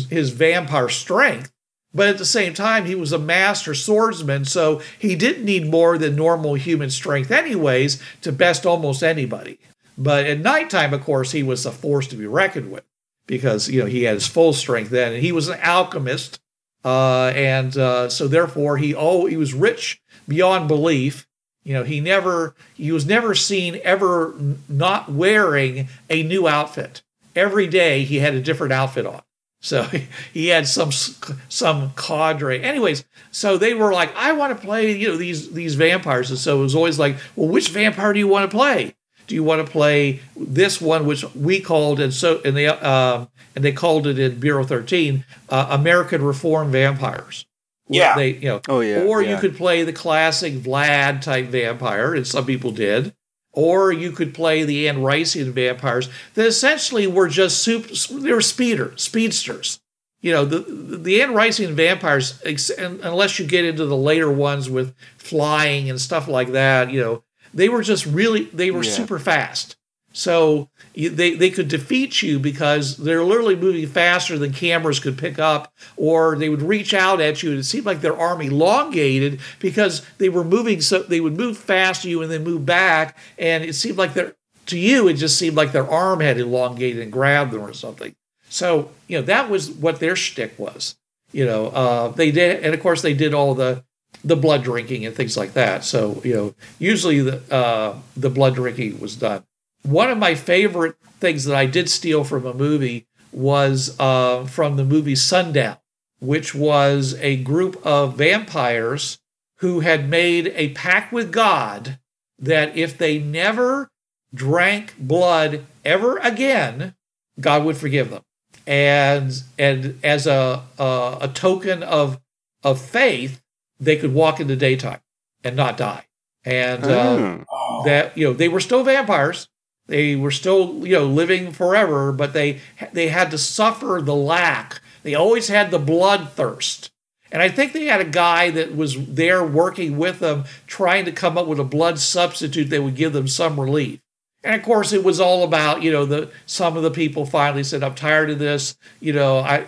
his 0.09 0.31
vampire 0.31 0.89
strength, 0.89 1.51
but 1.95 2.09
at 2.09 2.17
the 2.17 2.25
same 2.25 2.53
time, 2.53 2.85
he 2.85 2.93
was 2.93 3.13
a 3.13 3.17
master 3.17 3.73
swordsman, 3.73 4.43
so 4.43 4.81
he 4.99 5.15
didn't 5.15 5.45
need 5.45 5.71
more 5.71 5.97
than 5.97 6.15
normal 6.15 6.55
human 6.55 6.89
strength, 6.89 7.31
anyways, 7.31 8.03
to 8.21 8.33
best 8.33 8.65
almost 8.65 9.01
anybody. 9.01 9.57
But 9.97 10.25
at 10.25 10.41
nighttime, 10.41 10.93
of 10.93 11.01
course, 11.05 11.31
he 11.31 11.41
was 11.41 11.65
a 11.65 11.71
force 11.71 12.05
to 12.07 12.17
be 12.17 12.27
reckoned 12.27 12.69
with 12.69 12.83
because 13.27 13.69
you 13.69 13.79
know 13.79 13.85
he 13.85 14.03
had 14.03 14.15
his 14.15 14.27
full 14.27 14.51
strength 14.51 14.89
then, 14.89 15.13
and 15.13 15.23
he 15.23 15.31
was 15.31 15.47
an 15.47 15.57
alchemist, 15.61 16.41
uh, 16.83 17.31
and 17.33 17.77
uh, 17.77 18.09
so 18.09 18.27
therefore 18.27 18.77
he 18.77 18.93
oh 18.93 19.25
he 19.25 19.37
was 19.37 19.53
rich 19.53 20.01
beyond 20.27 20.67
belief. 20.67 21.25
You 21.63 21.73
know, 21.75 21.83
he 21.83 22.01
never 22.01 22.55
he 22.75 22.91
was 22.91 23.05
never 23.05 23.33
seen 23.33 23.79
ever 23.85 24.35
not 24.67 25.09
wearing 25.09 25.87
a 26.09 26.23
new 26.23 26.45
outfit. 26.45 27.01
every 27.35 27.67
day 27.67 28.03
he 28.03 28.19
had 28.19 28.33
a 28.33 28.41
different 28.41 28.73
outfit 28.73 29.05
on. 29.05 29.21
So 29.65 29.83
he 30.33 30.47
had 30.47 30.67
some 30.67 30.91
some 30.91 31.91
cadre. 31.97 32.61
Anyways, 32.61 33.03
so 33.31 33.57
they 33.57 33.73
were 33.73 33.91
like, 33.91 34.15
I 34.15 34.31
want 34.33 34.57
to 34.57 34.65
play, 34.65 34.95
you 34.95 35.09
know, 35.09 35.17
these 35.17 35.51
these 35.51 35.75
vampires. 35.75 36.29
And 36.29 36.39
so 36.39 36.59
it 36.59 36.61
was 36.61 36.75
always 36.75 36.99
like, 36.99 37.17
well, 37.35 37.49
which 37.49 37.69
vampire 37.69 38.13
do 38.13 38.19
you 38.19 38.27
want 38.27 38.49
to 38.49 38.55
play? 38.55 38.95
Do 39.27 39.33
you 39.33 39.43
want 39.43 39.65
to 39.65 39.71
play 39.71 40.21
this 40.37 40.79
one, 40.79 41.07
which 41.07 41.25
we 41.33 41.59
called 41.59 41.99
and 41.99 42.13
so 42.13 42.41
and 42.45 42.55
they 42.55 42.67
um, 42.67 43.27
and 43.55 43.65
they 43.65 43.71
called 43.71 44.05
it 44.05 44.19
in 44.19 44.39
Bureau 44.39 44.63
13 44.63 45.25
uh, 45.49 45.67
American 45.71 46.21
Reform 46.21 46.71
Vampires. 46.71 47.45
Yeah. 47.87 48.15
They, 48.15 48.33
you 48.33 48.49
know, 48.49 48.61
Oh 48.67 48.81
yeah. 48.81 49.03
or 49.03 49.21
yeah. 49.21 49.31
you 49.31 49.37
could 49.39 49.57
play 49.57 49.83
the 49.83 49.93
classic 49.93 50.53
Vlad 50.53 51.21
type 51.21 51.47
vampire, 51.47 52.13
and 52.13 52.25
some 52.25 52.45
people 52.45 52.71
did. 52.71 53.15
Or 53.57 53.91
you 53.91 54.11
could 54.11 54.33
play 54.33 54.63
the 54.63 54.87
Anne 54.87 54.97
Rician 54.97 55.51
vampires 55.53 56.09
that 56.33 56.45
essentially 56.45 57.07
were 57.07 57.29
just 57.29 57.59
super, 57.63 57.87
They 58.13 58.33
were 58.33 58.41
speeder 58.41 58.91
speedsters. 58.97 59.79
You 60.21 60.33
know, 60.33 60.43
the 60.45 60.59
the 60.97 61.21
Anne 61.21 61.31
Rician 61.33 61.71
vampires, 61.73 62.39
ex- 62.43 62.69
unless 62.69 63.39
you 63.39 63.45
get 63.47 63.63
into 63.63 63.85
the 63.85 63.95
later 63.95 64.29
ones 64.31 64.69
with 64.69 64.93
flying 65.17 65.89
and 65.89 66.01
stuff 66.01 66.27
like 66.27 66.51
that, 66.51 66.91
you 66.91 66.99
know, 66.99 67.23
they 67.53 67.69
were 67.69 67.81
just 67.81 68.05
really 68.05 68.43
they 68.53 68.71
were 68.71 68.83
Yeah. 68.83 68.91
super 68.91 69.19
fast. 69.19 69.74
So 70.15 70.69
they 70.95 71.31
they 71.31 71.49
could 71.49 71.67
defeat 71.67 72.21
you 72.21 72.39
because 72.39 72.95
they're 72.95 73.25
literally 73.25 73.57
moving 73.57 73.85
faster 73.85 74.39
than 74.39 74.53
cameras 74.53 75.01
could 75.01 75.17
pick 75.17 75.37
up, 75.39 75.73
or 75.97 76.37
they 76.37 76.47
would 76.47 76.61
reach 76.61 76.93
out 76.93 77.19
at 77.19 77.43
you 77.43 77.49
and 77.49 77.59
it 77.59 77.65
seemed 77.65 77.85
like 77.85 77.99
their 77.99 78.17
arm 78.17 78.39
elongated 78.39 79.41
because 79.59 80.05
they 80.17 80.29
were 80.29 80.45
moving 80.45 80.79
so 80.79 81.03
they 81.03 81.19
would 81.19 81.35
move 81.35 81.57
fast 81.57 82.03
to 82.03 82.09
you 82.09 82.21
and 82.21 82.31
then 82.31 82.45
move 82.45 82.65
back, 82.65 83.17
and 83.37 83.65
it 83.65 83.73
seemed 83.73 83.97
like 83.97 84.13
their 84.13 84.35
to 84.67 84.79
you 84.79 85.09
it 85.09 85.15
just 85.15 85.37
seemed 85.37 85.57
like 85.57 85.73
their 85.73 85.89
arm 85.91 86.21
had 86.21 86.39
elongated 86.39 87.03
and 87.03 87.11
grabbed 87.11 87.51
them 87.51 87.61
or 87.61 87.73
something. 87.73 88.15
So 88.47 88.91
you 89.09 89.17
know 89.17 89.25
that 89.25 89.49
was 89.49 89.69
what 89.69 89.99
their 89.99 90.15
shtick 90.15 90.57
was. 90.57 90.95
You 91.33 91.43
know 91.43 91.67
uh, 91.67 92.07
they 92.07 92.31
did, 92.31 92.63
and 92.63 92.73
of 92.73 92.79
course 92.79 93.01
they 93.01 93.13
did 93.13 93.33
all 93.33 93.53
the 93.53 93.83
the 94.23 94.37
blood 94.37 94.63
drinking 94.63 95.05
and 95.05 95.13
things 95.13 95.35
like 95.35 95.55
that. 95.55 95.83
So 95.83 96.21
you 96.23 96.35
know 96.35 96.55
usually 96.79 97.19
the 97.19 97.41
uh, 97.53 97.97
the 98.15 98.29
blood 98.29 98.55
drinking 98.55 99.01
was 99.01 99.17
done 99.17 99.43
one 99.85 100.09
of 100.09 100.17
my 100.17 100.35
favorite 100.35 100.95
things 101.19 101.45
that 101.45 101.55
I 101.55 101.65
did 101.65 101.89
steal 101.89 102.23
from 102.23 102.45
a 102.45 102.53
movie 102.53 103.07
was 103.31 103.95
uh, 103.99 104.45
from 104.45 104.75
the 104.77 104.83
movie 104.85 105.15
Sundown, 105.15 105.77
which 106.19 106.55
was 106.55 107.15
a 107.19 107.37
group 107.37 107.79
of 107.85 108.17
vampires 108.17 109.19
who 109.57 109.81
had 109.81 110.09
made 110.09 110.47
a 110.55 110.69
pact 110.69 111.11
with 111.13 111.31
God 111.31 111.99
that 112.39 112.75
if 112.77 112.97
they 112.97 113.19
never 113.19 113.89
drank 114.33 114.97
blood 114.97 115.65
ever 115.83 116.17
again, 116.17 116.95
God 117.39 117.63
would 117.63 117.77
forgive 117.77 118.09
them. 118.09 118.23
And 118.67 119.31
and 119.59 119.99
as 120.03 120.25
a 120.27 120.63
a, 120.79 121.17
a 121.21 121.27
token 121.27 121.83
of 121.83 122.19
of 122.63 122.81
faith, 122.81 123.41
they 123.79 123.95
could 123.95 124.13
walk 124.13 124.39
in 124.39 124.47
the 124.47 124.55
daytime 124.55 125.01
and 125.43 125.55
not 125.55 125.77
die. 125.77 126.05
And 126.43 126.83
uh, 126.83 127.17
Hmm. 127.17 127.43
Oh. 127.51 127.83
that 127.85 128.17
you 128.17 128.25
know 128.27 128.33
they 128.33 128.49
were 128.49 128.59
still 128.59 128.83
vampires 128.83 129.47
they 129.87 130.15
were 130.15 130.31
still 130.31 130.85
you 130.85 130.93
know 130.93 131.05
living 131.05 131.51
forever 131.51 132.11
but 132.11 132.33
they 132.33 132.59
they 132.93 133.09
had 133.09 133.31
to 133.31 133.37
suffer 133.37 134.01
the 134.03 134.15
lack. 134.15 134.81
They 135.03 135.15
always 135.15 135.47
had 135.47 135.71
the 135.71 135.79
bloodthirst. 135.79 136.89
And 137.31 137.41
i 137.41 137.49
think 137.49 137.73
they 137.73 137.85
had 137.85 138.01
a 138.01 138.05
guy 138.05 138.49
that 138.51 138.75
was 138.75 139.05
there 139.07 139.43
working 139.43 139.97
with 139.97 140.19
them 140.19 140.45
trying 140.67 141.05
to 141.05 141.11
come 141.11 141.37
up 141.37 141.47
with 141.47 141.59
a 141.59 141.65
blood 141.65 141.99
substitute 141.99 142.69
that 142.69 142.83
would 142.83 142.95
give 142.95 143.13
them 143.13 143.27
some 143.27 143.59
relief. 143.59 143.99
And 144.43 144.55
of 144.55 144.63
course 144.63 144.93
it 144.93 145.03
was 145.03 145.19
all 145.19 145.43
about 145.43 145.83
you 145.83 145.91
know 145.91 146.05
the 146.05 146.31
some 146.45 146.77
of 146.77 146.83
the 146.83 146.91
people 146.91 147.25
finally 147.25 147.63
said 147.63 147.83
i'm 147.83 147.95
tired 147.95 148.29
of 148.29 148.39
this. 148.39 148.77
You 148.99 149.13
know 149.13 149.39
i 149.39 149.65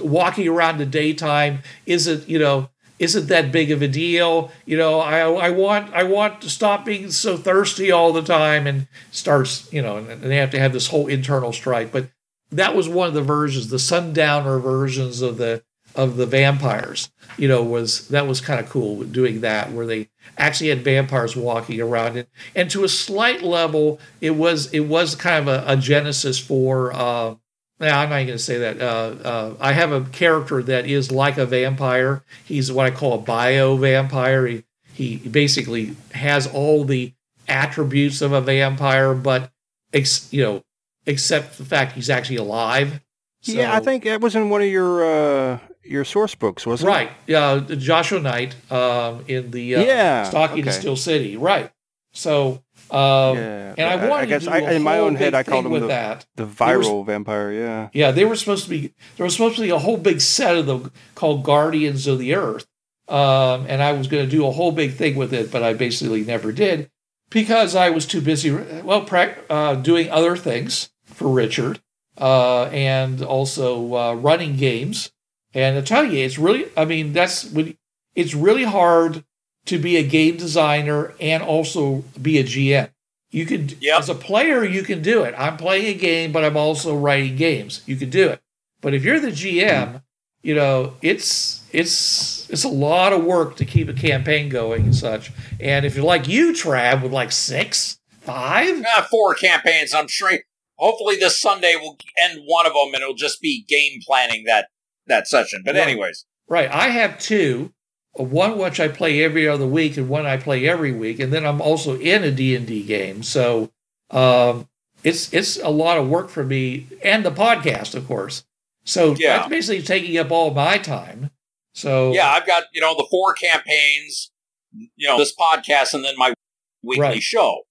walking 0.00 0.48
around 0.48 0.74
in 0.74 0.78
the 0.78 0.86
daytime 0.86 1.60
isn't 1.86 2.28
you 2.28 2.38
know 2.38 2.68
isn't 3.02 3.26
that 3.26 3.50
big 3.50 3.72
of 3.72 3.82
a 3.82 3.88
deal. 3.88 4.52
You 4.64 4.76
know, 4.76 5.00
I 5.00 5.18
I 5.28 5.50
want 5.50 5.92
I 5.92 6.04
want 6.04 6.40
to 6.42 6.48
stop 6.48 6.84
being 6.84 7.10
so 7.10 7.36
thirsty 7.36 7.90
all 7.90 8.12
the 8.12 8.22
time 8.22 8.66
and 8.68 8.86
starts, 9.10 9.70
you 9.72 9.82
know, 9.82 9.96
and, 9.96 10.22
they 10.22 10.36
have 10.36 10.52
to 10.52 10.60
have 10.60 10.72
this 10.72 10.86
whole 10.86 11.08
internal 11.08 11.52
strife. 11.52 11.90
But 11.90 12.10
that 12.52 12.76
was 12.76 12.88
one 12.88 13.08
of 13.08 13.14
the 13.14 13.22
versions, 13.22 13.68
the 13.68 13.80
sundowner 13.80 14.60
versions 14.60 15.20
of 15.20 15.36
the 15.36 15.64
of 15.96 16.16
the 16.16 16.26
vampires. 16.26 17.10
You 17.36 17.48
know, 17.48 17.62
was 17.62 18.06
that 18.08 18.28
was 18.28 18.40
kind 18.40 18.60
of 18.60 18.70
cool 18.70 19.02
doing 19.02 19.40
that 19.40 19.72
where 19.72 19.86
they 19.86 20.08
actually 20.38 20.70
had 20.70 20.84
vampires 20.84 21.34
walking 21.34 21.80
around 21.80 22.16
and 22.16 22.28
and 22.54 22.70
to 22.70 22.84
a 22.84 22.88
slight 22.88 23.42
level 23.42 23.98
it 24.20 24.30
was 24.30 24.72
it 24.72 24.80
was 24.80 25.14
kind 25.14 25.46
of 25.46 25.48
a, 25.48 25.64
a 25.66 25.76
genesis 25.76 26.38
for 26.38 26.92
uh 26.94 27.34
now, 27.82 28.00
I'm 28.00 28.10
not 28.10 28.16
going 28.16 28.28
to 28.28 28.38
say 28.38 28.58
that. 28.58 28.80
Uh, 28.80 29.16
uh, 29.24 29.56
I 29.60 29.72
have 29.72 29.92
a 29.92 30.02
character 30.02 30.62
that 30.62 30.86
is 30.86 31.10
like 31.10 31.36
a 31.36 31.44
vampire. 31.46 32.22
He's 32.44 32.70
what 32.70 32.86
I 32.86 32.90
call 32.90 33.14
a 33.14 33.18
bio 33.18 33.76
vampire. 33.76 34.46
He, 34.46 34.64
he 34.94 35.16
basically 35.16 35.96
has 36.12 36.46
all 36.46 36.84
the 36.84 37.12
attributes 37.48 38.22
of 38.22 38.32
a 38.32 38.40
vampire, 38.40 39.14
but 39.14 39.50
ex, 39.92 40.32
you 40.32 40.42
know, 40.42 40.62
except 41.06 41.58
the 41.58 41.64
fact 41.64 41.92
he's 41.92 42.08
actually 42.08 42.36
alive. 42.36 43.00
yeah, 43.42 43.74
I 43.74 43.80
think 43.80 44.04
that 44.04 44.20
was 44.20 44.36
in 44.36 44.48
one 44.48 44.62
of 44.62 44.68
your 44.68 45.04
uh, 45.04 45.58
your 45.82 46.04
source 46.04 46.34
books, 46.34 46.64
wasn't 46.64 46.88
it? 46.88 46.92
right. 46.92 47.10
Yeah, 47.26 47.58
Joshua 47.58 48.20
Knight 48.20 48.54
um, 48.70 49.24
in 49.26 49.50
the 49.50 49.76
uh, 49.76 49.82
Yeah, 49.82 50.22
Stalking 50.24 50.62
okay 50.62 50.70
Steel 50.70 50.96
City. 50.96 51.36
Right. 51.36 51.70
So? 52.12 52.62
Um, 52.92 53.36
Yeah. 53.38 53.74
and 53.78 53.88
I 53.88 54.08
wanted 54.08 54.28
guess 54.28 54.44
to 54.44 54.50
do 54.50 54.56
a 54.66 54.72
in 54.72 54.82
my 54.82 54.98
own 54.98 55.14
head 55.16 55.34
I 55.34 55.42
called 55.42 55.66
with 55.66 55.82
the, 55.82 55.88
that. 55.88 56.26
the 56.36 56.44
There 56.44 56.78
was- 56.78 56.86
viral 56.86 57.06
vampire. 57.06 57.50
Yeah. 57.52 57.88
Yeah, 57.92 58.10
they 58.12 58.24
were 58.24 58.36
supposed 58.36 58.64
to 58.64 58.70
be. 58.70 58.92
There 59.16 59.24
was 59.24 59.32
supposed 59.34 59.56
to 59.56 59.62
be 59.62 59.70
a 59.70 59.78
whole 59.78 59.96
big 59.96 60.20
set 60.20 60.56
of 60.56 60.66
them 60.66 60.92
called 61.14 61.42
Guardians 61.44 62.06
of 62.06 62.18
the 62.18 62.34
Earth, 62.34 62.66
um, 63.08 63.66
and 63.68 63.82
I 63.82 63.92
was 63.92 64.06
going 64.08 64.24
to 64.24 64.30
do 64.30 64.46
a 64.46 64.50
whole 64.52 64.72
big 64.72 64.94
thing 64.94 65.16
with 65.16 65.32
it, 65.32 65.50
but 65.50 65.62
I 65.62 65.72
basically 65.74 66.22
never 66.24 66.52
did 66.52 66.90
because 67.30 67.74
I 67.74 67.90
was 67.90 68.06
too 68.06 68.20
busy. 68.20 68.50
Well, 68.50 69.02
prac- 69.04 69.38
uh, 69.48 69.74
doing 69.76 70.10
other 70.10 70.36
things 70.36 70.90
for 71.04 71.28
Richard, 71.28 71.80
uh, 72.18 72.64
and 72.66 73.22
also 73.22 73.94
uh, 73.94 74.14
running 74.14 74.56
games. 74.56 75.10
And 75.54 75.76
I 75.78 75.80
tell 75.82 76.04
you, 76.04 76.24
it's 76.24 76.38
really. 76.38 76.66
I 76.76 76.84
mean, 76.84 77.12
that's 77.12 77.44
when 77.50 77.76
it's 78.14 78.34
really 78.34 78.64
hard 78.64 79.24
to 79.66 79.78
be 79.78 79.96
a 79.96 80.02
game 80.02 80.36
designer 80.36 81.14
and 81.20 81.42
also 81.42 82.04
be 82.20 82.38
a 82.38 82.44
GM. 82.44 82.90
You 83.30 83.46
could, 83.46 83.76
Yep. 83.80 83.98
as 84.00 84.08
a 84.08 84.14
player, 84.14 84.64
you 84.64 84.82
can 84.82 85.00
do 85.02 85.22
it. 85.22 85.34
I'm 85.38 85.56
playing 85.56 85.86
a 85.86 85.98
game, 85.98 86.32
but 86.32 86.44
I'm 86.44 86.56
also 86.56 86.94
writing 86.94 87.36
games. 87.36 87.80
You 87.86 87.96
can 87.96 88.10
do 88.10 88.28
it. 88.28 88.40
But 88.80 88.92
if 88.94 89.04
you're 89.04 89.20
the 89.20 89.30
GM, 89.30 90.02
you 90.42 90.54
know 90.56 90.94
it's 91.02 91.60
it's 91.72 92.50
it's 92.50 92.64
a 92.64 92.68
lot 92.68 93.12
of 93.12 93.24
work 93.24 93.54
to 93.56 93.64
keep 93.64 93.88
a 93.88 93.92
campaign 93.92 94.48
going 94.48 94.82
and 94.82 94.94
such. 94.94 95.30
And 95.60 95.86
if 95.86 95.94
you're 95.94 96.04
like 96.04 96.26
you, 96.28 96.52
Trav, 96.52 97.00
with 97.02 97.12
like 97.12 97.30
six, 97.32 97.98
five, 98.20 98.84
Uh, 98.84 99.02
four 99.04 99.34
campaigns. 99.34 99.94
I'm 99.94 100.08
sure. 100.08 100.32
Hopefully, 100.78 101.14
this 101.16 101.40
Sunday 101.40 101.76
will 101.76 101.96
end 102.20 102.40
one 102.46 102.66
of 102.66 102.72
them, 102.72 102.92
and 102.92 103.02
it'll 103.02 103.14
just 103.14 103.40
be 103.40 103.64
game 103.68 104.00
planning 104.04 104.44
that 104.44 104.66
that 105.06 105.28
session. 105.28 105.62
But 105.64 105.76
Right. 105.76 105.84
anyways, 105.88 106.24
right? 106.48 106.68
I 106.70 106.88
have 106.88 107.18
two. 107.20 107.72
One 108.14 108.58
which 108.58 108.78
I 108.78 108.88
play 108.88 109.22
every 109.24 109.48
other 109.48 109.66
week, 109.66 109.96
and 109.96 110.08
one 110.08 110.26
I 110.26 110.36
play 110.36 110.68
every 110.68 110.92
week, 110.92 111.18
and 111.18 111.32
then 111.32 111.46
I'm 111.46 111.60
also 111.62 111.98
in 111.98 112.22
a 112.24 112.30
D 112.30 112.54
and 112.54 112.66
D 112.66 112.82
game. 112.82 113.22
So 113.22 113.70
um, 114.10 114.68
it's 115.02 115.32
it's 115.32 115.56
a 115.58 115.70
lot 115.70 115.96
of 115.98 116.08
work 116.08 116.28
for 116.28 116.44
me, 116.44 116.86
and 117.02 117.24
the 117.24 117.30
podcast, 117.30 117.94
of 117.94 118.06
course. 118.06 118.44
So 118.84 119.14
Yeah. 119.18 119.38
that's 119.38 119.48
basically 119.48 119.82
taking 119.82 120.18
up 120.18 120.30
all 120.30 120.52
my 120.52 120.76
time. 120.76 121.30
So 121.74 122.12
yeah, 122.12 122.30
I've 122.30 122.46
got 122.46 122.64
you 122.74 122.80
know 122.82 122.94
the 122.94 123.06
four 123.10 123.32
campaigns, 123.32 124.30
you 124.74 125.08
know 125.08 125.16
this 125.16 125.34
podcast, 125.34 125.94
and 125.94 126.04
then 126.04 126.14
my 126.18 126.34
weekly 126.82 127.00
Right. 127.02 127.22
show. 127.22 127.62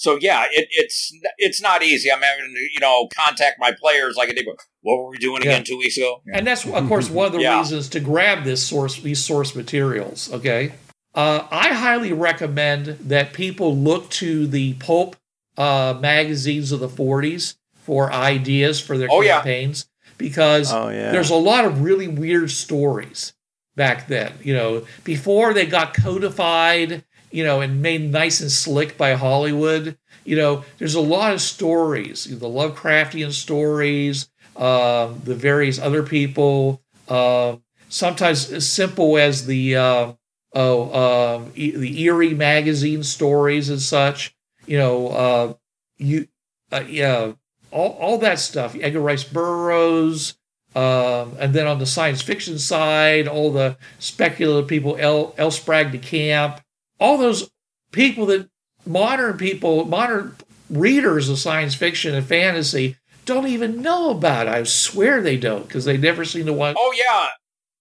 So 0.00 0.16
yeah, 0.18 0.46
it, 0.50 0.66
it's 0.70 1.12
it's 1.36 1.60
not 1.60 1.82
easy. 1.82 2.10
I'm 2.10 2.22
having 2.22 2.54
to 2.54 2.60
you 2.72 2.80
know 2.80 3.06
contact 3.14 3.58
my 3.60 3.72
players 3.78 4.16
like 4.16 4.30
I 4.30 4.32
did. 4.32 4.46
What 4.80 4.96
were 4.96 5.10
we 5.10 5.18
doing 5.18 5.42
Yeah. 5.42 5.50
again 5.50 5.64
two 5.64 5.76
weeks 5.76 5.98
ago? 5.98 6.22
And 6.32 6.46
that's, 6.46 6.64
of 6.66 6.88
course, 6.88 7.10
one 7.10 7.26
of 7.26 7.32
the 7.34 7.40
Yeah. 7.42 7.58
reasons 7.58 7.90
to 7.90 8.00
grab 8.00 8.44
this 8.44 8.66
source, 8.66 8.98
these 9.02 9.22
source 9.22 9.54
materials. 9.54 10.32
Okay, 10.32 10.72
uh, 11.14 11.46
I 11.50 11.74
highly 11.74 12.14
recommend 12.14 12.86
that 13.08 13.34
people 13.34 13.76
look 13.76 14.08
to 14.12 14.46
the 14.46 14.72
pulp 14.74 15.16
uh, 15.58 15.98
magazines 16.00 16.72
of 16.72 16.80
the 16.80 16.88
'40s 16.88 17.56
for 17.74 18.10
ideas 18.10 18.80
for 18.80 18.96
their 18.96 19.08
Oh, 19.10 19.20
yeah. 19.20 19.34
campaigns 19.42 19.84
because 20.16 20.72
Oh 20.72 20.88
yeah. 20.88 21.12
there's 21.12 21.28
a 21.28 21.34
lot 21.50 21.66
of 21.66 21.82
really 21.82 22.08
weird 22.08 22.50
stories 22.50 23.34
back 23.76 24.08
then. 24.08 24.32
You 24.42 24.54
know, 24.54 24.86
before 25.04 25.52
they 25.52 25.66
got 25.66 25.92
codified, 25.92 27.04
you 27.30 27.44
know, 27.44 27.60
and 27.60 27.82
made 27.82 28.10
nice 28.10 28.40
and 28.40 28.50
slick 28.50 28.96
by 28.96 29.14
Hollywood. 29.14 29.96
You 30.24 30.36
know, 30.36 30.64
there's 30.78 30.94
a 30.94 31.00
lot 31.00 31.32
of 31.32 31.40
stories, 31.40 32.24
the 32.24 32.48
Lovecraftian 32.48 33.32
stories, 33.32 34.28
um, 34.56 35.20
the 35.24 35.34
various 35.34 35.78
other 35.78 36.02
people. 36.02 36.82
Um, 37.08 37.62
sometimes 37.88 38.50
as 38.50 38.68
simple 38.68 39.18
as 39.18 39.46
the 39.46 39.76
uh, 39.76 40.12
oh 40.54 41.50
e- 41.54 41.76
the 41.76 42.02
Eerie 42.02 42.34
magazine 42.34 43.02
stories 43.02 43.68
and 43.68 43.80
such. 43.80 44.34
You 44.66 44.78
know, 44.78 45.08
uh, 45.08 45.54
you 45.98 46.28
uh, 46.72 46.84
yeah. 46.86 47.32
all, 47.70 47.90
all 48.00 48.18
that 48.18 48.38
stuff. 48.38 48.76
Edgar 48.80 49.00
Rice 49.00 49.24
Burroughs, 49.24 50.36
um, 50.74 51.36
and 51.38 51.52
then 51.52 51.66
on 51.66 51.78
the 51.78 51.86
science 51.86 52.22
fiction 52.22 52.58
side, 52.58 53.26
all 53.26 53.50
the 53.50 53.76
speculative 53.98 54.68
people, 54.68 54.96
L. 54.98 55.34
L. 55.36 55.50
Sprague 55.50 55.92
de 55.92 55.98
Camp, 55.98 56.60
all 57.00 57.18
those 57.18 57.50
people 57.92 58.26
that 58.26 58.48
modern 58.86 59.36
people, 59.36 59.84
modern 59.84 60.36
readers 60.68 61.28
of 61.28 61.38
science 61.38 61.74
fiction 61.74 62.14
and 62.14 62.24
fantasy 62.26 62.96
don't 63.24 63.46
even 63.48 63.82
know 63.82 64.10
about. 64.10 64.48
I 64.48 64.62
swear 64.64 65.20
they 65.20 65.36
don't 65.36 65.66
because 65.66 65.84
they 65.84 65.96
never 65.96 66.24
seen 66.24 66.46
the 66.46 66.52
one. 66.52 66.74
Oh 66.78 66.92
yeah, 66.96 67.28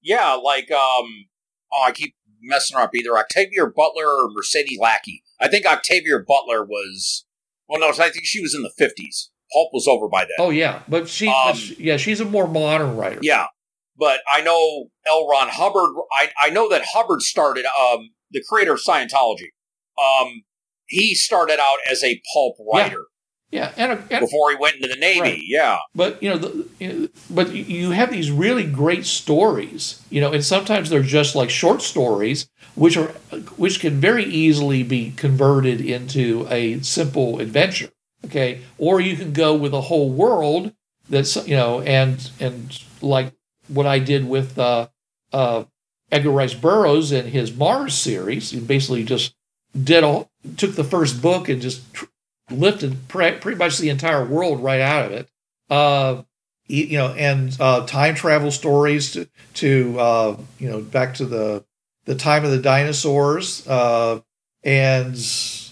yeah. 0.01 0.34
Like 0.34 0.71
um, 0.71 1.05
oh, 1.71 1.84
I 1.86 1.91
keep 1.93 2.15
messing 2.41 2.77
up. 2.77 2.91
Either 2.95 3.17
Octavia 3.17 3.65
Butler 3.67 4.08
or 4.08 4.29
Mercedes 4.32 4.79
Lackey. 4.79 5.23
I 5.39 5.47
think 5.47 5.65
Octavia 5.65 6.19
Butler 6.19 6.63
was. 6.65 7.25
Well, 7.67 7.79
no, 7.79 7.89
I 7.89 8.10
think 8.10 8.25
she 8.25 8.41
was 8.41 8.55
in 8.55 8.63
the 8.63 8.71
fifties. 8.77 9.29
Pulp 9.53 9.69
was 9.73 9.88
over 9.88 10.08
by 10.08 10.21
then. 10.21 10.36
Oh 10.39 10.49
yeah, 10.51 10.82
but 10.88 11.08
she, 11.10 11.27
Um, 11.27 11.34
but 11.47 11.55
she- 11.58 11.75
yeah, 11.79 11.97
she's 11.97 12.19
a 12.19 12.25
more 12.25 12.47
modern 12.47 12.95
writer. 12.97 13.19
Yeah, 13.23 13.47
but 13.99 14.21
I 14.31 14.41
know 14.41 14.85
L. 15.05 15.27
Ron 15.27 15.49
Hubbard. 15.49 15.95
I 16.12 16.29
I 16.41 16.49
know 16.49 16.69
that 16.69 16.83
Hubbard 16.93 17.21
started. 17.21 17.65
Um, 17.65 18.09
the 18.31 18.43
creator 18.47 18.73
of 18.73 18.79
Scientology. 18.79 19.49
Um, 19.97 20.43
he 20.85 21.13
started 21.15 21.59
out 21.59 21.77
as 21.89 22.03
a 22.03 22.21
pulp 22.33 22.55
writer 22.71 23.05
yeah, 23.51 23.71
and, 23.77 23.91
and 24.12 24.19
before 24.19 24.51
he 24.51 24.57
went 24.57 24.75
into 24.75 24.88
the 24.88 24.95
Navy. 24.95 25.21
Right. 25.21 25.41
Yeah. 25.43 25.79
but 25.95 26.21
you 26.21 26.29
know, 26.29 26.38
the, 26.38 26.67
you 26.79 26.93
know, 26.93 27.07
but 27.31 27.51
you 27.51 27.91
have 27.91 28.12
these 28.12 28.29
really 28.29 28.63
great 28.63 29.05
stories, 29.05 30.03
you 30.12 30.21
know, 30.21 30.31
and 30.31 30.45
sometimes 30.45 30.89
they're 30.89 31.01
just 31.01 31.35
like 31.35 31.49
short 31.49 31.81
stories, 31.81 32.47
which 32.75 32.95
are 32.95 33.07
which 33.57 33.79
can 33.79 33.99
very 33.99 34.23
easily 34.23 34.83
be 34.83 35.12
converted 35.12 35.81
into 35.81 36.45
a 36.49 36.79
simple 36.81 37.39
adventure. 37.39 37.89
Okay, 38.25 38.62
or 38.77 38.99
you 38.99 39.15
can 39.15 39.33
go 39.33 39.55
with 39.55 39.73
a 39.73 39.81
whole 39.81 40.12
world 40.12 40.73
that's 41.09 41.35
you 41.47 41.55
know, 41.55 41.81
and 41.81 42.29
and 42.39 42.83
like 43.01 43.33
what 43.69 43.86
I 43.86 43.99
did 43.99 44.27
with 44.27 44.58
uh, 44.58 44.89
uh, 45.32 45.63
Edgar 46.12 46.32
Rice 46.32 46.53
Burroughs 46.53 47.12
and 47.12 47.29
his 47.29 47.55
Mars 47.55 47.93
series, 47.93 48.51
he 48.51 48.60
basically 48.60 49.03
just 49.03 49.36
did 49.82 50.03
all 50.03 50.32
took 50.58 50.75
the 50.75 50.84
first 50.84 51.21
book 51.21 51.47
and 51.49 51.62
just 51.62 51.82
lifted 52.49 53.08
pre- 53.08 53.34
pretty 53.34 53.58
much 53.58 53.77
the 53.77 53.89
entire 53.89 54.25
world 54.25 54.62
right 54.62 54.82
out 54.82 55.05
of 55.05 55.12
it. 55.12 55.29
Uh, 55.69 56.23
you 56.67 56.97
know, 56.97 57.13
and 57.13 57.55
uh, 57.60 57.86
time 57.86 58.15
travel 58.15 58.51
stories 58.51 59.13
to, 59.13 59.27
to 59.55 59.99
uh, 59.99 60.38
you 60.60 60.69
know 60.69 60.82
back 60.82 61.15
to 61.15 61.25
the 61.25 61.63
the 62.05 62.15
time 62.15 62.45
of 62.45 62.51
the 62.51 62.62
dinosaurs 62.62 63.67
uh, 63.67 64.19
and 64.63 65.15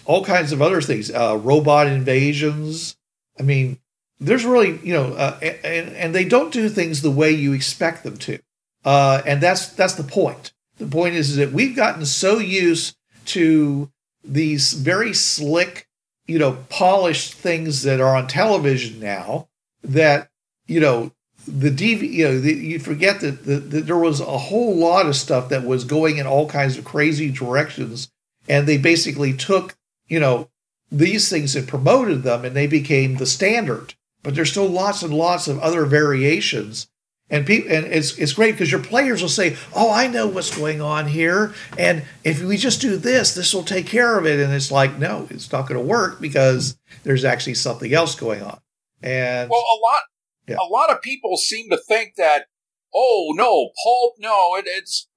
all 0.05 0.23
kinds 0.23 0.51
of 0.51 0.62
other 0.62 0.81
things, 0.81 1.12
robot 1.12 1.88
invasions. 1.88 2.95
I 3.39 3.43
mean, 3.43 3.79
there's 4.19 4.45
really 4.45 4.80
you 4.84 4.93
know, 4.93 5.13
uh, 5.13 5.39
and 5.41 5.95
and 5.95 6.15
they 6.15 6.25
don't 6.25 6.53
do 6.53 6.69
things 6.69 7.01
the 7.01 7.12
way 7.12 7.32
you 7.32 7.53
expect 7.53 8.03
them 8.03 8.17
to, 8.17 8.39
uh, 8.86 9.21
and 9.25 9.41
that's 9.41 9.67
that's 9.69 9.93
the 9.93 10.03
point. 10.03 10.53
The 10.77 10.88
point 10.88 11.15
is 11.15 11.32
is 11.32 11.36
that 11.38 11.51
we've 11.51 11.75
gotten 11.75 12.06
so 12.06 12.39
used 12.39 12.95
to 13.25 13.91
these 14.23 14.73
very 14.73 15.13
slick, 15.13 15.88
you 16.25 16.38
know, 16.38 16.58
polished 16.69 17.34
things 17.34 17.84
that 17.84 18.01
are 18.01 18.15
on 18.15 18.27
television 18.27 18.99
now 18.99 19.47
that, 19.84 20.30
you 20.67 20.80
know, 20.80 21.12
the 21.47 21.69
DV, 21.69 22.12
you 22.12 22.25
know, 22.25 22.39
the, 22.39 22.53
you 22.53 22.80
forget 22.80 23.21
that, 23.21 23.45
that, 23.45 23.71
that 23.71 23.86
there 23.86 23.97
was 23.97 24.19
a 24.19 24.25
whole 24.38 24.75
lot 24.75 25.06
of 25.06 25.15
stuff 25.15 25.47
that 25.49 25.63
was 25.63 25.86
going 25.86 26.17
in 26.17 26.27
all 26.27 26.49
kinds 26.49 26.77
of 26.77 26.84
crazy 26.84 27.32
directions. 27.32 28.12
And 28.49 28.67
they 28.67 28.77
basically 28.77 29.34
took, 29.34 29.75
you 30.08 30.19
know, 30.19 30.49
these 30.91 31.30
things 31.30 31.56
and 31.56 31.67
promoted 31.67 32.23
them 32.23 32.43
and 32.43 32.56
they 32.56 32.67
became 32.67 33.15
the 33.15 33.25
standard. 33.25 33.93
But 34.27 34.35
there's 34.35 34.51
still 34.51 34.67
lots 34.67 35.03
and 35.03 35.13
lots 35.13 35.47
of 35.47 35.57
other 35.59 35.85
variations 35.85 36.89
and 37.29 37.45
people, 37.45 37.71
and 37.71 37.85
it's 37.85 38.17
it's 38.17 38.33
great 38.33 38.51
because 38.51 38.69
your 38.69 38.83
players 38.83 39.21
will 39.21 39.29
say, 39.29 39.55
"Oh, 39.73 39.89
I 39.89 40.07
know 40.07 40.27
what's 40.27 40.53
going 40.53 40.81
on 40.81 41.07
here, 41.07 41.53
and 41.77 42.03
if 42.25 42.43
we 42.43 42.57
just 42.57 42.81
do 42.81 42.97
this, 42.97 43.33
this 43.33 43.53
will 43.53 43.63
take 43.63 43.85
care 43.85 44.19
of 44.19 44.25
it." 44.25 44.41
And 44.41 44.51
it's 44.53 44.69
like, 44.69 44.99
no, 44.99 45.27
it's 45.29 45.49
not 45.49 45.61
going 45.61 45.79
to 45.79 45.87
work 45.87 46.19
because 46.19 46.77
there's 47.03 47.23
actually 47.23 47.53
something 47.53 47.93
else 47.93 48.15
going 48.15 48.43
on. 48.43 48.59
And 49.01 49.49
Well, 49.49 49.61
a 49.61 49.79
lot, 49.81 50.01
Yeah. 50.45 50.57
a 50.59 50.67
lot 50.67 50.89
of 50.89 51.01
people 51.01 51.37
seem 51.37 51.69
to 51.69 51.77
think 51.77 52.15
that, 52.17 52.47
oh 52.93 53.31
no, 53.33 53.69
pulp, 53.81 54.15
no, 54.19 54.57
it, 54.57 54.65
it's. 54.67 55.07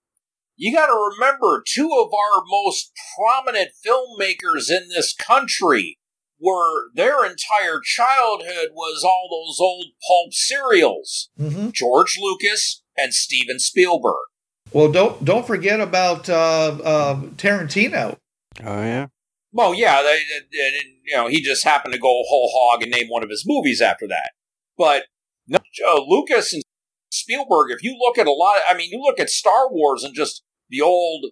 You 0.55 0.73
got 0.73 0.87
to 0.87 1.11
remember, 1.17 1.65
two 1.67 1.91
of 1.99 2.13
our 2.15 2.43
most 2.49 2.93
prominent 3.17 3.71
filmmakers 3.85 4.71
in 4.71 4.89
this 4.89 5.13
country 5.15 5.99
were 6.41 6.91
their 6.95 7.25
entire 7.25 7.81
childhood 7.85 8.69
was 8.73 9.05
all 9.05 9.29
those 9.31 9.61
old 9.61 9.87
pulp 10.07 10.33
serials. 10.33 11.29
Mhm. 11.39 11.73
George 11.73 12.17
Lucas 12.21 12.83
and 12.97 13.13
Steven 13.15 13.59
Spielberg. 13.59 14.15
well, 14.73 14.91
don't 14.91 15.25
don't 15.25 15.47
forget 15.47 15.81
about 15.81 16.29
uh, 16.29 16.79
uh, 16.85 17.15
Tarantino. 17.37 18.17
Oh 18.65 18.83
yeah. 18.83 19.07
Well, 19.53 19.75
yeah, 19.75 20.03
they, 20.03 20.21
they- 20.31 20.71
they- 20.71 20.97
you 21.05 21.17
know, 21.17 21.27
he 21.27 21.43
just 21.43 21.65
happened 21.65 21.93
to 21.93 21.99
go 21.99 22.07
whole 22.29 22.51
hog 22.55 22.83
and 22.85 22.93
name 22.93 23.09
one 23.09 23.25
of 23.25 23.31
his 23.31 23.43
movies 23.45 23.81
after 23.81 24.07
that. 24.07 24.31
But 24.79 25.07
no, 25.49 25.59
uh, 25.89 26.01
Lucas 26.07 26.53
and 26.53 26.63
Spielberg, 27.13 27.73
if 27.73 27.83
you 27.83 27.97
look 27.99 28.17
at 28.17 28.29
a 28.29 28.33
lot, 28.33 28.59
of, 28.59 28.63
I 28.71 28.77
mean, 28.77 28.91
you 28.93 29.01
look 29.03 29.19
at 29.19 29.29
Star 29.29 29.69
Wars 29.73 30.05
and 30.05 30.15
just 30.15 30.43
the 30.69 30.81
old. 30.81 31.27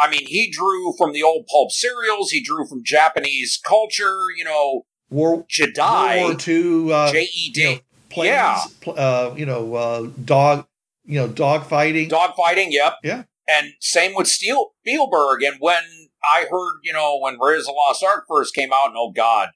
I 0.00 0.10
mean, 0.10 0.26
he 0.26 0.50
drew 0.50 0.94
from 0.96 1.12
the 1.12 1.22
old 1.22 1.46
pulp 1.46 1.70
serials. 1.72 2.30
He 2.30 2.42
drew 2.42 2.66
from 2.66 2.82
Japanese 2.84 3.60
culture. 3.64 4.26
You 4.36 4.44
know, 4.44 4.86
War, 5.10 5.44
Jedi, 5.46 6.22
World 6.22 6.46
War 6.46 6.54
II, 6.54 6.92
uh, 6.92 7.12
J. 7.12 7.22
E. 7.22 7.52
you 7.54 7.64
know, 7.64 7.74
D. 7.76 7.82
planes, 8.08 8.26
Yeah. 8.28 8.60
pl- 8.80 8.94
uh, 8.98 9.34
you 9.36 9.44
know, 9.46 9.74
uh, 9.74 10.06
dog, 10.24 10.66
you 11.04 11.18
know, 11.20 11.28
dog 11.28 11.66
fighting. 11.66 12.08
Dogfighting, 12.08 12.68
yep. 12.70 12.94
Yeah. 13.02 13.24
And 13.48 13.72
same 13.80 14.14
with 14.14 14.28
Steel, 14.28 14.72
Spielberg. 14.80 15.42
And 15.42 15.56
when 15.58 15.82
I 16.22 16.46
heard, 16.50 16.74
you 16.84 16.92
know, 16.92 17.18
when 17.18 17.38
Raiders 17.40 17.62
of 17.62 17.66
the 17.66 17.72
Lost 17.72 18.04
Ark 18.04 18.24
first 18.28 18.54
came 18.54 18.72
out, 18.72 18.86
and 18.88 18.96
oh 18.96 19.10
God, 19.10 19.48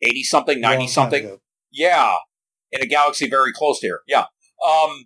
80 0.00 0.22
something, 0.22 0.60
90 0.60 0.86
something. 0.88 1.38
Yeah, 1.70 2.16
in 2.70 2.80
a 2.82 2.86
galaxy 2.86 3.28
very 3.28 3.52
close 3.52 3.80
to 3.80 3.86
here. 3.86 4.00
Yeah. 4.06 4.24
Um, 4.66 5.04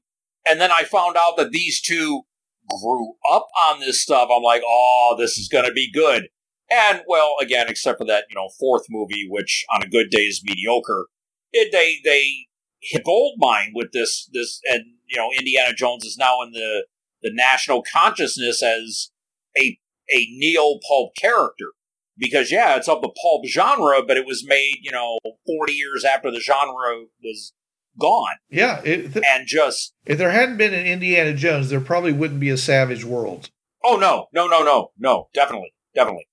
and 0.48 0.60
then 0.60 0.70
I 0.70 0.84
found 0.84 1.16
out 1.16 1.36
that 1.38 1.50
these 1.50 1.80
two 1.80 2.22
grew 2.68 3.14
up 3.30 3.48
on 3.68 3.80
this 3.80 4.00
stuff. 4.00 4.28
I'm 4.34 4.42
like, 4.42 4.62
oh, 4.66 5.16
this 5.18 5.38
is 5.38 5.48
going 5.48 5.66
to 5.66 5.72
be 5.72 5.90
good. 5.90 6.28
And 6.70 7.02
well, 7.06 7.34
again, 7.40 7.66
except 7.68 7.98
for 7.98 8.06
that, 8.06 8.24
you 8.28 8.34
know, 8.34 8.48
fourth 8.58 8.86
movie, 8.90 9.26
which 9.28 9.64
on 9.74 9.82
a 9.82 9.88
good 9.88 10.10
day 10.10 10.22
is 10.22 10.42
mediocre. 10.44 11.06
It, 11.52 11.70
they 11.70 11.98
they 12.04 12.46
hit 12.80 13.04
gold 13.04 13.34
mine 13.38 13.72
with 13.74 13.92
this 13.92 14.28
this, 14.32 14.60
and 14.64 14.82
you 15.06 15.16
know, 15.16 15.30
Indiana 15.38 15.74
Jones 15.74 16.04
is 16.04 16.16
now 16.18 16.42
in 16.42 16.50
the 16.52 16.86
the 17.22 17.32
national 17.32 17.82
consciousness 17.90 18.62
as 18.62 19.10
a 19.56 19.78
a 20.12 20.26
neo 20.36 20.78
pulp 20.88 21.12
character 21.16 21.72
because 22.18 22.50
yeah, 22.50 22.76
it's 22.76 22.88
of 22.88 23.02
the 23.02 23.14
pulp 23.22 23.46
genre, 23.46 24.02
but 24.06 24.16
it 24.16 24.26
was 24.26 24.44
made 24.46 24.78
you 24.80 24.90
know 24.90 25.18
forty 25.46 25.74
years 25.74 26.04
after 26.04 26.30
the 26.30 26.40
genre 26.40 27.04
was 27.22 27.52
gone, 27.98 28.36
Yeah, 28.50 28.80
it, 28.84 29.12
th- 29.12 29.24
and 29.26 29.46
just 29.46 29.94
if 30.04 30.18
there 30.18 30.30
hadn't 30.30 30.56
been 30.56 30.74
an 30.74 30.86
Indiana 30.86 31.34
Jones, 31.34 31.70
there 31.70 31.80
probably 31.80 32.12
wouldn't 32.12 32.40
be 32.40 32.50
a 32.50 32.56
Savage 32.56 33.04
World. 33.04 33.50
oh 33.84 33.96
no, 33.96 34.26
no, 34.32 34.46
no, 34.46 34.62
no, 34.64 34.90
no, 34.98 35.28
definitely, 35.34 35.72
definitely. 35.94 36.26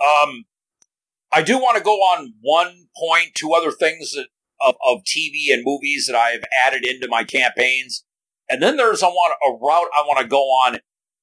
Um, 0.00 0.44
I 1.32 1.42
do 1.42 1.58
want 1.58 1.78
to 1.78 1.82
go 1.82 1.96
on 1.96 2.34
one 2.40 2.86
point, 2.96 3.34
two 3.34 3.52
other 3.52 3.70
things 3.70 4.12
that, 4.12 4.26
of 4.60 4.74
of 4.86 5.02
TV 5.04 5.52
and 5.52 5.62
movies 5.64 6.06
that 6.06 6.16
I've 6.16 6.44
added 6.66 6.84
into 6.84 7.08
my 7.08 7.24
campaigns, 7.24 8.04
and 8.48 8.62
then 8.62 8.76
there's 8.76 9.02
I 9.02 9.08
want 9.08 9.34
a 9.44 9.52
route 9.64 9.90
I 9.96 10.02
want 10.06 10.20
to 10.20 10.26
go 10.26 10.42
on. 10.42 10.78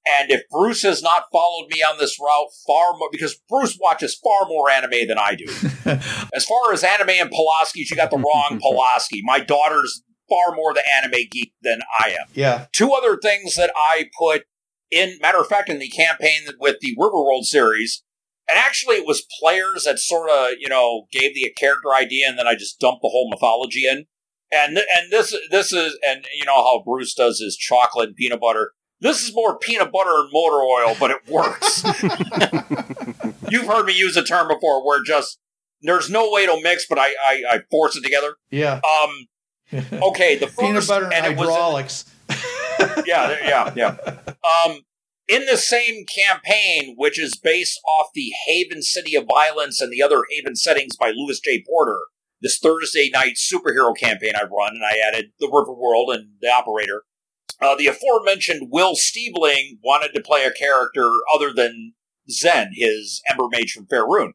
And 0.07 0.31
if 0.31 0.41
Bruce 0.49 0.81
has 0.83 1.03
not 1.03 1.25
followed 1.31 1.67
me 1.69 1.81
on 1.81 1.97
this 1.99 2.19
route 2.19 2.47
far 2.65 2.97
more, 2.97 3.09
because 3.11 3.35
Bruce 3.49 3.77
watches 3.79 4.15
far 4.15 4.47
more 4.47 4.69
anime 4.69 5.07
than 5.07 5.17
I 5.17 5.35
do. 5.35 5.45
As 6.33 6.45
far 6.45 6.73
as 6.73 6.83
anime 6.83 7.09
and 7.09 7.29
Pulaski, 7.29 7.85
you 7.89 7.95
got 7.95 8.09
the 8.09 8.17
wrong 8.17 8.59
Pulaski. 8.61 9.21
My 9.23 9.39
daughter's 9.39 10.03
far 10.29 10.55
more 10.55 10.73
the 10.73 10.83
anime 10.95 11.27
geek 11.29 11.53
than 11.61 11.81
I 11.99 12.09
am. 12.09 12.27
Yeah, 12.33 12.67
Two 12.71 12.93
other 12.93 13.17
things 13.17 13.55
that 13.55 13.71
I 13.75 14.09
put 14.17 14.43
in, 14.91 15.17
matter 15.21 15.39
of 15.39 15.47
fact, 15.47 15.69
in 15.69 15.79
the 15.79 15.89
campaign 15.89 16.41
with 16.59 16.77
the 16.81 16.95
Riverworld 16.97 17.43
series, 17.43 18.03
and 18.47 18.57
actually 18.57 18.95
it 18.95 19.05
was 19.05 19.25
players 19.39 19.83
that 19.83 19.99
sort 19.99 20.29
of, 20.29 20.53
you 20.59 20.69
know, 20.69 21.07
gave 21.11 21.35
the 21.35 21.51
character 21.57 21.93
idea 21.93 22.27
and 22.27 22.37
then 22.37 22.47
I 22.47 22.55
just 22.55 22.79
dumped 22.79 23.01
the 23.01 23.09
whole 23.09 23.29
mythology 23.29 23.87
in. 23.87 24.05
And 24.51 24.77
and 24.77 25.11
this 25.11 25.35
this 25.51 25.71
is 25.71 25.95
and 26.07 26.25
you 26.33 26.43
know 26.45 26.55
how 26.55 26.81
Bruce 26.83 27.13
does 27.13 27.39
his 27.39 27.55
chocolate 27.55 28.07
and 28.07 28.15
peanut 28.15 28.41
butter. 28.41 28.71
This 29.01 29.23
is 29.23 29.33
more 29.33 29.57
peanut 29.57 29.91
butter 29.91 30.09
and 30.11 30.29
motor 30.33 30.57
oil, 30.61 30.95
but 30.99 31.11
it 31.11 31.27
works. 31.27 31.83
You've 33.49 33.65
heard 33.67 33.85
me 33.85 33.97
use 33.97 34.17
a 34.17 34.23
term 34.23 34.47
before 34.47 34.85
where 34.85 35.01
just 35.03 35.39
there's 35.81 36.09
no 36.09 36.29
way 36.31 36.45
to 36.45 36.59
mix, 36.61 36.85
but 36.87 36.99
I 36.99 37.09
I, 37.23 37.43
I 37.49 37.59
force 37.71 37.95
it 37.95 38.03
together. 38.03 38.35
yeah. 38.51 38.81
Um, 39.03 39.27
okay, 40.01 40.35
the 40.35 40.47
first 40.47 40.59
Peanut 40.59 40.87
butter 40.87 41.05
and, 41.05 41.13
and 41.13 41.25
it 41.27 41.37
was- 41.37 41.49
hydraulics. 41.49 42.05
yeah, 43.05 43.37
yeah, 43.43 43.73
yeah. 43.75 43.97
Um, 44.43 44.79
in 45.27 45.45
the 45.45 45.57
same 45.57 46.05
campaign, 46.05 46.95
which 46.97 47.19
is 47.19 47.35
based 47.35 47.79
off 47.87 48.07
the 48.15 48.31
Haven 48.47 48.81
City 48.81 49.15
of 49.15 49.25
Violence 49.29 49.79
and 49.79 49.91
the 49.91 50.01
other 50.01 50.23
Haven 50.31 50.55
settings 50.55 50.95
by 50.95 51.11
Louis 51.15 51.39
J. 51.39 51.63
Porter, 51.67 51.99
this 52.41 52.57
Thursday 52.57 53.09
night 53.13 53.33
superhero 53.35 53.95
campaign 53.95 54.31
I 54.35 54.43
run, 54.43 54.75
and 54.75 54.83
I 54.83 54.95
added 55.07 55.31
the 55.39 55.47
Riverworld 55.47 56.15
and 56.15 56.29
the 56.41 56.49
Operator. 56.51 57.03
Uh, 57.61 57.75
the 57.75 57.87
aforementioned 57.87 58.69
Will 58.71 58.95
Stiebling 58.95 59.79
wanted 59.83 60.13
to 60.13 60.21
play 60.21 60.43
a 60.45 60.51
character 60.51 61.11
other 61.33 61.51
than 61.53 61.93
Zen, 62.29 62.71
his 62.73 63.21
Ember 63.29 63.45
Mage 63.51 63.71
from 63.73 63.87
Faerun. 63.87 64.31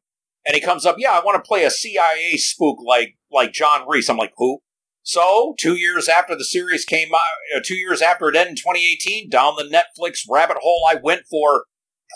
And 0.46 0.54
he 0.54 0.60
comes 0.60 0.84
up, 0.84 0.96
yeah, 0.98 1.12
I 1.12 1.24
want 1.24 1.42
to 1.42 1.46
play 1.48 1.64
a 1.64 1.70
CIA 1.70 2.36
spook 2.36 2.78
like 2.84 3.16
like 3.30 3.52
John 3.52 3.86
Reese. 3.88 4.08
I'm 4.08 4.16
like, 4.18 4.34
who? 4.36 4.58
So, 5.02 5.54
two 5.58 5.74
years 5.74 6.08
after 6.08 6.34
the 6.34 6.44
series 6.44 6.84
came 6.86 7.14
out, 7.14 7.20
uh, 7.56 7.60
two 7.62 7.76
years 7.76 8.00
after 8.00 8.28
it 8.28 8.36
ended 8.36 8.50
in 8.50 8.56
2018, 8.56 9.28
down 9.28 9.54
the 9.56 9.64
Netflix 9.64 10.20
rabbit 10.28 10.56
hole 10.62 10.86
I 10.90 10.94
went 10.94 11.22
for 11.30 11.64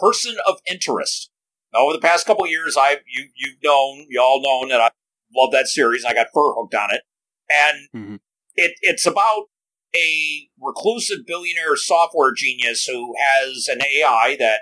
Person 0.01 0.37
of 0.47 0.57
Interest. 0.71 1.31
Now, 1.73 1.81
over 1.81 1.93
the 1.93 2.01
past 2.01 2.27
couple 2.27 2.47
years, 2.47 2.77
I've 2.79 3.01
you 3.07 3.29
you've 3.37 3.63
known, 3.63 4.07
you 4.09 4.21
all 4.21 4.43
known 4.43 4.69
that 4.71 4.81
I 4.81 4.91
love 5.37 5.53
that 5.53 5.67
series. 5.69 6.05
I 6.05 6.15
got 6.15 6.29
fur 6.33 6.55
hooked 6.55 6.75
on 6.75 6.91
it, 6.93 7.03
and 7.51 7.89
Mm-hmm. 7.95 8.17
it 8.57 8.73
it's 8.81 9.07
about 9.07 9.45
a 9.97 10.49
reclusive 10.61 11.27
billionaire 11.27 11.77
software 11.77 12.33
genius 12.33 12.85
who 12.85 13.15
has 13.19 13.69
an 13.69 13.81
AI 13.83 14.37
that, 14.39 14.61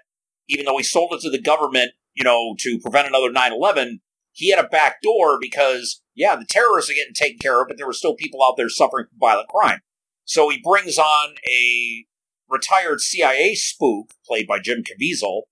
even 0.49 0.65
though 0.65 0.77
he 0.77 0.85
sold 0.85 1.13
it 1.13 1.21
to 1.23 1.31
the 1.31 1.41
government, 1.41 1.93
you 2.15 2.25
know, 2.25 2.55
to 2.61 2.79
prevent 2.79 3.09
another 3.09 3.31
9/11, 3.31 4.01
he 4.33 4.51
had 4.51 4.65
a 4.65 4.69
back 4.69 5.03
door 5.03 5.39
because 5.41 6.03
yeah, 6.15 6.35
the 6.35 6.47
terrorists 6.49 6.91
are 6.91 6.95
getting 6.95 7.15
taken 7.15 7.39
care 7.39 7.61
of, 7.61 7.69
but 7.69 7.77
there 7.77 7.87
were 7.87 7.93
still 7.93 8.15
people 8.15 8.43
out 8.43 8.55
there 8.57 8.71
suffering 8.71 9.07
from 9.09 9.19
violent 9.21 9.49
crime. 9.49 9.81
So 10.25 10.49
he 10.49 10.59
brings 10.59 10.99
on 10.99 11.35
a 11.49 12.07
retired 12.49 13.01
CIA 13.01 13.55
spook 13.55 14.13
played 14.27 14.47
by 14.47 14.59
Jim 14.59 14.83
Caviezel, 14.83 15.43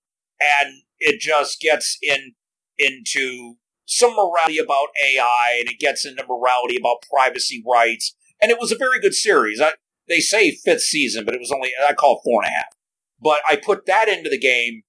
and 0.41 0.81
it 0.99 1.19
just 1.19 1.61
gets 1.61 1.97
in 2.01 2.33
into 2.77 3.55
some 3.85 4.15
morality 4.15 4.57
about 4.57 4.87
AI, 5.05 5.57
and 5.59 5.69
it 5.69 5.79
gets 5.79 6.05
into 6.05 6.25
morality 6.27 6.77
about 6.77 7.05
privacy 7.09 7.63
rights, 7.65 8.15
and 8.45 8.51
it 8.51 8.59
was 8.59 8.71
a 8.71 8.77
very 8.77 8.99
good 8.99 9.15
series. 9.15 9.59
I, 9.59 9.71
they 10.07 10.19
say 10.19 10.51
fifth 10.51 10.83
season, 10.83 11.25
but 11.25 11.33
it 11.33 11.39
was 11.39 11.51
only 11.51 11.71
I 11.89 11.93
call 11.93 12.17
it 12.17 12.21
four 12.23 12.43
and 12.43 12.49
a 12.51 12.55
half. 12.55 12.67
But 13.19 13.39
I 13.49 13.55
put 13.55 13.87
that 13.87 14.07
into 14.07 14.29
the 14.29 14.37
game, 14.37 14.83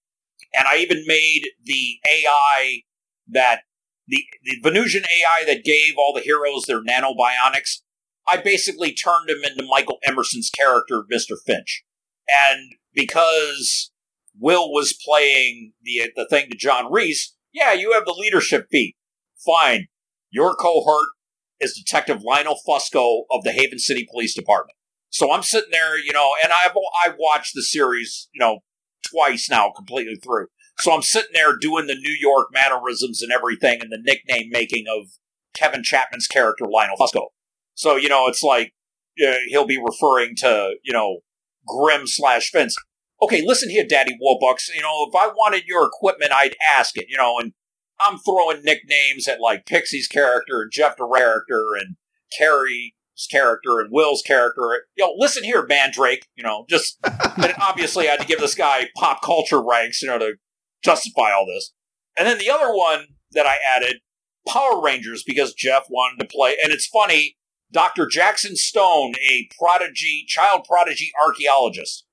and 0.52 0.68
I 0.68 0.76
even 0.76 1.04
made 1.06 1.48
the 1.64 1.94
AI 2.06 2.82
that 3.28 3.62
the 4.06 4.22
the 4.44 4.58
Venusian 4.62 5.04
AI 5.04 5.46
that 5.46 5.64
gave 5.64 5.94
all 5.96 6.12
the 6.12 6.20
heroes 6.20 6.64
their 6.64 6.82
nanobionics. 6.82 7.80
I 8.28 8.36
basically 8.36 8.92
turned 8.92 9.30
him 9.30 9.42
into 9.42 9.66
Michael 9.66 10.00
Emerson's 10.06 10.50
character, 10.50 11.04
Mister 11.08 11.34
Finch, 11.34 11.82
and 12.28 12.72
because 12.92 13.90
Will 14.38 14.70
was 14.70 14.92
playing 14.92 15.72
the 15.82 16.10
the 16.14 16.26
thing 16.28 16.50
to 16.50 16.58
John 16.58 16.92
Reese, 16.92 17.34
yeah, 17.54 17.72
you 17.72 17.94
have 17.94 18.04
the 18.04 18.12
leadership 18.12 18.66
feat. 18.70 18.96
Fine, 19.46 19.86
your 20.30 20.54
cohort 20.54 21.08
is 21.60 21.72
Detective 21.72 22.22
Lionel 22.22 22.58
Fusco 22.68 23.22
of 23.30 23.44
the 23.44 23.52
Haven 23.52 23.78
City 23.78 24.06
Police 24.10 24.34
Department. 24.34 24.76
So 25.10 25.32
I'm 25.32 25.42
sitting 25.42 25.70
there, 25.72 25.98
you 25.98 26.12
know, 26.12 26.32
and 26.42 26.52
I've 26.52 26.72
I've 27.04 27.16
watched 27.18 27.54
the 27.54 27.62
series, 27.62 28.28
you 28.34 28.40
know, 28.40 28.60
twice 29.10 29.48
now, 29.48 29.72
completely 29.74 30.16
through. 30.16 30.48
So 30.80 30.92
I'm 30.92 31.02
sitting 31.02 31.30
there 31.32 31.56
doing 31.56 31.86
the 31.86 31.94
New 31.94 32.14
York 32.20 32.48
mannerisms 32.52 33.22
and 33.22 33.32
everything, 33.32 33.80
and 33.80 33.90
the 33.90 34.02
nickname 34.02 34.50
making 34.50 34.84
of 34.88 35.08
Kevin 35.54 35.82
Chapman's 35.82 36.26
character 36.26 36.66
Lionel 36.66 36.96
Fusco. 36.96 37.28
So 37.74 37.96
you 37.96 38.08
know, 38.08 38.26
it's 38.26 38.42
like 38.42 38.74
uh, 39.26 39.36
he'll 39.48 39.66
be 39.66 39.82
referring 39.82 40.36
to 40.36 40.74
you 40.84 40.92
know 40.92 41.20
Grim 41.66 42.06
slash 42.06 42.52
Vince. 42.52 42.76
Okay, 43.22 43.42
listen 43.46 43.70
here, 43.70 43.86
Daddy 43.88 44.12
Warbucks. 44.22 44.68
You 44.74 44.82
know, 44.82 45.06
if 45.08 45.14
I 45.14 45.28
wanted 45.28 45.64
your 45.66 45.86
equipment, 45.86 46.32
I'd 46.34 46.56
ask 46.76 46.98
it. 46.98 47.06
You 47.08 47.16
know, 47.16 47.38
and 47.38 47.52
I'm 48.00 48.18
throwing 48.18 48.62
nicknames 48.62 49.28
at 49.28 49.40
like 49.40 49.66
Pixie's 49.66 50.08
character 50.08 50.62
and 50.62 50.72
Jeff 50.72 50.96
the 50.96 51.06
character 51.06 51.74
and 51.74 51.96
Carrie's 52.36 52.92
character 53.30 53.80
and 53.80 53.90
Will's 53.90 54.22
character. 54.22 54.86
Yo, 54.96 55.14
listen 55.16 55.44
here, 55.44 55.64
Mandrake. 55.66 56.26
You 56.36 56.44
know, 56.44 56.66
just 56.68 56.98
and 57.04 57.54
obviously 57.60 58.08
I 58.08 58.12
had 58.12 58.20
to 58.20 58.26
give 58.26 58.40
this 58.40 58.54
guy 58.54 58.88
pop 58.96 59.22
culture 59.22 59.62
ranks, 59.62 60.02
you 60.02 60.08
know, 60.08 60.18
to 60.18 60.34
justify 60.82 61.32
all 61.32 61.46
this. 61.46 61.72
And 62.18 62.26
then 62.26 62.38
the 62.38 62.50
other 62.50 62.72
one 62.72 63.06
that 63.32 63.46
I 63.46 63.56
added, 63.66 64.00
Power 64.48 64.82
Rangers, 64.82 65.22
because 65.22 65.54
Jeff 65.54 65.84
wanted 65.90 66.18
to 66.20 66.28
play. 66.30 66.56
And 66.62 66.72
it's 66.72 66.86
funny, 66.86 67.36
Dr. 67.72 68.06
Jackson 68.06 68.56
Stone, 68.56 69.14
a 69.30 69.48
prodigy, 69.58 70.24
child 70.26 70.64
prodigy 70.64 71.10
archaeologist. 71.22 72.04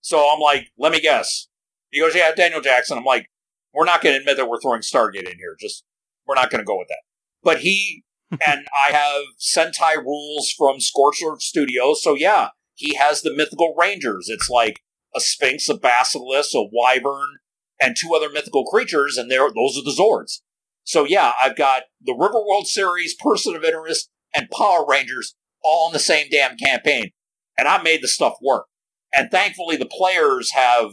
So 0.00 0.30
I'm 0.32 0.40
like, 0.40 0.68
let 0.78 0.92
me 0.92 1.00
guess. 1.00 1.48
He 1.90 2.00
goes, 2.00 2.14
yeah, 2.14 2.32
Daniel 2.34 2.60
Jackson. 2.60 2.98
I'm 2.98 3.04
like, 3.04 3.28
we're 3.74 3.84
not 3.84 4.02
going 4.02 4.14
to 4.14 4.20
admit 4.20 4.36
that 4.36 4.48
we're 4.48 4.60
throwing 4.60 4.80
Stargate 4.80 5.30
in 5.30 5.38
here. 5.38 5.56
Just, 5.58 5.84
we're 6.26 6.34
not 6.34 6.50
going 6.50 6.60
to 6.60 6.66
go 6.66 6.78
with 6.78 6.88
that. 6.88 7.02
But 7.42 7.60
he, 7.60 8.04
and 8.30 8.66
I 8.74 8.92
have 8.92 9.22
Sentai 9.38 9.96
rules 9.96 10.52
from 10.56 10.80
Scorcher 10.80 11.34
Studios. 11.38 12.02
So 12.02 12.14
yeah, 12.14 12.48
he 12.74 12.94
has 12.94 13.22
the 13.22 13.34
mythical 13.34 13.74
rangers. 13.78 14.28
It's 14.28 14.48
like 14.48 14.80
a 15.14 15.20
sphinx, 15.20 15.68
a 15.68 15.74
basilisk, 15.74 16.54
a 16.54 16.64
wyvern, 16.72 17.38
and 17.80 17.96
two 17.96 18.14
other 18.14 18.30
mythical 18.30 18.64
creatures, 18.64 19.16
and 19.16 19.30
they're, 19.30 19.48
those 19.48 19.76
are 19.76 19.84
the 19.84 19.96
Zords. 19.98 20.40
So 20.84 21.04
yeah, 21.04 21.32
I've 21.42 21.56
got 21.56 21.82
the 22.00 22.12
Riverworld 22.12 22.66
series, 22.66 23.14
Person 23.14 23.56
of 23.56 23.64
Interest, 23.64 24.08
and 24.34 24.50
Power 24.50 24.84
Rangers 24.86 25.34
all 25.62 25.88
in 25.88 25.92
the 25.92 25.98
same 25.98 26.28
damn 26.30 26.56
campaign. 26.56 27.10
And 27.56 27.66
I 27.66 27.82
made 27.82 28.02
the 28.02 28.08
stuff 28.08 28.34
work. 28.42 28.66
And 29.14 29.30
thankfully 29.30 29.76
the 29.76 29.86
players 29.86 30.52
have 30.52 30.90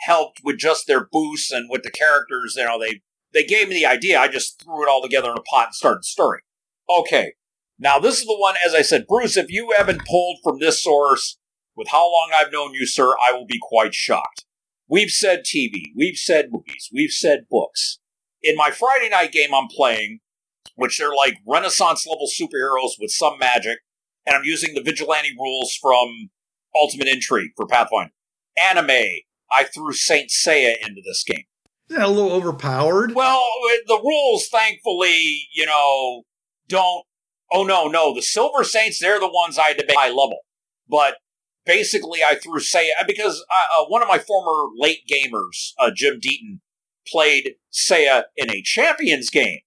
helped 0.00 0.40
with 0.44 0.58
just 0.58 0.86
their 0.86 1.06
boosts 1.10 1.50
and 1.50 1.68
with 1.70 1.82
the 1.82 1.90
characters, 1.90 2.54
you 2.56 2.64
know, 2.64 2.78
they 2.78 3.02
they 3.32 3.44
gave 3.44 3.68
me 3.68 3.74
the 3.74 3.86
idea. 3.86 4.20
I 4.20 4.28
just 4.28 4.62
threw 4.62 4.84
it 4.84 4.88
all 4.88 5.02
together 5.02 5.30
in 5.30 5.38
a 5.38 5.42
pot 5.42 5.66
and 5.66 5.74
started 5.74 6.04
stirring. 6.04 6.42
Okay. 6.88 7.34
Now 7.78 7.98
this 7.98 8.20
is 8.20 8.26
the 8.26 8.36
one, 8.38 8.54
as 8.64 8.74
I 8.74 8.82
said, 8.82 9.06
Bruce, 9.08 9.36
if 9.36 9.50
you 9.50 9.74
haven't 9.76 10.06
pulled 10.06 10.38
from 10.42 10.58
this 10.58 10.82
source 10.82 11.38
with 11.76 11.88
how 11.88 12.04
long 12.04 12.30
I've 12.34 12.52
known 12.52 12.72
you, 12.74 12.86
sir, 12.86 13.14
I 13.22 13.32
will 13.32 13.46
be 13.46 13.58
quite 13.60 13.94
shocked. 13.94 14.44
We've 14.88 15.10
said 15.10 15.40
TV, 15.44 15.82
we've 15.96 16.16
said 16.16 16.50
movies, 16.52 16.88
we've 16.92 17.10
said 17.10 17.46
books. 17.50 17.98
In 18.42 18.54
my 18.56 18.70
Friday 18.70 19.08
night 19.08 19.32
game 19.32 19.54
I'm 19.54 19.68
playing, 19.68 20.20
which 20.76 20.98
they're 20.98 21.14
like 21.14 21.38
Renaissance 21.46 22.06
level 22.06 22.28
superheroes 22.28 22.92
with 23.00 23.10
some 23.10 23.38
magic, 23.38 23.78
and 24.26 24.36
I'm 24.36 24.44
using 24.44 24.74
the 24.74 24.82
vigilante 24.82 25.34
rules 25.38 25.76
from 25.80 26.30
Ultimate 26.74 27.08
Intrigue 27.08 27.50
for 27.56 27.66
Pathfinder. 27.66 28.12
Anime, 28.56 29.22
I 29.50 29.64
threw 29.64 29.92
Saint 29.92 30.30
Seiya 30.30 30.74
into 30.86 31.00
this 31.04 31.24
game. 31.24 31.44
Isn't 31.90 32.02
a 32.02 32.08
little 32.08 32.32
overpowered? 32.32 33.14
Well, 33.14 33.44
the 33.86 34.00
rules, 34.02 34.48
thankfully, 34.48 35.48
you 35.54 35.66
know, 35.66 36.22
don't. 36.68 37.04
Oh 37.52 37.62
no, 37.62 37.86
no, 37.86 38.14
the 38.14 38.22
Silver 38.22 38.64
Saints, 38.64 38.98
they're 38.98 39.20
the 39.20 39.30
ones 39.30 39.58
I 39.58 39.74
debate 39.74 39.96
high 39.96 40.08
level. 40.08 40.38
But 40.88 41.16
basically, 41.66 42.20
I 42.22 42.36
threw 42.36 42.58
Seiya 42.58 43.06
because 43.06 43.44
uh, 43.50 43.82
uh, 43.82 43.84
one 43.86 44.02
of 44.02 44.08
my 44.08 44.18
former 44.18 44.70
late 44.76 45.02
gamers, 45.10 45.72
uh, 45.78 45.90
Jim 45.94 46.20
Deaton, 46.20 46.60
played 47.06 47.56
Seiya 47.72 48.24
in 48.36 48.50
a 48.50 48.62
Champions 48.62 49.28
game, 49.30 49.60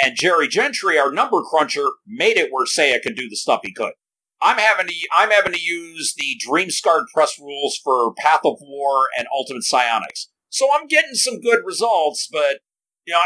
and 0.00 0.16
Jerry 0.16 0.48
Gentry, 0.48 0.98
our 0.98 1.12
number 1.12 1.42
cruncher, 1.42 1.88
made 2.06 2.36
it 2.36 2.50
where 2.52 2.66
Seiya 2.66 3.02
could 3.02 3.16
do 3.16 3.28
the 3.28 3.36
stuff 3.36 3.60
he 3.64 3.72
could. 3.72 3.92
I'm 4.44 4.58
having 4.58 4.86
to 4.86 4.94
I'm 5.16 5.30
having 5.30 5.54
to 5.54 5.60
use 5.60 6.14
the 6.16 6.38
Dreamscarred 6.46 7.06
press 7.12 7.38
rules 7.40 7.80
for 7.82 8.12
Path 8.14 8.40
of 8.44 8.58
War 8.60 9.06
and 9.18 9.26
Ultimate 9.34 9.64
Psionics. 9.64 10.28
So 10.50 10.68
I'm 10.72 10.86
getting 10.86 11.14
some 11.14 11.40
good 11.40 11.60
results, 11.64 12.28
but 12.30 12.58
you 13.06 13.14
know 13.14 13.22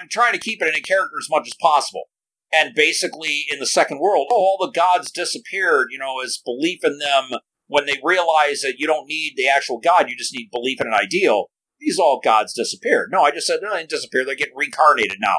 I'm 0.00 0.08
trying 0.08 0.32
to 0.32 0.38
keep 0.38 0.62
it 0.62 0.74
in 0.74 0.82
character 0.82 1.16
as 1.20 1.28
much 1.30 1.46
as 1.46 1.54
possible. 1.60 2.04
And 2.52 2.74
basically, 2.74 3.44
in 3.50 3.58
the 3.58 3.66
second 3.66 4.00
world, 4.00 4.28
oh, 4.30 4.36
all 4.36 4.58
the 4.60 4.72
gods 4.72 5.10
disappeared. 5.10 5.88
You 5.90 5.98
know, 5.98 6.20
as 6.20 6.40
belief 6.42 6.82
in 6.82 6.98
them 6.98 7.38
when 7.66 7.84
they 7.84 8.00
realize 8.02 8.62
that 8.62 8.78
you 8.78 8.86
don't 8.86 9.06
need 9.06 9.34
the 9.36 9.48
actual 9.48 9.80
god, 9.80 10.08
you 10.08 10.16
just 10.16 10.34
need 10.34 10.50
belief 10.50 10.80
in 10.80 10.86
an 10.86 10.94
ideal. 10.94 11.50
These 11.78 11.98
all 11.98 12.20
gods 12.24 12.54
disappeared. 12.54 13.10
No, 13.12 13.22
I 13.22 13.32
just 13.32 13.46
said 13.46 13.58
they 13.60 13.76
didn't 13.76 13.90
disappear. 13.90 14.24
They're 14.24 14.34
getting 14.34 14.56
reincarnated 14.56 15.18
now. 15.20 15.36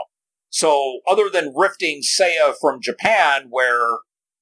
So, 0.50 1.00
other 1.08 1.30
than 1.30 1.54
rifting 1.56 2.02
Seiya 2.02 2.54
from 2.62 2.82
Japan, 2.82 3.48
where 3.50 3.98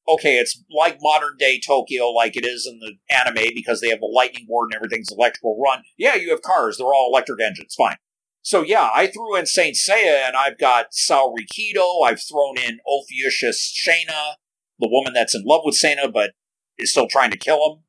okay, 0.08 0.38
it's 0.38 0.62
like 0.76 0.98
modern 1.02 1.38
day 1.38 1.60
Tokyo, 1.60 2.10
like 2.10 2.36
it 2.36 2.46
is 2.46 2.68
in 2.68 2.80
the 2.80 2.94
anime, 3.14 3.54
because 3.54 3.82
they 3.82 3.90
have 3.90 4.00
the 4.00 4.12
lightning 4.14 4.46
board 4.48 4.70
and 4.72 4.76
everything's 4.76 5.12
electrical 5.12 5.60
run. 5.64 5.84
Yeah, 5.98 6.16
you 6.16 6.30
have 6.32 6.42
cars; 6.42 6.78
they're 6.78 6.88
all 6.88 7.10
electric 7.12 7.42
engines. 7.42 7.76
Fine. 7.76 7.98
So 8.42 8.62
yeah, 8.62 8.90
I 8.94 9.08
threw 9.08 9.38
in 9.38 9.46
Saint 9.46 9.76
Seiya, 9.76 10.28
and 10.28 10.36
I've 10.36 10.58
got 10.58 10.88
Saori 10.92 11.48
Kido. 11.52 12.06
I've 12.06 12.22
thrown 12.22 12.58
in 12.58 12.80
Ophiuchus 12.88 13.74
Shayna, 13.74 14.34
the 14.80 14.90
woman 14.90 15.14
that's 15.14 15.34
in 15.34 15.44
love 15.46 15.62
with 15.64 15.80
Seiya 15.82 16.12
but 16.12 16.32
is 16.78 16.92
still 16.92 17.08
trying 17.08 17.32
to 17.32 17.38
kill 17.38 17.58
him. 17.58 17.84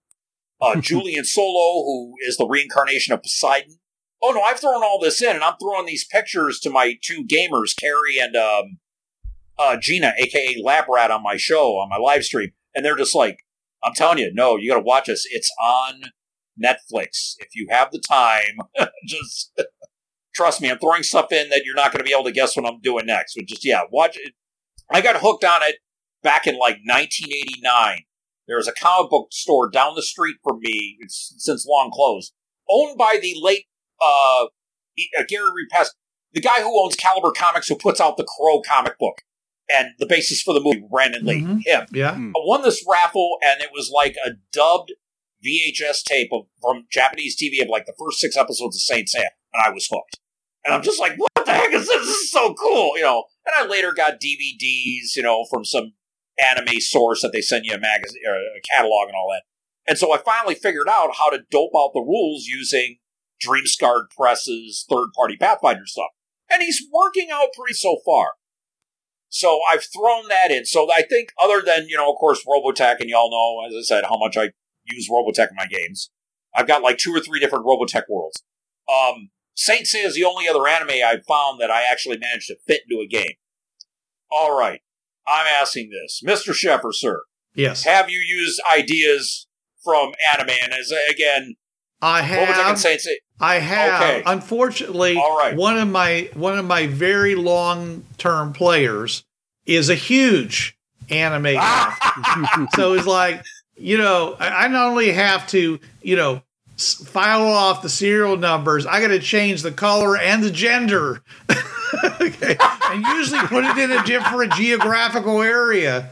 Uh, 0.60 0.76
Julian 0.80 1.24
Solo, 1.24 1.82
who 1.84 2.14
is 2.20 2.36
the 2.36 2.46
reincarnation 2.46 3.12
of 3.12 3.22
Poseidon. 3.22 3.78
Oh 4.22 4.30
no, 4.30 4.40
I've 4.40 4.60
thrown 4.60 4.82
all 4.82 5.00
this 5.00 5.20
in, 5.20 5.34
and 5.34 5.44
I'm 5.44 5.56
throwing 5.60 5.86
these 5.86 6.06
pictures 6.06 6.60
to 6.60 6.70
my 6.70 6.94
two 7.02 7.24
gamers, 7.24 7.76
Carrie 7.78 8.18
and 8.18 8.36
um, 8.36 8.78
uh, 9.58 9.76
Gina, 9.80 10.12
aka 10.18 10.60
Lab 10.62 10.84
Rat, 10.88 11.10
on 11.10 11.22
my 11.22 11.36
show, 11.36 11.72
on 11.78 11.88
my 11.88 11.96
live 11.96 12.24
stream, 12.24 12.52
and 12.74 12.84
they're 12.84 12.96
just 12.96 13.14
like, 13.14 13.38
I'm 13.82 13.94
telling 13.94 14.18
you, 14.18 14.32
no, 14.32 14.56
you 14.56 14.70
got 14.70 14.76
to 14.76 14.84
watch 14.84 15.06
this. 15.06 15.26
It's 15.30 15.52
on 15.62 16.04
Netflix. 16.62 17.34
If 17.38 17.54
you 17.54 17.68
have 17.70 17.90
the 17.90 18.00
time, 18.00 18.58
just 19.06 19.52
trust 20.34 20.60
me, 20.60 20.70
I'm 20.70 20.78
throwing 20.78 21.02
stuff 21.02 21.32
in 21.32 21.50
that 21.50 21.62
you're 21.64 21.74
not 21.74 21.92
going 21.92 21.98
to 21.98 22.04
be 22.04 22.12
able 22.12 22.24
to 22.24 22.32
guess 22.32 22.56
what 22.56 22.66
I'm 22.66 22.80
doing 22.80 23.06
next. 23.06 23.34
But 23.34 23.46
just 23.46 23.64
yeah, 23.64 23.82
watch 23.90 24.16
it. 24.16 24.32
I 24.90 25.00
got 25.00 25.20
hooked 25.20 25.44
on 25.44 25.62
it 25.62 25.76
back 26.22 26.46
in 26.46 26.54
like 26.54 26.78
1989. 26.84 27.98
There 28.46 28.56
was 28.56 28.68
a 28.68 28.72
comic 28.72 29.10
book 29.10 29.28
store 29.30 29.70
down 29.70 29.94
the 29.94 30.02
street 30.02 30.36
from 30.42 30.60
me, 30.60 30.98
it's 31.00 31.34
since 31.38 31.66
long 31.66 31.90
closed, 31.90 32.34
owned 32.68 32.98
by 32.98 33.18
the 33.20 33.34
late 33.40 33.64
uh, 34.02 34.44
uh, 34.44 35.22
Gary 35.26 35.48
Repest, 35.54 35.94
the 36.32 36.42
guy 36.42 36.60
who 36.60 36.82
owns 36.82 36.94
Caliber 36.94 37.32
Comics, 37.34 37.68
who 37.68 37.76
puts 37.76 38.02
out 38.02 38.18
the 38.18 38.26
Crow 38.36 38.60
comic 38.60 38.98
book 38.98 39.22
and 39.70 39.88
the 39.98 40.06
basis 40.06 40.42
for 40.42 40.54
the 40.54 40.60
movie 40.60 40.84
Brandon 40.90 41.24
Lee. 41.24 41.40
Mhm. 41.42 41.62
Him. 41.64 41.86
Yeah. 41.92 42.12
I 42.12 42.32
won 42.36 42.62
this 42.62 42.84
raffle, 42.88 43.38
and 43.42 43.62
it 43.62 43.70
was 43.72 43.90
like 43.90 44.16
a 44.24 44.32
dubbed 44.52 44.92
VHS 45.44 46.02
tape 46.02 46.30
of, 46.32 46.46
from 46.60 46.86
Japanese 46.90 47.36
TV 47.36 47.62
of 47.62 47.68
like 47.68 47.86
the 47.86 47.94
first 47.98 48.18
six 48.18 48.36
episodes 48.36 48.76
of 48.76 48.80
Saint 48.80 49.08
Seiya, 49.08 49.28
and 49.52 49.62
I 49.64 49.70
was 49.70 49.88
hooked. 49.90 50.18
And 50.64 50.72
I'm 50.72 50.82
just 50.82 50.98
like, 51.00 51.14
what 51.16 51.30
the 51.44 51.52
heck 51.52 51.72
is 51.72 51.86
this? 51.86 52.06
This 52.06 52.16
is 52.16 52.32
so 52.32 52.54
cool, 52.54 52.96
you 52.96 53.02
know. 53.02 53.24
And 53.44 53.54
I 53.58 53.70
later 53.70 53.92
got 53.92 54.20
DVDs, 54.20 55.14
you 55.14 55.22
know, 55.22 55.44
from 55.50 55.64
some 55.64 55.92
anime 56.42 56.80
source 56.80 57.20
that 57.22 57.32
they 57.32 57.42
send 57.42 57.66
you 57.66 57.74
a 57.74 57.78
magazine, 57.78 58.22
or 58.26 58.36
a 58.36 58.60
catalog, 58.74 59.08
and 59.08 59.14
all 59.14 59.28
that. 59.30 59.42
And 59.86 59.98
so 59.98 60.12
I 60.12 60.18
finally 60.18 60.54
figured 60.54 60.88
out 60.88 61.16
how 61.18 61.28
to 61.28 61.44
dope 61.50 61.72
out 61.76 61.90
the 61.92 62.00
rules 62.00 62.46
using 62.46 62.96
Dreamscarred 63.44 64.04
Press's 64.16 64.86
third 64.88 65.08
party 65.14 65.36
Pathfinder 65.36 65.84
stuff. 65.84 66.10
And 66.50 66.62
he's 66.62 66.82
working 66.92 67.28
out 67.30 67.48
pretty 67.54 67.74
so 67.74 67.98
far. 68.04 68.32
So 69.34 69.58
I've 69.72 69.82
thrown 69.82 70.28
that 70.28 70.52
in. 70.52 70.64
So 70.64 70.86
I 70.92 71.02
think, 71.02 71.30
other 71.42 71.60
than, 71.60 71.88
you 71.88 71.96
know, 71.96 72.08
of 72.08 72.16
course, 72.20 72.44
Robotech, 72.46 73.00
and 73.00 73.10
y'all 73.10 73.32
know, 73.32 73.66
as 73.68 73.74
I 73.76 73.82
said, 73.82 74.04
how 74.04 74.16
much 74.16 74.36
I 74.36 74.50
use 74.84 75.10
Robotech 75.10 75.50
in 75.50 75.56
my 75.56 75.66
games. 75.66 76.08
I've 76.54 76.68
got 76.68 76.82
like 76.84 76.98
two 76.98 77.10
or 77.12 77.18
three 77.18 77.40
different 77.40 77.66
Robotech 77.66 78.04
worlds. 78.08 78.44
Um, 78.88 79.30
Saint 79.56 79.86
Seiya 79.86 80.04
is 80.04 80.14
the 80.14 80.22
only 80.24 80.46
other 80.48 80.68
anime 80.68 81.02
I've 81.04 81.24
found 81.26 81.60
that 81.60 81.68
I 81.68 81.82
actually 81.82 82.16
managed 82.16 82.46
to 82.46 82.56
fit 82.64 82.82
into 82.88 83.02
a 83.02 83.08
game. 83.08 83.34
All 84.30 84.56
right. 84.56 84.82
I'm 85.26 85.48
asking 85.48 85.90
this. 85.90 86.22
Mr. 86.24 86.52
Sheffer, 86.54 86.94
sir, 86.94 87.22
Yes. 87.56 87.82
have 87.82 88.08
you 88.08 88.20
used 88.20 88.60
ideas 88.72 89.48
from 89.82 90.12
anime? 90.32 90.50
And 90.62 90.72
as, 90.72 90.92
again, 91.10 91.56
I 92.00 92.22
have. 92.22 92.48
Robotech 92.48 92.68
and. 92.70 92.78
Saint 92.78 93.00
Seiya. 93.00 93.16
I 93.40 93.56
have. 93.56 94.02
Okay. 94.02 94.22
Unfortunately, 94.26 95.16
All 95.16 95.36
right. 95.36 95.56
one 95.56 95.76
of 95.78 95.88
my 95.88 96.30
one 96.34 96.58
of 96.58 96.64
my 96.64 96.86
very 96.86 97.34
long 97.34 98.04
term 98.18 98.52
players 98.52 99.24
is 99.66 99.88
a 99.88 99.94
huge 99.94 100.76
anime 101.10 101.56
ah! 101.58 101.98
guy. 102.00 102.66
so 102.76 102.94
it's 102.94 103.06
like 103.06 103.44
you 103.76 103.98
know 103.98 104.36
I 104.38 104.64
I 104.64 104.68
not 104.68 104.88
only 104.88 105.12
have 105.12 105.46
to 105.48 105.80
you 106.02 106.16
know 106.16 106.42
file 106.76 107.46
off 107.46 107.82
the 107.82 107.88
serial 107.88 108.36
numbers, 108.36 108.86
I 108.86 109.00
got 109.00 109.08
to 109.08 109.20
change 109.20 109.62
the 109.62 109.72
color 109.72 110.16
and 110.16 110.42
the 110.42 110.50
gender. 110.50 111.22
okay. 112.20 112.56
And 112.90 113.04
usually 113.06 113.40
put 113.46 113.64
it 113.64 113.78
in 113.78 113.92
a 113.92 114.02
different 114.04 114.52
geographical 114.54 115.40
area 115.40 116.10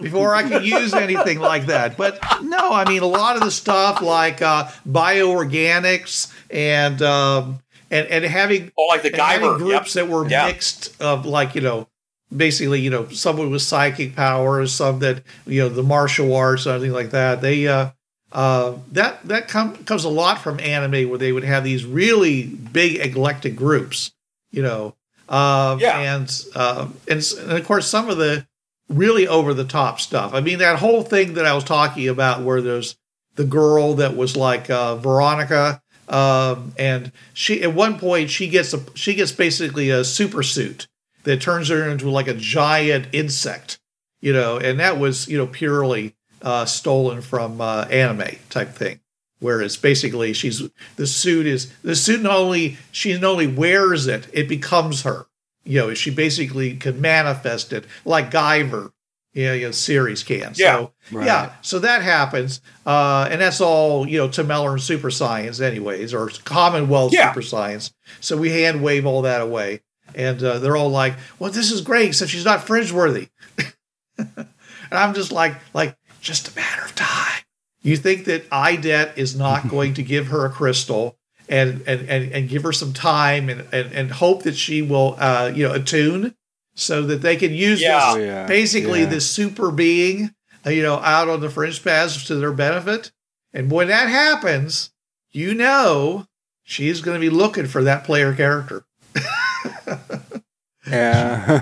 before 0.00 0.34
I 0.34 0.42
could 0.48 0.64
use 0.64 0.94
anything 0.94 1.38
like 1.40 1.66
that. 1.66 1.96
But 1.96 2.18
no, 2.42 2.72
I 2.72 2.88
mean 2.88 3.02
a 3.02 3.06
lot 3.06 3.36
of 3.36 3.42
the 3.42 3.50
stuff 3.50 4.00
like 4.02 4.40
uh, 4.42 4.68
bioorganics 4.88 6.32
and 6.50 7.00
um, 7.02 7.60
and 7.90 8.06
and 8.08 8.24
having 8.24 8.72
Oh, 8.78 8.86
like 8.86 9.02
the 9.02 9.08
and 9.12 9.20
having 9.20 9.50
Yep. 9.50 9.58
groups 9.58 9.92
that 9.94 10.08
were 10.08 10.28
Yeah. 10.28 10.46
mixed 10.46 11.00
of 11.00 11.26
like 11.26 11.54
you 11.54 11.60
know 11.60 11.88
basically 12.34 12.80
you 12.80 12.90
know 12.90 13.08
someone 13.08 13.50
with 13.50 13.62
psychic 13.62 14.14
powers, 14.16 14.72
some 14.74 14.98
that 15.00 15.22
you 15.46 15.60
know 15.62 15.68
the 15.68 15.82
martial 15.82 16.34
arts, 16.34 16.64
something 16.64 16.92
like 16.92 17.10
that. 17.10 17.40
They 17.40 17.66
uh, 17.68 17.90
uh, 18.32 18.74
that 18.92 19.26
that 19.26 19.48
com- 19.48 19.76
comes 19.84 20.04
a 20.04 20.08
lot 20.10 20.38
from 20.40 20.60
anime 20.60 21.08
where 21.08 21.18
they 21.18 21.32
would 21.32 21.44
have 21.44 21.64
these 21.64 21.84
really 21.84 22.44
big 22.44 22.96
eclectic 23.00 23.56
groups, 23.56 24.12
you 24.50 24.62
know. 24.62 24.94
Uh, 25.28 25.76
Yeah. 25.78 25.98
and, 25.98 26.44
uh, 26.54 26.88
and 27.06 27.32
and 27.40 27.52
of 27.58 27.66
course 27.66 27.86
some 27.86 28.08
of 28.08 28.16
the 28.16 28.46
really 28.88 29.28
over 29.28 29.54
the 29.54 29.64
top 29.64 30.00
stuff. 30.00 30.34
I 30.34 30.40
mean 30.40 30.58
that 30.58 30.78
whole 30.78 31.02
thing 31.02 31.34
that 31.34 31.46
I 31.46 31.54
was 31.54 31.64
talking 31.64 32.08
about 32.08 32.42
where 32.42 32.60
there's 32.60 32.96
the 33.36 33.44
girl 33.44 33.94
that 33.94 34.16
was 34.16 34.36
like 34.36 34.68
uh, 34.68 34.96
Veronica, 34.96 35.80
um, 36.08 36.72
and 36.78 37.12
she 37.34 37.62
at 37.62 37.74
one 37.74 37.98
point 37.98 38.30
she 38.30 38.48
gets 38.48 38.74
a 38.74 38.80
she 38.94 39.14
gets 39.14 39.32
basically 39.32 39.90
a 39.90 40.04
super 40.04 40.42
suit 40.42 40.88
that 41.24 41.40
turns 41.40 41.68
her 41.68 41.88
into 41.88 42.10
like 42.10 42.28
a 42.28 42.34
giant 42.34 43.06
insect, 43.12 43.78
you 44.20 44.32
know, 44.32 44.58
and 44.58 44.80
that 44.80 44.98
was 44.98 45.28
you 45.28 45.38
know 45.38 45.46
purely 45.46 46.16
uh, 46.42 46.64
stolen 46.64 47.20
from 47.20 47.60
uh, 47.60 47.86
anime 47.90 48.36
type 48.50 48.70
thing. 48.70 49.00
Whereas 49.40 49.76
basically 49.76 50.32
she's 50.32 50.62
the 50.96 51.06
suit 51.06 51.46
is 51.46 51.72
the 51.82 51.94
suit 51.94 52.22
not 52.22 52.36
only 52.36 52.76
she 52.90 53.12
not 53.14 53.24
only 53.24 53.46
wears 53.46 54.06
it, 54.06 54.26
it 54.32 54.48
becomes 54.48 55.02
her. 55.02 55.26
You 55.68 55.80
know, 55.80 55.94
she 55.94 56.10
basically 56.10 56.74
could 56.76 56.98
manifest 56.98 57.74
it 57.74 57.84
like 58.06 58.30
Guyver, 58.30 58.90
you 59.34 59.44
know, 59.46 59.52
you 59.52 59.66
know 59.66 59.70
series 59.70 60.22
can. 60.22 60.54
So 60.54 60.92
Right. 61.12 61.26
yeah, 61.26 61.52
so 61.60 61.78
that 61.80 62.00
happens, 62.02 62.62
uh, 62.86 63.28
and 63.30 63.40
that's 63.40 63.60
all 63.60 64.08
you 64.08 64.16
know. 64.18 64.28
to 64.28 64.44
Mellor 64.44 64.72
and 64.72 64.80
Super 64.82 65.10
Science, 65.10 65.60
anyways, 65.60 66.14
or 66.14 66.30
Commonwealth 66.44 67.12
Yeah. 67.12 67.28
Super 67.30 67.42
Science. 67.42 67.92
So 68.20 68.36
we 68.38 68.50
hand 68.50 68.82
wave 68.82 69.04
all 69.04 69.20
that 69.22 69.42
away, 69.42 69.82
and 70.14 70.42
uh, 70.42 70.58
they're 70.58 70.76
all 70.76 70.88
like, 70.90 71.14
"Well, 71.38 71.52
this 71.52 71.70
is 71.70 71.82
great, 71.82 72.06
except 72.08 72.30
she's 72.30 72.46
not 72.46 72.66
fringe 72.66 72.90
worthy." 72.90 73.28
and 74.18 74.46
I'm 74.90 75.12
just 75.12 75.32
like, 75.32 75.54
like, 75.74 75.96
just 76.22 76.48
a 76.48 76.56
matter 76.56 76.82
of 76.82 76.94
time. 76.94 77.42
You 77.82 77.96
think 77.96 78.24
that 78.24 78.46
IDET 78.50 79.16
is 79.18 79.36
not 79.36 79.68
going 79.74 79.92
to 79.94 80.02
give 80.02 80.28
her 80.28 80.46
a 80.46 80.50
crystal 80.50 81.17
and 81.48 81.82
and 81.86 82.08
and, 82.08 82.32
and 82.32 82.48
give 82.48 82.62
her 82.62 82.72
some 82.72 82.92
time 82.92 83.48
and, 83.48 83.66
and 83.72 83.92
and 83.92 84.10
hope 84.12 84.42
that 84.44 84.56
she 84.56 84.82
will, 84.82 85.16
uh, 85.18 85.50
you 85.54 85.66
know, 85.66 85.74
attune 85.74 86.34
so 86.74 87.02
that 87.02 87.22
they 87.22 87.36
can 87.36 87.52
use 87.52 87.80
Yeah. 87.80 87.94
this 87.98 88.04
Oh, 88.14 88.18
yeah. 88.18 88.46
basically 88.46 89.00
Yeah. 89.00 89.06
this 89.06 89.28
super 89.30 89.70
being, 89.70 90.34
uh, 90.66 90.70
you 90.70 90.82
know, 90.82 90.96
out 90.98 91.28
on 91.28 91.40
the 91.40 91.50
fringe 91.50 91.82
paths 91.82 92.24
to 92.26 92.34
their 92.36 92.52
benefit. 92.52 93.10
And 93.52 93.70
when 93.70 93.88
that 93.88 94.08
happens, 94.08 94.90
you 95.30 95.54
know 95.54 96.26
she's 96.62 97.00
going 97.00 97.14
to 97.14 97.20
be 97.20 97.30
looking 97.34 97.66
for 97.66 97.82
that 97.82 98.04
player 98.04 98.32
character. 98.34 98.84
Yeah. 100.86 101.60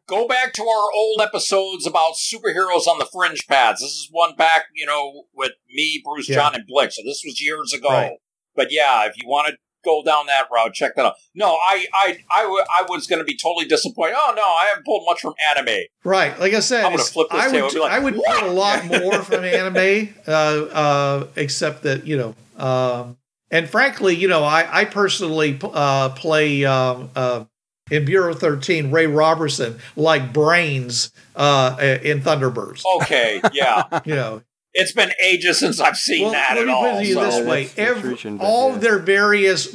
go 0.08 0.26
back 0.26 0.52
to 0.54 0.62
our 0.62 0.88
old 0.94 1.20
episodes 1.20 1.86
about 1.86 2.14
superheroes 2.14 2.88
on 2.88 2.98
the 2.98 3.06
fringe 3.12 3.46
paths. 3.46 3.80
This 3.80 3.90
is 3.90 4.08
one 4.10 4.34
back, 4.34 4.64
you 4.74 4.84
know, 4.84 5.24
with 5.32 5.52
me, 5.72 6.02
Bruce, 6.04 6.28
Yeah. 6.28 6.36
John, 6.36 6.54
and 6.56 6.66
Blick. 6.66 6.90
So 6.92 7.02
this 7.04 7.22
was 7.24 7.40
years 7.40 7.72
ago. 7.72 7.88
Right. 7.88 8.12
But 8.54 8.68
yeah, 8.70 9.06
if 9.06 9.16
you 9.20 9.28
want 9.28 9.48
to 9.48 9.56
go 9.84 10.02
down 10.04 10.26
that 10.26 10.46
route, 10.52 10.72
check 10.74 10.94
that 10.96 11.04
out. 11.04 11.14
No, 11.34 11.46
I, 11.48 11.86
I, 11.92 12.18
I, 12.34 12.42
w- 12.42 12.64
I 12.78 12.84
was 12.88 13.06
going 13.06 13.18
to 13.18 13.24
be 13.24 13.36
totally 13.36 13.66
disappointed. 13.66 14.14
Oh 14.16 14.32
no, 14.36 14.42
I 14.42 14.66
haven't 14.68 14.84
pulled 14.84 15.04
much 15.08 15.20
from 15.20 15.34
anime. 15.50 15.80
Right. 16.04 16.38
Like 16.38 16.54
I 16.54 16.60
said, 16.60 16.84
I'm 16.84 16.92
gonna 16.92 17.02
flip 17.02 17.28
this 17.30 17.42
I 17.42 17.50
table 17.50 17.68
would, 17.68 17.78
like, 17.80 17.92
I 17.92 17.98
would 17.98 18.16
"What?" 18.16 18.40
put 18.40 18.48
a 18.48 18.52
lot 18.52 18.84
more 18.86 19.22
from 19.22 19.44
anime, 19.44 20.14
uh, 20.26 20.30
uh, 20.30 21.26
except 21.36 21.82
that, 21.82 22.06
you 22.06 22.16
know, 22.16 22.34
um, 22.64 23.16
and 23.50 23.68
frankly, 23.68 24.14
you 24.16 24.28
know, 24.28 24.44
I, 24.44 24.80
I 24.80 24.84
personally 24.86 25.58
uh, 25.62 26.10
play 26.10 26.64
um, 26.64 27.10
uh, 27.14 27.44
in 27.90 28.04
Bureau 28.06 28.32
13, 28.32 28.90
Ray 28.90 29.06
Robertson, 29.06 29.78
like 29.96 30.32
Brains 30.32 31.10
uh, 31.36 31.76
in 32.02 32.22
Thunderbirds. 32.22 32.82
Okay, 33.02 33.42
yeah, 33.52 34.00
You 34.06 34.14
know, 34.14 34.42
it's 34.74 34.92
been 34.92 35.12
ages 35.22 35.58
since 35.58 35.80
I've 35.80 35.96
seen 35.96 36.22
well, 36.24 36.32
that 36.32 36.56
let 36.56 36.66
me 36.66 36.72
all. 36.72 36.82
put 36.82 36.94
it 36.96 37.00
to 37.02 37.06
you 37.08 37.14
so- 37.14 37.24
this 37.24 37.46
way: 37.46 37.64
that's- 37.64 37.76
that's 37.76 38.24
Every, 38.24 38.38
all 38.40 38.68
yeah. 38.70 38.74
of 38.74 38.80
their 38.80 38.98
various 38.98 39.68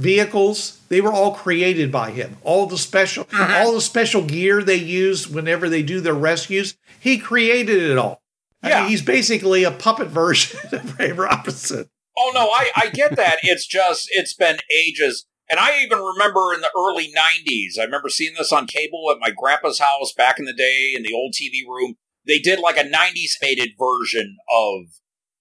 vehicles, 0.00 0.78
they 0.88 1.00
were 1.00 1.12
all 1.12 1.32
created 1.34 1.92
by 1.92 2.10
him. 2.10 2.36
All 2.42 2.66
the 2.66 2.78
special, 2.78 3.24
Mhm. 3.26 3.60
all 3.60 3.72
the 3.74 3.80
special 3.80 4.22
gear 4.22 4.62
they 4.62 4.76
use 4.76 5.28
whenever 5.28 5.68
they 5.68 5.82
do 5.82 6.00
their 6.00 6.14
rescues, 6.14 6.74
he 6.98 7.18
created 7.18 7.82
it 7.82 7.98
all. 7.98 8.22
I 8.62 8.68
Yeah. 8.70 8.80
mean, 8.80 8.90
he's 8.90 9.02
basically 9.02 9.64
a 9.64 9.70
puppet 9.70 10.08
version 10.20 10.58
of 10.72 10.98
Ray 10.98 11.12
Robinson. 11.12 11.88
Oh 12.16 12.30
no, 12.34 12.50
I, 12.50 12.70
I 12.76 12.86
get 12.90 13.16
that. 13.16 13.38
It's 13.42 13.66
just 13.66 14.08
it's 14.12 14.34
been 14.34 14.58
ages. 14.74 15.26
And 15.50 15.58
I 15.58 15.82
even 15.82 15.98
remember 15.98 16.52
in 16.54 16.60
the 16.60 16.70
early 16.76 17.10
nineties, 17.14 17.76
I 17.80 17.84
remember 17.84 18.08
seeing 18.08 18.34
this 18.34 18.52
on 18.52 18.66
cable 18.66 19.10
at 19.10 19.18
my 19.20 19.30
grandpa's 19.36 19.78
house 19.80 20.12
back 20.12 20.38
in 20.38 20.44
the 20.44 20.52
day 20.52 20.92
in 20.94 21.02
the 21.02 21.12
old 21.12 21.34
TV 21.34 21.62
room. 21.66 21.96
They 22.26 22.38
did 22.38 22.58
like 22.60 22.76
a 22.76 22.84
nineties 22.84 23.36
faded 23.40 23.70
version 23.78 24.36
of 24.50 24.86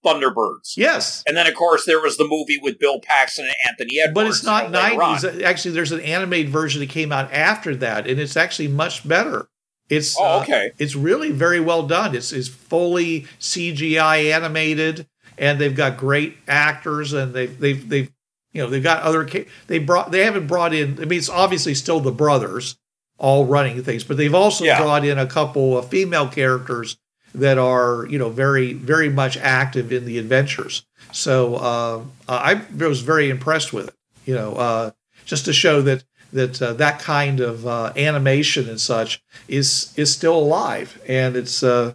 Thunderbirds. 0.06 0.78
Yes, 0.78 1.24
And 1.28 1.36
then 1.36 1.46
of 1.46 1.56
course 1.56 1.86
there 1.86 2.02
was 2.02 2.18
the 2.18 2.26
movie 2.28 2.58
with 2.62 2.80
Bill 2.80 3.00
Paxton 3.02 3.46
and 3.46 3.56
Anthony 3.68 4.00
Edwards. 4.00 4.14
but 4.16 4.28
it's 4.28 4.44
not 4.44 4.66
you 4.66 4.70
know, 4.72 4.96
nineties. 4.96 5.44
Actually, 5.44 5.72
there's 5.72 5.92
an 5.92 6.00
animated 6.00 6.50
version 6.52 6.80
that 6.80 6.90
came 6.90 7.12
out 7.12 7.32
after 7.34 7.76
that, 7.76 8.08
and 8.08 8.20
it's 8.20 8.38
actually 8.38 8.70
much 8.70 9.06
better. 9.08 9.48
It's 9.90 10.16
Oh, 10.18 10.38
uh, 10.40 10.42
okay. 10.44 10.72
it's 10.78 10.96
really 10.96 11.32
very 11.32 11.60
well 11.60 11.84
done. 11.84 12.16
It's 12.16 12.32
it's 12.32 12.48
fully 12.48 13.28
CGI 13.42 14.32
animated, 14.34 15.06
and 15.38 15.60
they've 15.60 15.76
got 15.76 15.98
great 15.98 16.38
actors, 16.48 17.12
and 17.12 17.34
they've 17.34 17.60
they've 17.60 17.90
they've 17.90 18.12
you 18.54 18.62
know 18.62 18.70
they've 18.70 18.82
got 18.82 19.04
other 19.04 19.28
they 19.68 19.80
brought 19.80 20.12
they 20.12 20.24
haven't 20.24 20.48
brought 20.48 20.74
in. 20.74 20.94
I 21.02 21.06
mean, 21.06 21.20
it's 21.20 21.30
obviously 21.30 21.76
still 21.76 22.00
the 22.00 22.12
brothers 22.14 22.78
all 23.20 23.46
running 23.46 23.84
things, 23.84 24.04
but 24.04 24.18
they've 24.18 24.34
also 24.34 24.64
Yeah. 24.64 24.82
brought 24.82 25.06
in 25.06 25.20
a 25.20 25.28
couple 25.28 25.78
of 25.78 25.90
female 25.90 26.28
characters 26.28 26.98
that 27.36 27.58
are 27.60 28.08
you 28.10 28.18
know 28.18 28.30
very 28.30 28.74
very 28.74 29.10
much 29.10 29.38
active 29.38 29.92
in 29.92 30.06
the 30.06 30.18
adventures. 30.18 30.86
So 31.12 31.56
uh, 31.56 32.02
I 32.28 32.62
was 32.78 33.02
very 33.02 33.30
impressed 33.30 33.72
with 33.74 33.90
it. 33.90 33.94
You 34.26 34.36
know, 34.36 34.54
uh, 34.56 34.92
just 35.26 35.46
to 35.46 35.54
show 35.54 35.82
that 35.84 36.04
that 36.34 36.62
uh, 36.62 36.74
that 36.74 37.00
kind 37.00 37.40
of 37.40 37.68
uh, 37.68 37.92
animation 37.96 38.70
and 38.70 38.80
such 38.82 39.22
is 39.48 39.94
is 39.96 40.12
still 40.12 40.38
alive, 40.38 41.00
and 41.08 41.36
it's 41.36 41.62
uh, 41.62 41.94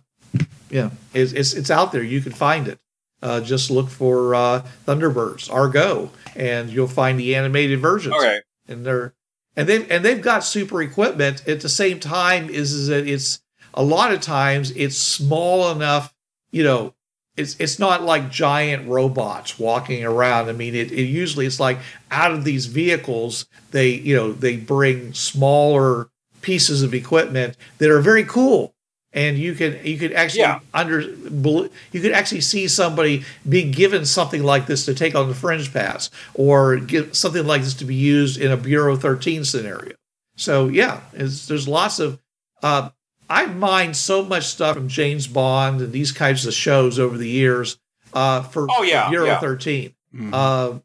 yeah, 0.71 0.91
it's, 1.13 1.33
it's 1.33 1.53
it's 1.55 1.71
out 1.71 1.93
there. 1.93 2.03
You 2.03 2.21
can 2.21 2.33
find 2.33 2.69
it. 2.69 2.79
Uh, 3.23 3.41
just 3.41 3.71
look 3.71 3.89
for 3.89 4.35
uh, 4.35 4.63
Thunderbirds, 4.87 5.51
Are 5.51 5.69
Go, 5.69 6.11
and 6.37 6.69
you'll 6.69 6.87
find 6.89 7.19
the 7.19 7.35
animated 7.35 7.81
versions. 7.81 8.15
Okay. 8.15 8.41
And 8.69 8.85
they're 8.85 9.15
and 9.57 9.69
they've 9.69 9.91
and 9.91 10.05
they've 10.05 10.21
got 10.21 10.45
super 10.45 10.83
equipment 10.83 11.47
at 11.49 11.61
the 11.61 11.69
same 11.69 12.01
time. 12.01 12.49
Is, 12.51 12.73
is 12.73 12.89
that 12.89 13.07
it's 13.07 13.41
a 13.75 13.83
lot 13.83 14.13
of 14.13 14.21
times 14.21 14.71
it's 14.73 14.97
small 14.97 15.71
enough, 15.71 16.15
you 16.51 16.63
know. 16.63 16.95
It's, 17.37 17.59
it's 17.59 17.81
not 17.81 18.05
like 18.05 18.31
giant 18.31 18.89
robots 18.89 19.59
walking 19.59 20.05
around. 20.05 20.49
I 20.49 20.53
mean, 20.53 20.77
it, 20.77 20.93
it 20.93 21.03
usually 21.03 21.47
it's 21.47 21.59
like 21.59 21.79
out 22.13 22.31
of 22.31 22.45
these 22.45 22.67
vehicles, 22.67 23.47
they 23.73 23.89
you 23.89 24.15
know 24.15 24.33
they 24.33 24.57
bring 24.57 25.13
smaller 25.15 26.11
pieces 26.43 26.83
of 26.83 26.95
equipment 26.95 27.57
that 27.79 27.91
are 27.91 28.01
very 28.01 28.23
cool 28.23 28.74
and 29.15 29.39
you 29.39 29.55
could 29.55 29.81
you 29.87 29.97
could 29.97 30.13
actually 30.13 30.41
Yeah. 30.41 30.59
under 30.75 31.01
you 31.01 32.01
could 32.01 32.13
actually 32.13 32.41
see 32.43 32.69
somebody 32.69 33.25
being 33.49 33.71
given 33.71 34.05
something 34.05 34.43
like 34.43 34.67
this 34.67 34.85
to 34.87 34.95
take 34.95 35.15
on 35.15 35.29
the 35.29 35.35
fringe 35.35 35.73
paths 35.73 36.11
or 36.35 36.77
give 36.77 37.17
something 37.17 37.47
like 37.47 37.63
this 37.63 37.75
to 37.75 37.85
be 37.85 37.95
used 37.95 38.39
in 38.41 38.51
a 38.51 38.57
bureau 38.57 38.97
13 38.97 39.45
scenario 39.45 39.95
so 40.37 40.69
yeah 40.69 41.01
there's 41.13 41.67
lots 41.69 41.99
of 42.01 42.19
uh, 42.63 42.91
i 43.31 43.47
mined 43.47 43.97
so 43.97 44.25
much 44.25 44.45
stuff 44.45 44.75
from 44.77 44.89
james 44.89 45.27
bond 45.27 45.81
and 45.81 45.93
these 45.93 46.13
kinds 46.13 46.45
of 46.47 46.53
shows 46.53 46.99
over 46.99 47.17
the 47.17 47.29
years 47.29 47.79
uh, 48.13 48.43
for, 48.43 48.69
Oh, 48.71 48.83
yeah, 48.83 49.05
for 49.07 49.11
bureau 49.11 49.27
yeah. 49.27 49.41
13 49.41 49.95
Mhm. 50.15 50.31
uh, 50.33 50.79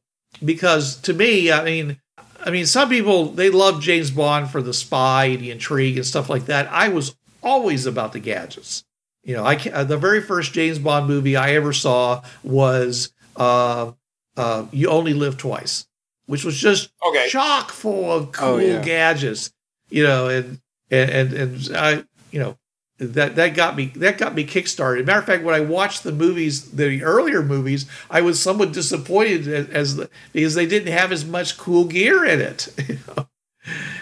because 0.43 0.95
to 1.01 1.13
me, 1.13 1.51
I 1.51 1.63
mean, 1.63 1.99
I 2.43 2.49
mean, 2.51 2.65
some 2.65 2.89
people 2.89 3.25
they 3.25 3.49
love 3.49 3.81
James 3.81 4.09
Bond 4.11 4.49
for 4.49 4.61
the 4.61 4.73
spy, 4.73 5.35
the 5.35 5.51
intrigue, 5.51 5.97
and 5.97 6.05
stuff 6.05 6.29
like 6.29 6.45
that. 6.45 6.67
I 6.71 6.87
was 6.89 7.15
always 7.43 7.85
about 7.85 8.13
the 8.13 8.19
gadgets. 8.19 8.83
You 9.23 9.35
know, 9.35 9.45
I 9.45 9.55
ca- 9.55 9.71
uh, 9.71 9.83
the 9.83 9.97
very 9.97 10.21
first 10.21 10.53
James 10.53 10.79
Bond 10.79 11.07
movie 11.07 11.35
I 11.35 11.51
ever 11.55 11.73
saw 11.73 12.23
was 12.43 13.11
uh, 13.35 13.91
uh, 14.37 14.65
"You 14.71 14.89
Only 14.89 15.13
Live 15.13 15.37
Twice," 15.37 15.87
which 16.25 16.43
was 16.45 16.57
just 16.57 16.89
Okay. 17.05 17.27
chock 17.29 17.71
full 17.71 18.11
of 18.11 18.31
cool 18.31 18.47
Oh, 18.55 18.57
yeah. 18.59 18.81
gadgets. 18.81 19.51
You 19.89 20.03
know, 20.03 20.29
and 20.29 20.61
and 20.89 21.09
and, 21.09 21.33
and 21.33 21.77
I, 21.77 22.03
you 22.31 22.39
know, 22.39 22.57
that 22.99 23.35
that 23.35 23.55
got 23.55 23.75
me 23.75 23.87
that 23.97 24.17
got 24.17 24.35
me 24.35 24.45
kickstarted. 24.45 25.05
Matter 25.05 25.19
of 25.19 25.25
fact, 25.25 25.43
when 25.43 25.55
I 25.55 25.59
watched 25.61 26.03
the 26.03 26.11
movies, 26.13 26.71
the 26.71 27.03
earlier 27.03 27.43
movies, 27.43 27.85
I 28.09 28.21
was 28.21 28.39
somewhat 28.41 28.71
disappointed 28.71 29.47
as, 29.47 29.69
as 29.69 29.95
the, 29.97 30.09
because 30.31 30.55
they 30.55 30.65
didn't 30.65 30.93
have 30.93 31.11
as 31.11 31.25
much 31.25 31.57
cool 31.57 31.85
gear 31.85 32.23
in 32.23 32.39
it. 32.39 32.67
you 32.87 32.99
know. 33.07 33.27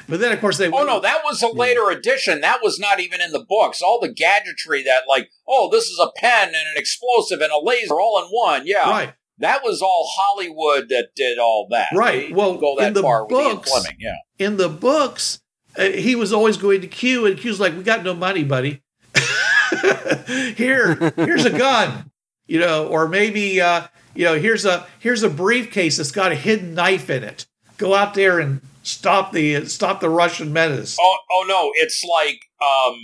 But 0.10 0.20
then, 0.22 0.32
of 0.32 0.40
course, 0.40 0.58
they 0.58 0.68
Oh 0.72 0.84
no, 0.86 1.00
that 1.02 1.22
was 1.26 1.42
a 1.42 1.48
later 1.50 1.90
addition. 1.90 2.42
That 2.42 2.60
was 2.64 2.80
not 2.80 3.00
even 3.00 3.20
in 3.22 3.32
the 3.32 3.44
books. 3.48 3.82
All 3.82 4.00
the 4.00 4.12
gadgetry 4.12 4.82
that, 4.84 5.04
like, 5.08 5.30
oh, 5.48 5.70
this 5.72 5.86
is 5.86 6.00
a 6.00 6.10
pen 6.16 6.48
and 6.50 6.56
an 6.56 6.74
explosive 6.78 7.42
and 7.42 7.52
a 7.52 7.60
laser 7.60 8.00
all 8.00 8.22
in 8.24 8.30
one. 8.30 8.62
Yeah, 8.66 8.90
right. 8.90 9.14
that 9.40 9.64
was 9.64 9.82
all 9.82 10.10
Hollywood 10.16 10.88
that 10.90 11.10
did 11.16 11.38
all 11.40 11.68
that. 11.72 11.90
Right. 11.94 12.30
They 12.30 12.34
Well, 12.34 12.58
go 12.58 12.76
that 12.80 12.88
in 12.90 12.94
the 12.94 13.02
far 13.02 13.26
books- 13.28 13.70
Fleming. 13.70 13.98
Yeah. 14.00 14.16
in 14.40 14.56
the 14.58 14.70
books, 14.70 15.42
uh, 15.78 15.84
he 15.90 16.16
was 16.16 16.32
always 16.32 16.56
going 16.58 16.82
to 16.82 16.88
Q, 16.88 17.26
and 17.26 17.38
Q's 17.38 17.60
like, 17.60 17.76
"We 17.76 17.84
got 17.84 18.04
no 18.04 18.14
money, 18.14 18.44
buddy. 18.44 18.82
Here, 20.56 20.96
here's 21.16 21.46
a 21.46 21.50
gun, 21.58 22.10
you 22.48 22.60
know, 22.60 22.88
or 22.88 23.08
maybe, 23.08 23.60
uh, 23.62 23.88
you 24.16 24.26
know, 24.26 24.36
here's 24.40 24.66
a 24.66 24.88
here's 25.00 25.24
a 25.24 25.30
briefcase 25.30 25.98
that's 25.98 26.12
got 26.12 26.32
a 26.32 26.36
hidden 26.36 26.74
knife 26.74 27.10
in 27.10 27.24
it. 27.24 27.46
Go 27.78 27.94
out 27.94 28.14
there 28.14 28.40
and 28.40 28.62
stop 28.88 29.32
the 29.32 29.66
stop 29.66 30.00
the 30.00 30.10
Russian 30.10 30.54
menace. 30.54 30.98
Oh, 31.00 31.18
oh 31.32 31.46
no, 31.48 31.72
it's 31.76 32.04
like, 32.04 32.40
um, 32.62 33.00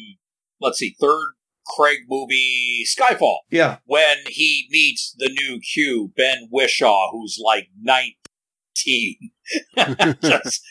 let's 0.62 0.80
see, 0.80 0.96
third 1.00 1.34
Craig 1.68 2.00
movie, 2.10 2.86
Skyfall, 2.86 3.38
Yeah, 3.50 3.78
when 3.86 4.18
he 4.28 4.68
meets 4.70 5.16
the 5.18 5.30
new 5.30 5.60
Q, 5.60 6.12
Ben 6.16 6.50
Whishaw, 6.52 7.12
who's 7.12 7.40
like 7.44 7.68
nineteen, 7.82 9.32
just 10.22 10.62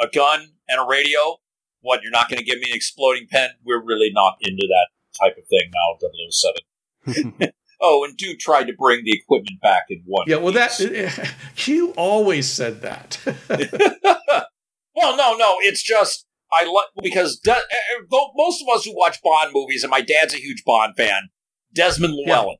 a 0.00 0.08
gun 0.12 0.52
and 0.68 0.80
a 0.80 0.86
radio. 0.86 1.36
What? 1.82 2.02
You're 2.02 2.12
not 2.12 2.28
going 2.28 2.38
to 2.38 2.44
give 2.44 2.58
me 2.58 2.70
an 2.70 2.76
exploding 2.76 3.26
pen? 3.30 3.50
We're 3.64 3.82
really 3.82 4.10
not 4.12 4.34
into 4.42 4.66
that 4.68 4.88
type 5.18 5.36
of 5.38 5.44
thing 5.48 5.70
now. 5.72 5.96
007. 7.08 7.52
Oh, 7.82 8.04
and 8.04 8.16
Duke 8.16 8.38
tried 8.38 8.64
to 8.66 8.74
bring 8.78 9.04
the 9.04 9.12
equipment 9.18 9.60
back 9.62 9.84
in 9.88 10.02
one. 10.04 10.26
yeah. 10.28 10.36
Well, 10.36 10.52
that 10.52 10.76
piece. 10.76 11.18
Q 11.56 11.92
always 11.96 12.50
said 12.50 12.82
that. 12.82 13.18
well, 14.94 15.16
no, 15.16 15.34
no. 15.36 15.56
It's 15.60 15.82
just 15.82 16.26
I 16.52 16.64
like 16.64 16.86
because 17.02 17.38
De- 17.38 17.52
eh, 17.52 17.56
eh, 17.56 18.16
most 18.36 18.62
of 18.62 18.68
us 18.74 18.84
who 18.84 18.96
watch 18.96 19.18
Bond 19.22 19.52
movies, 19.54 19.82
and 19.84 19.90
my 19.90 20.00
dad's 20.00 20.34
a 20.34 20.38
huge 20.38 20.62
Bond 20.64 20.94
fan, 20.96 21.28
Desmond 21.74 22.14
Llewellyn, 22.26 22.56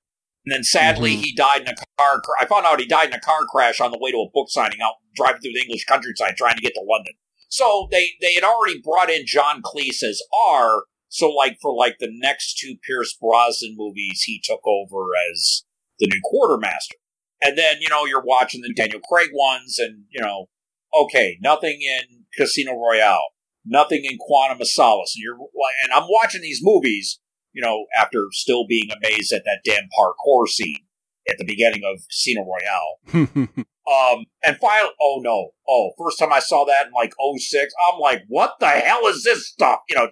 and 0.46 0.52
then 0.54 0.62
sadly 0.64 1.16
Mhm. 1.16 1.24
he 1.24 1.34
died 1.34 1.62
in 1.62 1.68
a 1.68 1.74
car. 1.98 2.20
cr- 2.20 2.30
I 2.40 2.46
found 2.46 2.66
out 2.66 2.80
he 2.80 2.86
died 2.86 3.08
in 3.08 3.14
a 3.14 3.20
car 3.20 3.44
crash 3.46 3.80
on 3.80 3.90
the 3.90 3.98
way 3.98 4.10
to 4.12 4.16
a 4.18 4.30
book 4.32 4.48
signing 4.48 4.80
out 4.80 4.94
driving 5.14 5.40
through 5.42 5.52
the 5.54 5.62
English 5.62 5.84
countryside 5.86 6.36
trying 6.36 6.56
to 6.56 6.62
get 6.62 6.74
to 6.74 6.82
London. 6.88 7.14
So 7.48 7.88
they 7.90 8.10
they 8.20 8.34
had 8.34 8.44
already 8.44 8.80
brought 8.80 9.10
in 9.10 9.26
John 9.26 9.60
Cleese 9.62 10.02
as 10.04 10.22
R. 10.48 10.84
So 11.10 11.28
like 11.28 11.58
for 11.60 11.74
like 11.74 11.96
the 11.98 12.08
next 12.10 12.56
two 12.56 12.76
Pierce 12.86 13.14
Brosnan 13.20 13.74
movies, 13.76 14.22
he 14.22 14.40
took 14.42 14.60
over 14.66 15.08
as 15.30 15.64
the 15.98 16.06
new 16.06 16.20
quartermaster. 16.24 16.96
And 17.42 17.58
then, 17.58 17.76
you 17.80 17.88
know, 17.88 18.06
you're 18.06 18.22
watching 18.24 18.62
the 18.62 18.72
Daniel 18.72 19.00
Craig 19.00 19.30
ones 19.34 19.78
and, 19.78 20.04
you 20.10 20.20
know, 20.22 20.48
okay, 20.94 21.36
nothing 21.40 21.80
in 21.82 22.24
Casino 22.36 22.74
Royale, 22.74 23.24
nothing 23.64 24.04
in 24.04 24.18
Quantum 24.18 24.60
of 24.60 24.68
Solace. 24.68 25.14
And 25.16 25.22
you're 25.22 25.36
and 25.84 25.92
I'm 25.92 26.08
watching 26.08 26.42
these 26.42 26.60
movies, 26.62 27.18
you 27.52 27.60
know, 27.60 27.86
after 28.00 28.26
still 28.30 28.66
being 28.68 28.90
amazed 28.90 29.32
at 29.32 29.42
that 29.44 29.62
damn 29.64 29.88
parkour 29.98 30.46
scene 30.46 30.84
at 31.28 31.38
the 31.38 31.44
beginning 31.44 31.82
of 31.84 32.00
Casino 32.08 32.46
Royale. 32.46 33.48
Um, 33.90 34.26
and 34.44 34.56
finally, 34.58 34.92
oh 35.00 35.20
no, 35.22 35.50
oh, 35.68 35.90
first 35.98 36.18
time 36.18 36.32
I 36.32 36.38
saw 36.38 36.64
that 36.66 36.86
in 36.86 36.92
like 36.92 37.12
06, 37.38 37.74
I'm 37.88 37.98
like, 37.98 38.22
what 38.28 38.54
the 38.60 38.68
hell 38.68 39.06
is 39.06 39.24
this 39.24 39.48
stuff? 39.48 39.80
You 39.88 39.96
know, 39.96 40.08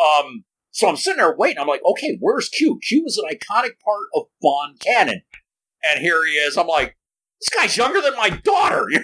um, 0.00 0.44
so 0.70 0.88
I'm 0.88 0.96
sitting 0.96 1.18
there 1.18 1.36
waiting. 1.36 1.58
I'm 1.58 1.66
like, 1.66 1.82
okay, 1.84 2.16
where's 2.20 2.48
Q? 2.48 2.78
Q 2.82 3.04
is 3.06 3.18
an 3.18 3.28
iconic 3.28 3.78
part 3.84 4.06
of 4.14 4.26
Bond 4.40 4.80
canon. 4.80 5.22
And 5.82 6.00
here 6.00 6.24
he 6.24 6.32
is. 6.32 6.56
I'm 6.56 6.66
like, 6.66 6.96
this 7.40 7.48
guy's 7.48 7.76
younger 7.76 8.00
than 8.00 8.16
my 8.16 8.30
daughter. 8.30 8.86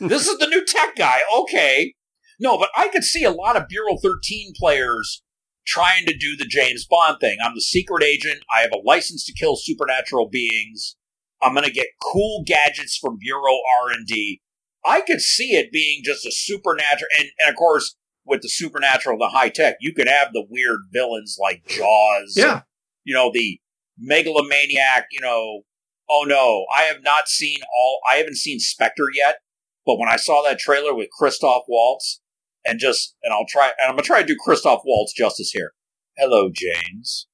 this 0.00 0.26
is 0.26 0.38
the 0.38 0.48
new 0.48 0.64
tech 0.64 0.96
guy. 0.96 1.20
Okay. 1.40 1.94
No, 2.40 2.58
but 2.58 2.70
I 2.76 2.88
could 2.88 3.04
see 3.04 3.24
a 3.24 3.30
lot 3.30 3.56
of 3.56 3.68
Bureau 3.68 3.96
13 4.02 4.52
players 4.56 5.22
trying 5.66 6.06
to 6.06 6.16
do 6.16 6.36
the 6.36 6.46
James 6.46 6.86
Bond 6.88 7.18
thing. 7.20 7.36
I'm 7.44 7.54
the 7.54 7.60
secret 7.60 8.02
agent. 8.02 8.40
I 8.54 8.62
have 8.62 8.72
a 8.72 8.82
license 8.84 9.24
to 9.26 9.32
kill 9.32 9.56
supernatural 9.56 10.28
beings. 10.28 10.96
I'm 11.40 11.54
going 11.54 11.66
to 11.66 11.72
get 11.72 11.88
cool 12.12 12.42
gadgets 12.46 12.96
from 12.96 13.18
Bureau 13.18 13.58
R&D. 13.82 14.40
I 14.84 15.02
could 15.02 15.20
see 15.20 15.54
it 15.54 15.72
being 15.72 16.02
just 16.04 16.26
a 16.26 16.32
supernatural, 16.32 17.08
and, 17.18 17.28
and 17.40 17.50
of 17.50 17.56
course, 17.56 17.96
with 18.24 18.42
the 18.42 18.48
supernatural, 18.48 19.18
the 19.18 19.28
high 19.28 19.48
tech, 19.48 19.76
you 19.80 19.92
could 19.94 20.08
have 20.08 20.32
the 20.32 20.46
weird 20.48 20.80
villains 20.92 21.36
like 21.40 21.66
Jaws. 21.66 22.34
yeah, 22.36 22.62
You 23.04 23.14
know, 23.14 23.30
the 23.32 23.60
megalomaniac, 23.98 25.06
you 25.10 25.20
know, 25.20 25.62
oh 26.08 26.24
no, 26.26 26.66
I 26.74 26.82
have 26.82 27.02
not 27.02 27.28
seen 27.28 27.58
all, 27.74 28.00
I 28.08 28.16
haven't 28.16 28.36
seen 28.36 28.60
Spectre 28.60 29.06
yet, 29.14 29.36
but 29.84 29.98
when 29.98 30.08
I 30.08 30.16
saw 30.16 30.42
that 30.42 30.58
trailer 30.58 30.94
with 30.94 31.08
Christoph 31.10 31.62
Waltz, 31.68 32.20
and 32.64 32.78
just, 32.78 33.16
and 33.22 33.32
I'll 33.32 33.46
try, 33.48 33.72
and 33.80 33.88
I'm 33.88 33.92
going 33.92 34.04
to 34.04 34.06
try 34.06 34.20
to 34.20 34.26
do 34.26 34.36
Christoph 34.38 34.82
Waltz 34.84 35.12
justice 35.12 35.50
here. 35.50 35.72
Hello, 36.16 36.48
James. 36.54 37.26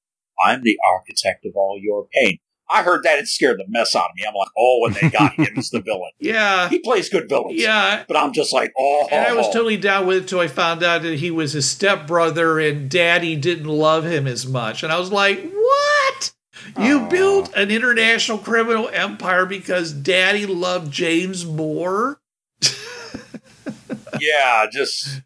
I'm 0.43 0.63
the 0.63 0.77
architect 0.91 1.45
of 1.45 1.51
all 1.55 1.77
your 1.79 2.07
pain. 2.11 2.39
I 2.69 2.83
heard 2.83 3.03
that 3.03 3.17
it 3.19 3.27
scared 3.27 3.59
the 3.59 3.65
mess 3.67 3.95
out 3.95 4.09
of 4.11 4.15
me. 4.15 4.23
I'm 4.27 4.33
like, 4.35 4.49
oh, 4.57 4.85
and 4.85 4.95
they 4.95 5.09
got 5.09 5.33
him. 5.39 5.47
He's 5.55 5.69
the 5.71 5.81
villain. 5.81 6.11
yeah, 6.19 6.69
He 6.69 6.79
plays 6.79 7.09
good 7.09 7.27
villains. 7.27 7.59
yeah. 7.61 8.03
But 8.07 8.17
I'm 8.17 8.31
just 8.33 8.53
like, 8.53 8.71
oh. 8.77 9.07
And 9.11 9.25
I 9.25 9.33
was 9.33 9.47
totally 9.47 9.77
down 9.77 10.05
with 10.07 10.17
it 10.17 10.21
until 10.23 10.39
I 10.39 10.47
found 10.47 10.83
out 10.83 11.01
that 11.01 11.19
he 11.19 11.31
was 11.31 11.53
his 11.53 11.69
stepbrother 11.69 12.59
and 12.59 12.89
daddy 12.89 13.35
didn't 13.35 13.65
love 13.67 14.05
him 14.05 14.27
as 14.27 14.45
much. 14.45 14.83
And 14.83 14.91
I 14.91 14.99
was 14.99 15.11
like, 15.11 15.51
what? 15.51 16.33
You 16.79 16.99
Aw. 16.99 17.09
built 17.09 17.53
an 17.55 17.71
international 17.71 18.37
criminal 18.37 18.89
empire 18.93 19.45
because 19.45 19.91
daddy 19.91 20.45
loved 20.45 20.91
James 20.91 21.45
more? 21.45 22.21
yeah, 24.19 24.65
just. 24.71 25.21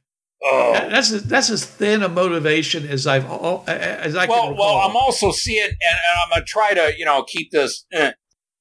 Oh. 0.45 0.73
That- 0.73 0.89
That's 0.91 1.11
as, 1.11 1.23
that's 1.23 1.49
as 1.49 1.65
thin 1.65 2.03
a 2.03 2.09
motivation 2.09 2.85
as 2.87 3.07
I've 3.07 3.25
al- 3.25 3.63
as 3.67 4.15
I 4.15 4.25
can 4.27 4.29
well, 4.35 4.49
recall. 4.51 4.75
well, 4.77 4.89
I'm 4.89 4.95
also 4.95 5.31
seeing, 5.31 5.63
and, 5.63 5.71
and 5.81 6.19
I'm 6.23 6.29
gonna 6.29 6.45
try 6.45 6.73
to, 6.73 6.93
you 6.97 7.05
know, 7.05 7.23
keep 7.23 7.51
this 7.51 7.85
eh, 7.93 8.11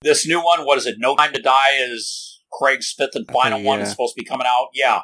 this 0.03 0.27
new 0.27 0.43
one. 0.43 0.65
What 0.65 0.79
is 0.79 0.87
it? 0.87 0.97
No 0.99 1.17
Time 1.17 1.33
to 1.33 1.43
Die 1.43 1.71
is 1.91 2.41
Craig's 2.53 2.93
fifth 2.97 3.15
and 3.15 3.27
final 3.31 3.59
Okay, 3.59 3.67
one. 3.67 3.79
yeah. 3.79 3.83
It's 3.83 3.91
supposed 3.93 4.15
to 4.17 4.23
be 4.23 4.29
coming 4.29 4.47
out. 4.47 4.69
Yeah. 4.75 5.01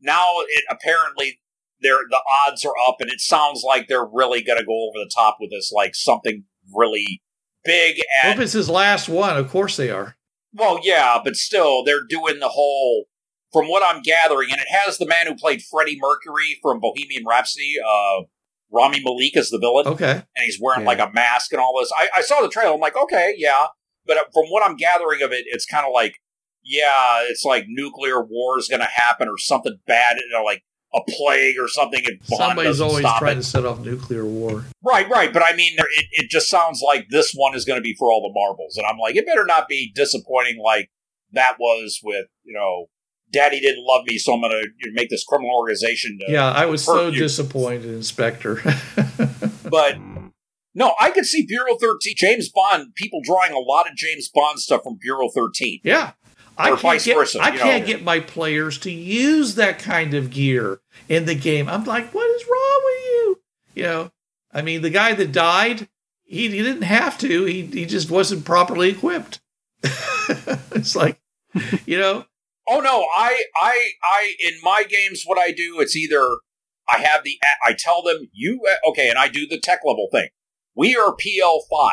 Now 0.00 0.34
it 0.48 0.64
apparently 0.70 1.40
they're 1.80 2.00
the 2.10 2.20
odds 2.46 2.64
are 2.66 2.74
up, 2.86 2.96
and 3.00 3.10
it 3.10 3.20
sounds 3.20 3.62
like 3.66 3.88
they're 3.88 4.04
really 4.06 4.42
gonna 4.42 4.64
go 4.64 4.88
over 4.88 4.98
the 5.02 5.10
top 5.14 5.38
with 5.40 5.50
this, 5.50 5.72
like 5.74 5.94
something 5.94 6.44
really 6.74 7.22
big. 7.64 7.96
Well, 8.22 8.32
And 8.32 8.38
if 8.40 8.44
it's 8.44 8.52
his 8.52 8.68
last 8.68 9.08
one, 9.08 9.36
of 9.38 9.48
course 9.50 9.76
they 9.78 9.90
are. 9.90 10.16
well, 10.52 10.80
yeah, 10.82 11.18
but 11.24 11.36
still, 11.36 11.82
they're 11.84 12.06
doing 12.08 12.40
the 12.40 12.48
whole 12.50 13.04
from 13.52 13.66
what 13.68 13.82
I'm 13.84 14.02
gathering, 14.02 14.50
and 14.52 14.60
it 14.60 14.68
has 14.70 14.98
the 14.98 15.06
man 15.06 15.26
who 15.26 15.34
played 15.34 15.62
Freddie 15.62 15.98
Mercury 16.00 16.58
from 16.62 16.80
Bohemian 16.80 17.24
Rhapsody, 17.26 17.74
uh, 17.84 18.22
Rami 18.72 19.00
Malek 19.04 19.36
as 19.36 19.50
the 19.50 19.58
villain, 19.58 19.86
Okay. 19.88 20.10
and 20.12 20.44
he's 20.44 20.58
wearing 20.60 20.82
Yeah. 20.82 20.86
like 20.86 20.98
a 21.00 21.10
mask 21.12 21.52
and 21.52 21.60
all 21.60 21.78
this. 21.80 21.90
I, 21.98 22.08
I 22.18 22.20
saw 22.22 22.40
the 22.40 22.48
trailer. 22.48 22.74
I'm 22.74 22.80
like, 22.80 22.96
okay, 22.96 23.34
yeah, 23.36 23.66
but 24.06 24.16
uh, 24.16 24.20
from 24.32 24.44
what 24.50 24.64
I'm 24.64 24.76
gathering 24.76 25.22
of 25.22 25.32
it, 25.32 25.44
it's 25.48 25.66
kind 25.66 25.84
of 25.84 25.92
like, 25.92 26.14
yeah, 26.62 27.22
it's 27.28 27.44
like 27.44 27.64
nuclear 27.68 28.22
war 28.22 28.58
is 28.58 28.68
going 28.68 28.80
to 28.80 28.86
happen 28.86 29.28
or 29.28 29.38
something 29.38 29.78
bad, 29.86 30.16
you 30.18 30.30
know, 30.32 30.44
like 30.44 30.62
a 30.94 31.00
plague 31.08 31.56
or 31.58 31.66
something. 31.68 32.00
If 32.04 32.18
Bond 32.28 32.38
Somebody's 32.38 32.70
doesn't 32.78 32.86
always 32.86 33.00
stop 33.04 33.18
trying 33.18 33.38
it. 33.38 33.42
to 33.42 33.46
set 33.46 33.64
off 33.64 33.80
nuclear 33.80 34.24
war. 34.26 34.64
Right, 34.84 35.08
right. 35.08 35.32
But 35.32 35.42
I 35.42 35.54
mean, 35.56 35.72
it, 35.78 36.04
it 36.12 36.30
just 36.30 36.48
sounds 36.48 36.82
like 36.84 37.06
this 37.10 37.32
one 37.32 37.54
is 37.54 37.64
going 37.64 37.78
to 37.78 37.82
be 37.82 37.94
for 37.98 38.10
all 38.10 38.20
the 38.22 38.32
marbles. 38.38 38.76
And 38.76 38.86
I'm 38.86 38.98
like, 38.98 39.16
it 39.16 39.26
better 39.26 39.44
not 39.46 39.68
be 39.68 39.90
disappointing 39.94 40.58
like 40.62 40.90
that 41.32 41.56
was 41.58 41.98
with, 42.02 42.26
you 42.44 42.52
know, 42.54 42.86
Daddy 43.32 43.60
didn't 43.60 43.84
love 43.86 44.04
me, 44.06 44.18
so 44.18 44.34
I'm 44.34 44.40
going 44.40 44.52
to 44.52 44.68
you 44.78 44.88
know, 44.88 44.92
make 44.94 45.10
this 45.10 45.24
criminal 45.24 45.50
organization. 45.56 46.18
Yeah, 46.28 46.50
I 46.50 46.66
was 46.66 46.84
so 46.84 47.08
you. 47.08 47.20
disappointed 47.20 47.86
in 47.86 48.02
Spectre. 48.02 48.62
But 49.70 49.98
no, 50.74 50.94
I 51.00 51.10
could 51.10 51.26
see 51.26 51.46
Bureau 51.46 51.76
13, 51.80 52.14
James 52.16 52.50
Bond, 52.50 52.94
people 52.96 53.20
drawing 53.24 53.52
a 53.52 53.58
lot 53.58 53.88
of 53.88 53.96
James 53.96 54.28
Bond 54.28 54.58
stuff 54.58 54.82
from 54.82 54.98
Bureau 55.00 55.28
13. 55.32 55.80
yeah. 55.84 56.12
I 56.58 56.70
can't, 56.70 56.80
vice 56.80 57.04
get, 57.06 57.16
versa, 57.16 57.40
I 57.40 57.56
can't 57.56 57.84
know. 57.84 57.86
get 57.86 58.04
my 58.04 58.20
players 58.20 58.76
to 58.78 58.90
use 58.90 59.54
that 59.54 59.78
kind 59.78 60.12
of 60.12 60.28
gear 60.28 60.80
in 61.08 61.24
the 61.24 61.34
game. 61.34 61.70
I'm 61.70 61.84
like, 61.84 62.12
what 62.12 62.28
is 62.28 62.44
wrong 62.46 62.80
with 62.84 63.04
you? 63.04 63.40
You 63.76 63.82
know, 63.84 64.12
I 64.52 64.60
mean, 64.60 64.82
the 64.82 64.90
guy 64.90 65.14
that 65.14 65.32
died, 65.32 65.88
he, 66.22 66.50
he 66.50 66.62
didn't 66.62 66.82
have 66.82 67.16
to. 67.18 67.44
He, 67.46 67.62
he 67.62 67.86
just 67.86 68.10
wasn't 68.10 68.44
properly 68.44 68.90
equipped. 68.90 69.40
it's 70.72 70.94
like, 70.94 71.18
you 71.86 71.98
know, 71.98 72.26
Oh 72.72 72.78
no, 72.78 73.08
I, 73.16 73.42
I, 73.60 73.90
I, 74.00 74.34
in 74.38 74.60
my 74.62 74.84
games, 74.88 75.24
what 75.26 75.38
I 75.38 75.50
do, 75.50 75.80
it's 75.80 75.96
either 75.96 76.36
I 76.88 76.98
have 76.98 77.24
the, 77.24 77.36
I 77.66 77.74
tell 77.76 78.00
them, 78.00 78.28
you, 78.32 78.60
uh, 78.64 78.90
okay, 78.90 79.08
and 79.08 79.18
I 79.18 79.26
do 79.26 79.44
the 79.44 79.58
tech 79.58 79.80
level 79.84 80.06
thing. 80.12 80.28
We 80.76 80.94
are 80.94 81.16
PL5. 81.16 81.90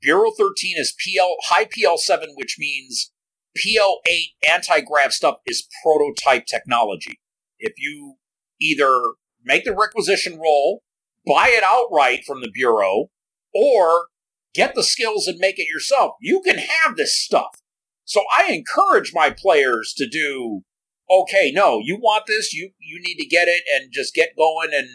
Bureau 0.00 0.30
13 0.38 0.76
is 0.78 0.94
PL, 1.04 1.34
high 1.46 1.64
PL7, 1.64 2.28
which 2.36 2.54
means 2.56 3.10
PL8 3.58 4.26
anti-grav 4.48 5.12
stuff 5.12 5.38
is 5.44 5.66
prototype 5.82 6.46
technology. 6.46 7.18
If 7.58 7.72
you 7.76 8.14
either 8.60 9.00
make 9.44 9.64
the 9.64 9.74
requisition 9.74 10.38
roll, 10.38 10.84
buy 11.26 11.48
it 11.48 11.64
outright 11.64 12.20
from 12.24 12.42
the 12.42 12.50
Bureau, 12.52 13.10
or 13.52 14.06
get 14.54 14.76
the 14.76 14.84
skills 14.84 15.26
and 15.26 15.40
make 15.40 15.58
it 15.58 15.66
yourself, 15.66 16.12
you 16.20 16.42
can 16.42 16.58
have 16.58 16.94
this 16.94 17.16
stuff. 17.16 17.60
So 18.06 18.22
I 18.36 18.52
encourage 18.52 19.12
my 19.12 19.30
players 19.30 19.92
to 19.98 20.08
do, 20.08 20.62
okay, 21.10 21.52
no, 21.54 21.80
you 21.84 21.96
want 21.96 22.24
this, 22.26 22.54
you, 22.54 22.70
you 22.78 23.00
need 23.00 23.16
to 23.16 23.26
get 23.26 23.48
it 23.48 23.62
and 23.74 23.92
just 23.92 24.14
get 24.14 24.30
going 24.36 24.70
and 24.72 24.88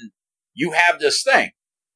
you 0.53 0.71
have 0.71 0.99
this 0.99 1.21
thing. 1.23 1.51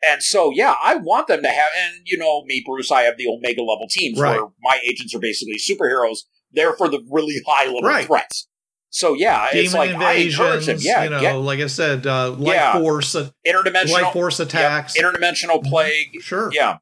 And 0.08 0.22
so, 0.22 0.52
yeah, 0.54 0.76
I 0.84 0.96
want 0.98 1.28
them 1.28 1.42
to 1.42 1.50
have, 1.50 1.70
and 1.84 2.02
you 2.06 2.18
know, 2.18 2.44
me, 2.46 2.62
Bruce, 2.66 2.92
I 2.92 3.04
have 3.04 3.18
the 3.18 3.28
Omega 3.28 3.62
level 3.64 3.88
teams 3.90 4.20
Right. 4.20 4.40
where 4.40 4.50
my 4.62 4.80
agents 4.88 5.16
are 5.16 5.20
basically 5.20 5.56
superheroes. 5.56 6.20
They're 6.52 6.74
for 6.74 6.88
the 6.90 7.04
really 7.10 7.42
high 7.48 7.66
level 7.66 7.82
Right. 7.82 8.06
threats. 8.06 8.48
So 8.92 9.14
yeah, 9.14 9.48
it's 9.52 9.72
demon 9.74 9.90
like 9.92 10.02
I 10.02 10.14
encourage 10.14 10.68
them. 10.68 10.76
invasions, 10.76 10.86
Yeah, 10.86 11.04
you 11.04 11.10
know, 11.10 11.20
get 11.20 11.34
like 11.34 11.60
I 11.60 11.68
said, 11.68 12.06
uh, 12.08 12.32
light 12.32 12.56
Yeah. 12.56 12.80
force, 12.82 13.16
uh, 13.16 13.30
interdimensional, 13.46 13.90
light 13.92 14.14
force 14.14 14.40
attacks. 14.40 14.96
yep, 14.96 15.04
interdimensional 15.06 15.64
plague. 15.64 16.22
sure. 16.22 16.50
Yeah, 16.54 16.78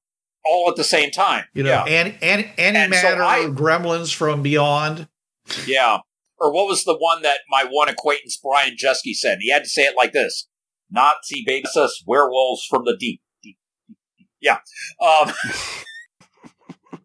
all 0.45 0.69
at 0.69 0.75
the 0.75 0.83
same 0.83 1.11
time. 1.11 1.45
You 1.53 1.63
know, 1.63 1.69
yeah, 1.69 1.83
and 1.85 2.17
and 2.21 2.77
And 2.77 2.93
so 2.95 3.23
I- 3.23 3.45
gremlins 3.45 4.13
from 4.13 4.41
beyond. 4.41 5.07
yeah. 5.65 5.99
Or 6.39 6.51
what 6.51 6.67
was 6.67 6.83
the 6.83 6.97
one 6.97 7.21
that 7.21 7.39
my 7.49 7.63
one 7.69 7.87
acquaintance 7.89 8.37
Brian 8.41 8.75
Jeske 8.75 9.13
said? 9.13 9.37
He 9.41 9.49
had 9.51 9.63
to 9.63 9.69
say 9.69 9.83
it 9.83 9.95
like 9.95 10.11
this: 10.11 10.47
"Nazi 10.91 11.43
babies 11.45 11.75
us 11.77 12.03
werewolves 12.05 12.65
from 12.65 12.83
the 12.85 12.97
deep." 12.97 13.21
deep, 13.41 13.57
deep, 13.87 13.97
deep. 14.17 14.27
Yeah. 14.41 14.57
Um, 15.01 15.31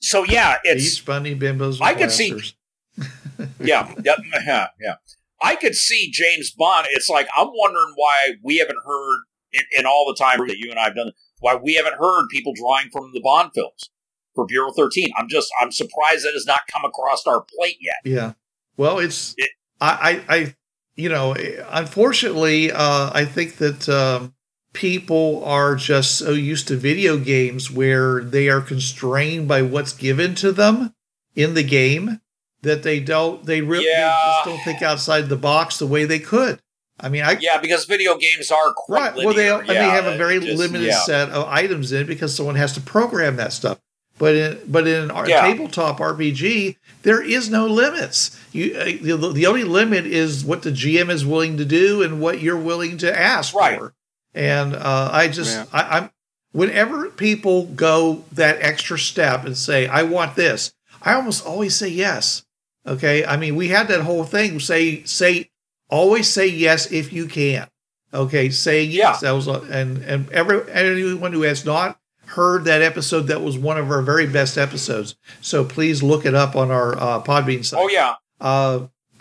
so 0.00 0.24
yeah, 0.24 0.58
it's 0.64 1.00
bunny 1.00 1.34
bimbos. 1.34 1.80
I 1.80 1.94
could 1.94 2.10
see- 2.10 2.30
blasters. 2.32 2.54
yeah, 3.60 3.92
yeah, 4.04 4.68
yeah. 4.80 4.94
I 5.42 5.56
could 5.56 5.74
see 5.74 6.10
James 6.12 6.50
Bond. 6.52 6.86
It's 6.92 7.08
like 7.10 7.28
I'm 7.36 7.48
wondering 7.52 7.92
why 7.96 8.32
we 8.42 8.58
haven't 8.58 8.78
heard 8.84 9.18
in, 9.52 9.62
in 9.80 9.86
all 9.86 10.06
the 10.06 10.14
time 10.18 10.46
that 10.46 10.56
you 10.58 10.70
and 10.70 10.78
I 10.78 10.84
have 10.84 10.94
done. 10.96 11.12
Why 11.40 11.54
we 11.54 11.74
haven't 11.74 11.98
heard 11.98 12.28
people 12.30 12.52
drawing 12.54 12.88
from 12.90 13.12
the 13.12 13.20
Bond 13.20 13.50
films 13.54 13.90
for 14.34 14.46
Bureau 14.46 14.72
13. 14.72 15.08
I'm 15.18 15.28
just 15.28 15.48
I'm 15.60 15.72
surprised 15.72 16.24
that 16.24 16.32
has 16.34 16.46
not 16.46 16.60
come 16.72 16.84
across 16.84 17.26
our 17.26 17.42
plate 17.42 17.78
yet. 17.80 17.96
Yeah. 18.04 18.32
Well, 18.76 18.98
it's 18.98 19.34
It- 19.38 19.50
I, 19.80 20.22
I 20.28 20.34
I 20.36 20.54
you 20.96 21.08
know 21.10 21.34
unfortunately 21.70 22.72
uh, 22.72 23.10
I 23.12 23.24
think 23.24 23.56
that 23.56 23.88
um, 23.88 24.34
people 24.72 25.44
are 25.44 25.74
just 25.76 26.16
so 26.18 26.30
used 26.32 26.68
to 26.68 26.76
video 26.76 27.18
games 27.18 27.70
where 27.70 28.22
they 28.22 28.48
are 28.48 28.60
constrained 28.60 29.46
by 29.48 29.62
what's 29.62 29.92
given 29.92 30.34
to 30.36 30.52
them 30.52 30.94
in 31.34 31.54
the 31.54 31.62
game 31.62 32.20
that 32.62 32.82
they 32.82 33.00
don't 33.00 33.44
they 33.44 33.60
really 33.60 33.86
Yeah. 33.86 34.16
just 34.24 34.44
don't 34.46 34.64
think 34.64 34.82
outside 34.82 35.28
the 35.28 35.36
box 35.36 35.78
the 35.78 35.86
way 35.86 36.04
they 36.04 36.18
could. 36.18 36.60
I 36.98 37.08
mean, 37.10 37.22
I 37.22 37.36
Yeah, 37.40 37.58
because 37.58 37.84
video 37.84 38.16
games 38.16 38.50
are 38.50 38.72
quite 38.72 39.14
right. 39.14 39.24
Well, 39.24 39.34
they 39.34 39.50
linear. 39.52 39.60
and 39.60 39.68
they 39.68 39.74
have 39.90 40.06
a 40.06 40.16
very 40.16 40.40
just- 40.40 40.58
limited 40.58 40.86
yeah. 40.86 40.98
set 41.00 41.28
of 41.30 41.46
items 41.48 41.92
in 41.92 42.02
it 42.02 42.06
because 42.06 42.34
someone 42.34 42.54
has 42.56 42.72
to 42.74 42.80
program 42.80 43.36
that 43.36 43.52
stuff. 43.52 43.78
But 44.18 44.34
in 44.34 44.58
but 44.66 44.86
in 44.86 45.10
our 45.10 45.28
Yeah. 45.28 45.42
tabletop 45.42 45.98
RPG, 46.00 46.76
there 47.02 47.20
is 47.20 47.50
no 47.50 47.66
limits. 47.66 48.34
You 48.52 48.74
uh, 48.74 49.16
the, 49.16 49.32
the 49.32 49.46
only 49.46 49.64
limit 49.64 50.06
is 50.06 50.42
what 50.42 50.62
the 50.62 50.70
GM 50.70 51.10
is 51.10 51.26
willing 51.26 51.58
to 51.58 51.66
do 51.66 52.02
and 52.02 52.18
what 52.18 52.40
you're 52.40 52.56
willing 52.56 52.96
to 52.98 53.18
ask 53.18 53.54
Right. 53.54 53.78
for. 53.78 53.92
And 54.34 54.74
uh, 54.74 55.10
I 55.12 55.28
just 55.28 55.54
Yeah. 55.54 55.64
I, 55.70 55.98
I'm 55.98 56.10
whenever 56.52 57.10
people 57.10 57.66
go 57.66 58.24
that 58.32 58.56
extra 58.62 58.98
step 58.98 59.44
and 59.44 59.54
say 59.56 59.86
I 59.86 60.02
want 60.02 60.34
this, 60.34 60.72
I 61.02 61.12
almost 61.12 61.44
always 61.44 61.76
say 61.76 61.88
yes. 61.88 62.42
Okay, 62.86 63.22
I 63.26 63.36
mean 63.36 63.54
we 63.54 63.68
had 63.68 63.86
that 63.88 64.00
whole 64.00 64.24
thing 64.24 64.60
say 64.60 65.02
say 65.04 65.50
always 65.88 66.28
say 66.28 66.46
yes 66.46 66.90
if 66.92 67.12
you 67.12 67.26
can. 67.26 67.68
Okay, 68.12 68.50
say 68.50 68.82
yes. 68.82 69.20
That 69.20 69.32
was 69.32 69.46
a, 69.46 69.60
and 69.62 69.98
and 69.98 70.30
every 70.30 70.70
anyone 70.72 71.32
who 71.32 71.42
has 71.42 71.64
not 71.64 71.98
heard 72.26 72.64
that 72.64 72.82
episode, 72.82 73.22
that 73.22 73.42
was 73.42 73.58
one 73.58 73.78
of 73.78 73.90
our 73.90 74.02
very 74.02 74.26
best 74.26 74.56
episodes. 74.56 75.16
So 75.40 75.64
please 75.64 76.02
look 76.02 76.24
it 76.24 76.34
up 76.34 76.56
on 76.56 76.70
our 76.70 76.96
uh, 76.96 77.22
Podbean 77.22 77.64
site. 77.64 77.80
Oh 77.82 77.88
yeah, 77.88 78.14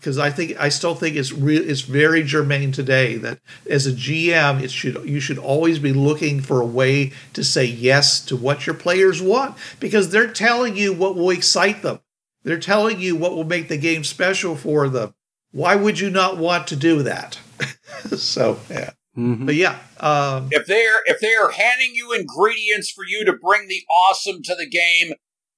because 0.05 0.20
I 0.20 0.30
think 0.30 0.55
I 0.59 0.70
still 0.70 0.93
think 0.93 1.16
it's 1.16 1.32
real. 1.32 1.68
It's 1.68 1.82
very 1.82 2.24
germane 2.24 2.72
today 2.72 3.16
that 3.18 3.39
as 3.68 3.88
a 3.88 3.91
GM, 3.91 4.61
it 4.61 4.70
should 4.70 5.03
you 5.09 5.20
should 5.20 5.39
always 5.39 5.80
be 5.80 5.93
looking 5.93 6.41
for 6.41 6.61
a 6.61 6.66
way 6.66 7.11
to 7.34 7.43
say 7.43 7.66
yes 7.66 8.24
to 8.26 8.36
what 8.36 8.68
your 8.68 8.76
players 8.76 9.20
want 9.22 9.57
because 9.80 10.11
they're 10.11 10.32
telling 10.32 10.78
you 10.78 10.93
what 10.93 11.16
will 11.16 11.32
excite 11.32 11.82
them. 11.82 12.01
They're 12.43 12.59
telling 12.59 12.99
you 13.01 13.16
what 13.16 13.36
will 13.36 13.45
make 13.45 13.68
the 13.68 13.78
game 13.78 14.03
special 14.03 14.55
for 14.55 14.88
them. 14.88 15.16
Why 15.56 15.76
would 15.78 16.01
you 16.01 16.10
not 16.10 16.38
want 16.38 16.68
to 16.68 16.76
do 16.76 17.01
that? 17.03 17.39
so 18.18 18.60
yeah, 18.70 18.91
Mhm. 19.18 19.45
but 19.45 19.56
yeah, 19.56 19.80
um, 20.01 20.49
if 20.51 20.68
they're 20.68 20.99
if 21.06 21.22
they're 21.22 21.49
handing 21.51 21.95
you 21.95 22.12
ingredients 22.12 22.91
for 22.91 23.06
you 23.06 23.24
to 23.24 23.32
bring 23.32 23.70
the 23.70 23.82
awesome 24.10 24.41
to 24.43 24.53
the 24.53 24.68
game, 24.70 25.14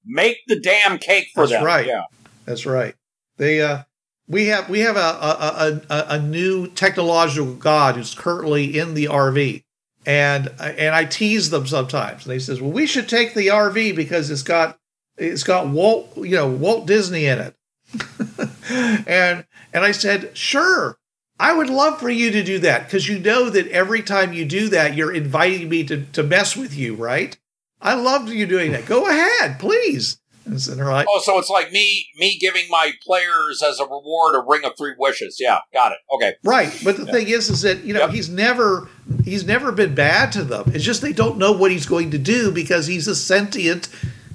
make 0.06 0.36
the 0.46 0.60
damn 0.60 0.98
cake 0.98 1.26
for 1.34 1.48
That's 1.48 1.58
them. 1.58 1.64
right. 1.64 1.86
Yeah. 1.86 2.04
That's 2.46 2.64
right. 2.64 2.94
They 3.38 3.60
uh 3.60 3.82
we 4.28 4.46
have 4.46 4.68
we 4.70 4.80
have 4.80 4.96
a 4.96 5.00
a, 5.00 5.80
a, 5.90 5.94
a 5.94 6.06
a 6.10 6.18
new 6.22 6.68
technological 6.68 7.54
god 7.54 7.96
who's 7.96 8.14
currently 8.14 8.78
in 8.78 8.94
the 8.94 9.06
RV. 9.06 9.64
And 10.06 10.48
and 10.60 10.94
I 10.94 11.06
tease 11.06 11.50
them 11.50 11.66
sometimes. 11.66 12.24
And 12.24 12.32
he 12.32 12.38
says, 12.38 12.60
"Well, 12.60 12.70
we 12.70 12.86
should 12.86 13.08
take 13.08 13.34
the 13.34 13.48
RV 13.48 13.96
because 13.96 14.30
it's 14.30 14.42
got 14.44 14.78
it's 15.16 15.42
got 15.42 15.66
Walt, 15.68 16.16
you 16.16 16.36
know, 16.36 16.46
Walt 16.48 16.86
Disney 16.86 17.26
in 17.26 17.40
it." 17.40 17.54
and 19.08 19.44
and 19.78 19.86
I 19.86 19.92
said, 19.92 20.36
"Sure. 20.36 20.98
I 21.40 21.52
would 21.52 21.70
love 21.70 22.00
for 22.00 22.10
you 22.10 22.32
to 22.32 22.42
do 22.42 22.58
that 22.58 22.84
because 22.86 23.06
you 23.08 23.16
know 23.20 23.48
that 23.48 23.68
every 23.68 24.02
time 24.02 24.32
you 24.32 24.44
do 24.44 24.68
that, 24.70 24.96
you're 24.96 25.14
inviting 25.14 25.68
me 25.68 25.84
to, 25.84 26.04
to 26.06 26.24
mess 26.24 26.56
with 26.56 26.74
you, 26.76 26.96
right? 26.96 27.38
I 27.80 27.94
love 27.94 28.28
you 28.28 28.44
doing 28.44 28.72
that. 28.72 28.86
Go 28.86 29.06
ahead, 29.06 29.60
please. 29.60 30.18
And 30.44 30.60
so 30.60 30.74
they're 30.74 30.86
like, 30.90 31.06
Oh, 31.08 31.20
so 31.22 31.38
it's 31.38 31.48
like 31.48 31.70
me 31.70 32.08
me 32.16 32.38
giving 32.40 32.64
my 32.70 32.90
players 33.06 33.62
as 33.62 33.78
a 33.78 33.84
reward 33.84 34.34
a 34.34 34.42
ring 34.48 34.64
of 34.64 34.72
three 34.76 34.94
wishes. 34.98 35.36
Yeah, 35.38 35.58
got 35.72 35.92
it. 35.92 35.98
Okay. 36.12 36.34
Right, 36.42 36.76
but 36.82 36.96
the 36.96 37.04
Yeah. 37.04 37.12
thing 37.12 37.28
is, 37.28 37.48
is 37.50 37.60
that 37.62 37.84
you 37.84 37.94
know 37.94 38.00
Yep. 38.00 38.10
he's 38.10 38.28
never 38.28 38.88
he's 39.24 39.44
never 39.46 39.70
been 39.70 39.94
bad 39.94 40.32
to 40.32 40.42
them. 40.42 40.72
It's 40.74 40.82
just 40.84 41.02
they 41.02 41.12
don't 41.12 41.38
know 41.38 41.52
what 41.52 41.70
he's 41.70 41.86
going 41.86 42.10
to 42.10 42.18
do 42.18 42.50
because 42.50 42.88
he's 42.88 43.06
a 43.06 43.14
sentient 43.14 43.88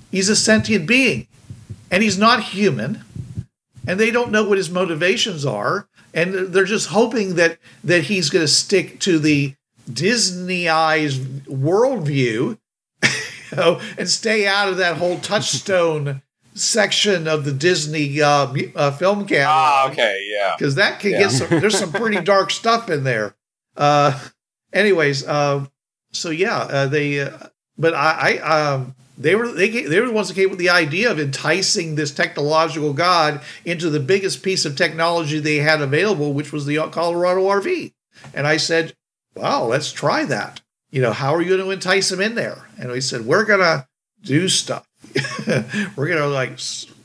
he's 0.09 0.29
a 0.29 0.35
sentient 0.37 0.87
being, 0.87 1.27
and 1.91 2.01
he's 2.01 2.17
not 2.17 2.43
human, 2.43 3.03
and 3.87 3.99
they 3.99 4.11
don't 4.11 4.31
know 4.31 4.43
what 4.47 4.57
his 4.57 4.69
motivations 4.69 5.45
are, 5.45 5.87
and 6.13 6.33
they're 6.53 6.63
just 6.65 6.89
hoping 6.89 7.35
that 7.35 7.57
that 7.83 8.03
he's 8.05 8.29
going 8.29 8.43
to 8.45 8.51
stick 8.51 8.99
to 9.01 9.19
the 9.19 9.55
Disneyized 9.89 11.41
worldview, 11.45 12.57
you 13.03 13.57
know, 13.57 13.79
and 13.97 14.09
stay 14.09 14.47
out 14.47 14.69
of 14.69 14.77
that 14.77 14.97
whole 14.97 15.19
touchstone 15.19 16.21
section 16.55 17.27
of 17.27 17.45
the 17.45 17.51
Disney 17.51 18.21
uh, 18.21 18.53
uh, 18.75 18.91
film 18.91 19.25
catalog. 19.25 19.47
Ah, 19.47 19.89
okay, 19.91 20.27
yeah. 20.31 20.55
because 20.57 20.75
that 20.75 20.99
can 20.99 21.11
Yeah. 21.11 21.19
get 21.19 21.31
some. 21.31 21.47
There's 21.49 21.77
some 21.77 21.91
pretty 21.91 22.21
dark 22.33 22.51
stuff 22.51 22.89
in 22.89 23.03
there. 23.03 23.35
Uh, 23.75 24.17
anyways, 24.71 25.25
uh, 25.27 25.65
so 26.11 26.29
yeah, 26.29 26.57
uh, 26.59 26.85
they. 26.87 27.21
Uh, 27.21 27.37
but 27.77 27.93
I, 27.95 28.37
I 28.43 28.61
um, 28.73 28.95
they 29.17 29.35
were 29.35 29.47
they 29.51 29.69
they 29.69 29.99
were 29.99 30.07
the 30.07 30.13
ones 30.13 30.27
that 30.27 30.35
came 30.35 30.49
with 30.49 30.59
the 30.59 30.69
idea 30.69 31.11
of 31.11 31.19
enticing 31.19 31.95
this 31.95 32.11
technological 32.11 32.93
god 32.93 33.41
into 33.63 33.89
the 33.89 33.99
biggest 33.99 34.41
piece 34.41 34.65
of 34.65 34.75
technology 34.75 35.39
they 35.39 35.57
had 35.57 35.81
available, 35.81 36.33
which 36.33 36.51
was 36.51 36.65
the 36.65 36.77
Colorado 36.91 37.43
RV. 37.43 37.93
And 38.33 38.47
I 38.47 38.57
said, 38.57 38.93
"Wow, 39.35 39.65
let's 39.65 39.91
try 39.91 40.25
that. 40.25 40.61
You 40.89 41.01
know, 41.01 41.13
how 41.13 41.35
are 41.35 41.41
you 41.41 41.49
going 41.49 41.61
to 41.61 41.71
entice 41.71 42.11
him 42.11 42.21
in 42.21 42.35
there?" 42.35 42.67
And 42.79 42.91
we 42.91 43.01
said, 43.01 43.25
"We're 43.25 43.45
gonna 43.45 43.87
do 44.21 44.49
stuff. 44.49 44.87
we're 45.95 46.07
gonna 46.07 46.27
like 46.27 46.59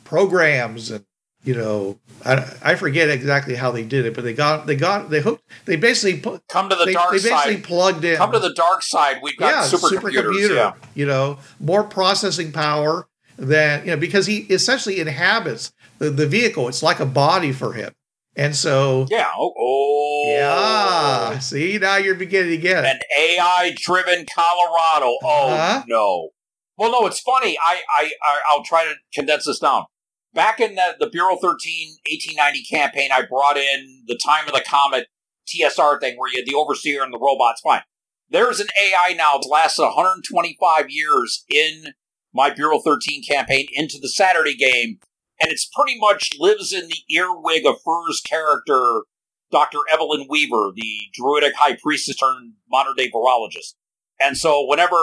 programs 0.05 0.91
and 0.91 1.05
you 1.45 1.55
know, 1.55 1.99
I, 2.25 2.53
I 2.63 2.75
forget 2.75 3.09
exactly 3.09 3.55
how 3.55 3.71
they 3.71 3.85
did 3.85 4.05
it, 4.07 4.15
but 4.15 4.25
they 4.25 4.35
got 4.35 4.67
they 4.67 4.75
got 4.77 5.09
they 5.11 5.21
hooked 5.21 5.43
they 5.67 5.77
basically 5.77 6.21
put 6.21 6.47
Come 6.49 6.69
to 6.69 6.77
the 6.77 6.85
they, 6.85 6.93
dark 6.95 7.11
they 7.13 7.17
basically 7.19 7.55
side. 7.57 7.65
plugged 7.65 8.05
in 8.05 8.17
Come 8.17 8.33
to 8.33 8.39
the 8.41 8.53
dark 8.55 8.83
side. 8.83 9.19
We've 9.23 9.37
got 9.37 9.49
yeah 9.51 9.63
supercomputers. 9.79 10.13
supercomputer 10.35 10.57
Yeah. 10.57 10.73
you 10.95 11.07
know 11.07 11.39
more 11.61 11.85
processing 11.85 12.53
power 12.53 13.07
than 13.37 13.85
you 13.85 13.93
know 13.93 13.97
because 13.97 14.27
he 14.27 14.39
essentially 14.51 14.99
inhabits 15.01 15.73
the, 15.99 16.11
the 16.11 16.27
vehicle 16.27 16.67
it's 16.69 16.83
like 16.83 16.99
a 17.01 17.07
body 17.07 17.53
for 17.53 17.73
him 17.73 17.93
and 18.37 18.55
so 18.57 19.07
Yeah. 19.09 19.31
Oh, 19.37 19.55
oh. 19.57 20.25
yeah 20.29 21.39
see 21.39 21.79
now 21.79 21.97
you're 21.97 22.15
beginning 22.17 22.51
to 22.51 22.57
get 22.59 22.85
it 22.85 22.89
An 22.89 23.01
AI 23.17 23.75
driven 23.77 24.27
Colorado. 24.35 25.17
Oh 25.23 25.51
Uh-huh. 25.55 25.83
no. 25.87 26.31
Well, 26.77 26.93
no, 26.93 27.07
it's 27.09 27.19
funny. 27.19 27.59
I, 27.61 27.81
I, 27.93 28.11
I, 28.23 28.39
I'll 28.51 28.63
try 28.63 28.85
to 28.85 28.95
condense 29.13 29.47
this 29.47 29.59
down. 29.59 29.87
Back 30.35 30.61
in 30.61 30.75
the, 30.75 30.97
the 31.01 31.09
Bureau 31.09 31.37
13 31.37 31.97
1890 32.07 32.65
campaign, 32.65 33.11
I 33.13 33.23
brought 33.23 33.57
in 33.57 34.05
the 34.07 34.17
Time 34.17 34.47
of 34.47 34.53
the 34.53 34.65
Comet 34.67 35.07
TSR 35.49 36.01
thing 36.01 36.17
where 36.17 36.31
you 36.31 36.39
had 36.39 36.47
the 36.47 36.55
overseer 36.55 37.03
and 37.03 37.13
the 37.13 37.19
robots. 37.19 37.61
Fine. 37.63 37.83
There's 38.31 38.61
an 38.61 38.69
AI 38.81 39.15
now 39.15 39.39
that 39.39 39.49
lasted 39.49 39.83
125 39.83 40.91
years 40.91 41.45
in 41.49 41.95
my 42.35 42.51
Bureau 42.51 42.79
13 42.79 43.25
campaign 43.25 43.67
into 43.73 43.99
the 43.99 44.09
Saturday 44.09 44.55
game, 44.55 44.99
and 45.41 45.51
it's 45.51 45.69
pretty 45.75 45.99
much 45.99 46.33
lives 46.39 46.73
in 46.73 46.89
the 46.89 47.15
earwig 47.15 47.65
of 47.65 47.81
Fur's 47.83 48.21
character, 48.21 49.03
Dr. 49.51 49.79
Evelyn 49.91 50.27
Weaver, 50.29 50.73
the 50.75 51.01
druidic 51.15 51.55
high 51.57 51.77
priestess 51.83 52.17
turned 52.17 52.53
modern 52.71 52.95
day 52.97 53.11
virologist. 53.11 53.75
And 54.21 54.37
so 54.37 54.67
whenever, 54.67 54.97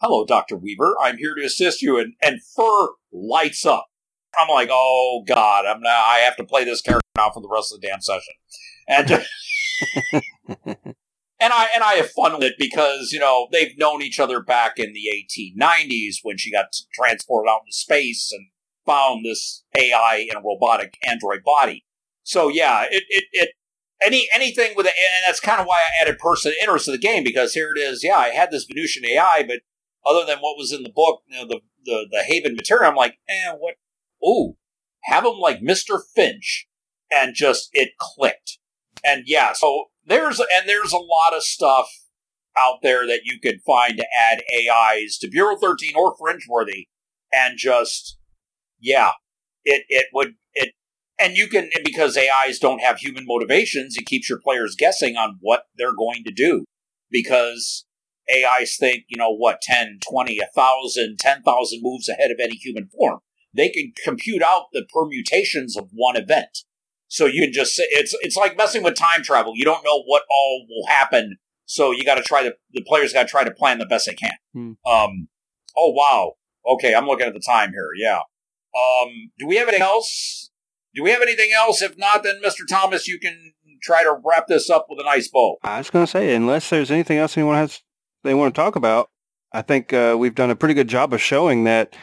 hello, 0.00 0.24
Dr. 0.24 0.56
Weaver, 0.56 0.94
I'm 0.98 1.18
here 1.18 1.34
to 1.34 1.44
assist 1.44 1.82
you, 1.82 1.98
and, 1.98 2.14
and 2.22 2.40
Fur 2.42 2.88
lights 3.12 3.66
up. 3.66 3.88
I'm 4.38 4.48
like, 4.48 4.68
oh 4.70 5.22
God, 5.26 5.66
I'm 5.66 5.80
now, 5.80 6.02
I 6.04 6.18
have 6.18 6.36
to 6.36 6.44
play 6.44 6.64
this 6.64 6.82
character 6.82 7.08
now 7.16 7.30
for 7.30 7.40
the 7.40 7.48
rest 7.48 7.72
of 7.72 7.80
the 7.80 7.86
damn 7.86 8.00
session. 8.00 8.34
And 8.88 9.10
and 11.40 11.52
I 11.52 11.68
and 11.74 11.84
I 11.84 11.94
have 11.94 12.10
fun 12.10 12.34
with 12.34 12.44
it 12.44 12.54
because 12.58 13.10
you 13.12 13.18
know 13.18 13.48
they've 13.52 13.76
known 13.76 14.02
each 14.02 14.20
other 14.20 14.40
back 14.40 14.78
in 14.78 14.92
the 14.92 15.08
1890s 15.60 16.16
when 16.22 16.38
she 16.38 16.50
got 16.52 16.66
transported 16.94 17.50
out 17.50 17.62
into 17.66 17.72
space 17.72 18.30
and 18.32 18.48
found 18.86 19.24
this 19.24 19.64
AI 19.76 20.26
in 20.30 20.36
a 20.36 20.40
robotic 20.40 20.96
android 21.06 21.42
body. 21.44 21.84
So 22.22 22.48
yeah, 22.48 22.84
it 22.90 23.04
it, 23.08 23.24
it 23.32 23.50
any 24.04 24.28
anything 24.32 24.74
with 24.76 24.86
it, 24.86 24.92
and 24.98 25.24
that's 25.26 25.40
kind 25.40 25.60
of 25.60 25.66
why 25.66 25.80
I 25.80 26.02
added 26.02 26.18
person 26.18 26.52
interest 26.62 26.86
to 26.86 26.92
the 26.92 26.98
game 26.98 27.24
because 27.24 27.54
here 27.54 27.72
it 27.74 27.80
is. 27.80 28.02
Yeah, 28.02 28.16
I 28.16 28.28
had 28.28 28.50
this 28.50 28.64
Venusian 28.64 29.04
AI, 29.06 29.44
but 29.46 29.60
other 30.06 30.24
than 30.24 30.38
what 30.38 30.56
was 30.56 30.72
in 30.72 30.82
the 30.82 30.92
book, 30.94 31.22
you 31.28 31.36
know, 31.36 31.46
the 31.46 31.60
the 31.84 32.06
the 32.10 32.22
Haven 32.22 32.54
material, 32.54 32.90
I'm 32.90 32.96
like, 32.96 33.18
eh, 33.28 33.52
what? 33.58 33.74
Ooh, 34.26 34.54
have 35.04 35.24
him 35.24 35.38
like 35.38 35.62
Mister 35.62 36.02
Finch, 36.14 36.66
and 37.10 37.34
just 37.34 37.68
it 37.72 37.90
clicked. 37.98 38.58
And 39.04 39.24
yeah, 39.26 39.52
so 39.52 39.86
there's 40.06 40.40
and 40.40 40.68
there's 40.68 40.92
a 40.92 40.98
lot 40.98 41.34
of 41.34 41.42
stuff 41.42 41.88
out 42.56 42.78
there 42.82 43.06
that 43.06 43.20
you 43.24 43.38
could 43.40 43.60
find 43.66 43.98
to 43.98 44.06
add 44.18 44.42
AIs 44.50 45.18
to 45.18 45.28
Bureau 45.28 45.56
13 45.56 45.92
or 45.94 46.16
Fringeworthy, 46.16 46.86
and 47.32 47.58
just 47.58 48.18
yeah, 48.80 49.12
it 49.64 49.84
it 49.88 50.06
would 50.12 50.34
it 50.54 50.72
and 51.18 51.36
you 51.36 51.48
can 51.48 51.70
because 51.84 52.16
AIs 52.16 52.58
don't 52.58 52.80
have 52.80 52.98
human 52.98 53.24
motivations, 53.26 53.96
it 53.96 54.06
keeps 54.06 54.28
your 54.28 54.40
players 54.40 54.76
guessing 54.76 55.16
on 55.16 55.38
what 55.40 55.64
they're 55.76 55.94
going 55.94 56.24
to 56.24 56.32
do 56.32 56.64
because 57.10 57.84
AIs 58.30 58.76
think 58.78 59.04
you 59.08 59.16
know 59.16 59.34
what 59.34 59.60
10, 59.62 60.00
20, 60.08 60.40
1,000, 60.54 61.16
10,000 61.18 61.80
moves 61.82 62.08
ahead 62.08 62.30
of 62.30 62.38
any 62.42 62.56
human 62.56 62.88
form. 62.88 63.20
They 63.56 63.68
can 63.68 63.92
compute 64.04 64.42
out 64.42 64.66
the 64.72 64.84
permutations 64.92 65.76
of 65.76 65.88
one 65.92 66.16
event. 66.16 66.64
So 67.08 67.26
you 67.26 67.42
can 67.42 67.52
just 67.52 67.74
say 67.74 67.84
it's 67.90 68.14
it's 68.20 68.36
like 68.36 68.56
messing 68.56 68.82
with 68.82 68.94
time 68.94 69.22
travel. 69.22 69.52
You 69.54 69.64
don't 69.64 69.84
know 69.84 70.02
what 70.02 70.22
all 70.30 70.66
will 70.68 70.86
happen, 70.88 71.36
so 71.64 71.92
you 71.92 72.04
got 72.04 72.16
to 72.16 72.22
try 72.22 72.42
to 72.42 72.54
the 72.72 72.82
players 72.82 73.12
got 73.12 73.22
to 73.22 73.28
try 73.28 73.44
to 73.44 73.50
plan 73.50 73.78
the 73.78 73.86
best 73.86 74.06
they 74.06 74.14
can. 74.14 74.32
Hmm. 74.52 74.72
Um. 74.90 75.28
Oh 75.76 75.90
wow. 75.90 76.32
Okay, 76.66 76.94
I'm 76.94 77.06
looking 77.06 77.26
at 77.26 77.34
the 77.34 77.40
time 77.40 77.70
here. 77.70 77.90
Yeah. 77.96 78.18
Um. 78.76 79.30
Do 79.38 79.46
we 79.46 79.56
have 79.56 79.68
anything 79.68 79.86
else? 79.86 80.50
Do 80.94 81.02
we 81.04 81.10
have 81.10 81.22
anything 81.22 81.50
else? 81.54 81.80
If 81.82 81.96
not, 81.96 82.24
then 82.24 82.40
Mr. 82.44 82.66
Thomas, 82.68 83.06
you 83.06 83.20
can 83.20 83.52
try 83.82 84.02
to 84.02 84.16
wrap 84.24 84.46
this 84.48 84.70
up 84.70 84.86
with 84.88 84.98
a 84.98 85.04
nice 85.04 85.28
bow. 85.28 85.58
I 85.62 85.78
was 85.78 85.90
going 85.90 86.06
to 86.06 86.10
say, 86.10 86.34
unless 86.34 86.70
there's 86.70 86.90
anything 86.90 87.18
else 87.18 87.36
anyone 87.36 87.54
has 87.54 87.82
they 88.24 88.34
want 88.34 88.54
to 88.54 88.60
talk 88.60 88.76
about, 88.76 89.10
I 89.52 89.62
think 89.62 89.92
uh, 89.92 90.16
we've 90.18 90.34
done 90.34 90.50
a 90.50 90.56
pretty 90.56 90.74
good 90.74 90.88
job 90.88 91.12
of 91.12 91.20
showing 91.20 91.64
that. 91.64 91.94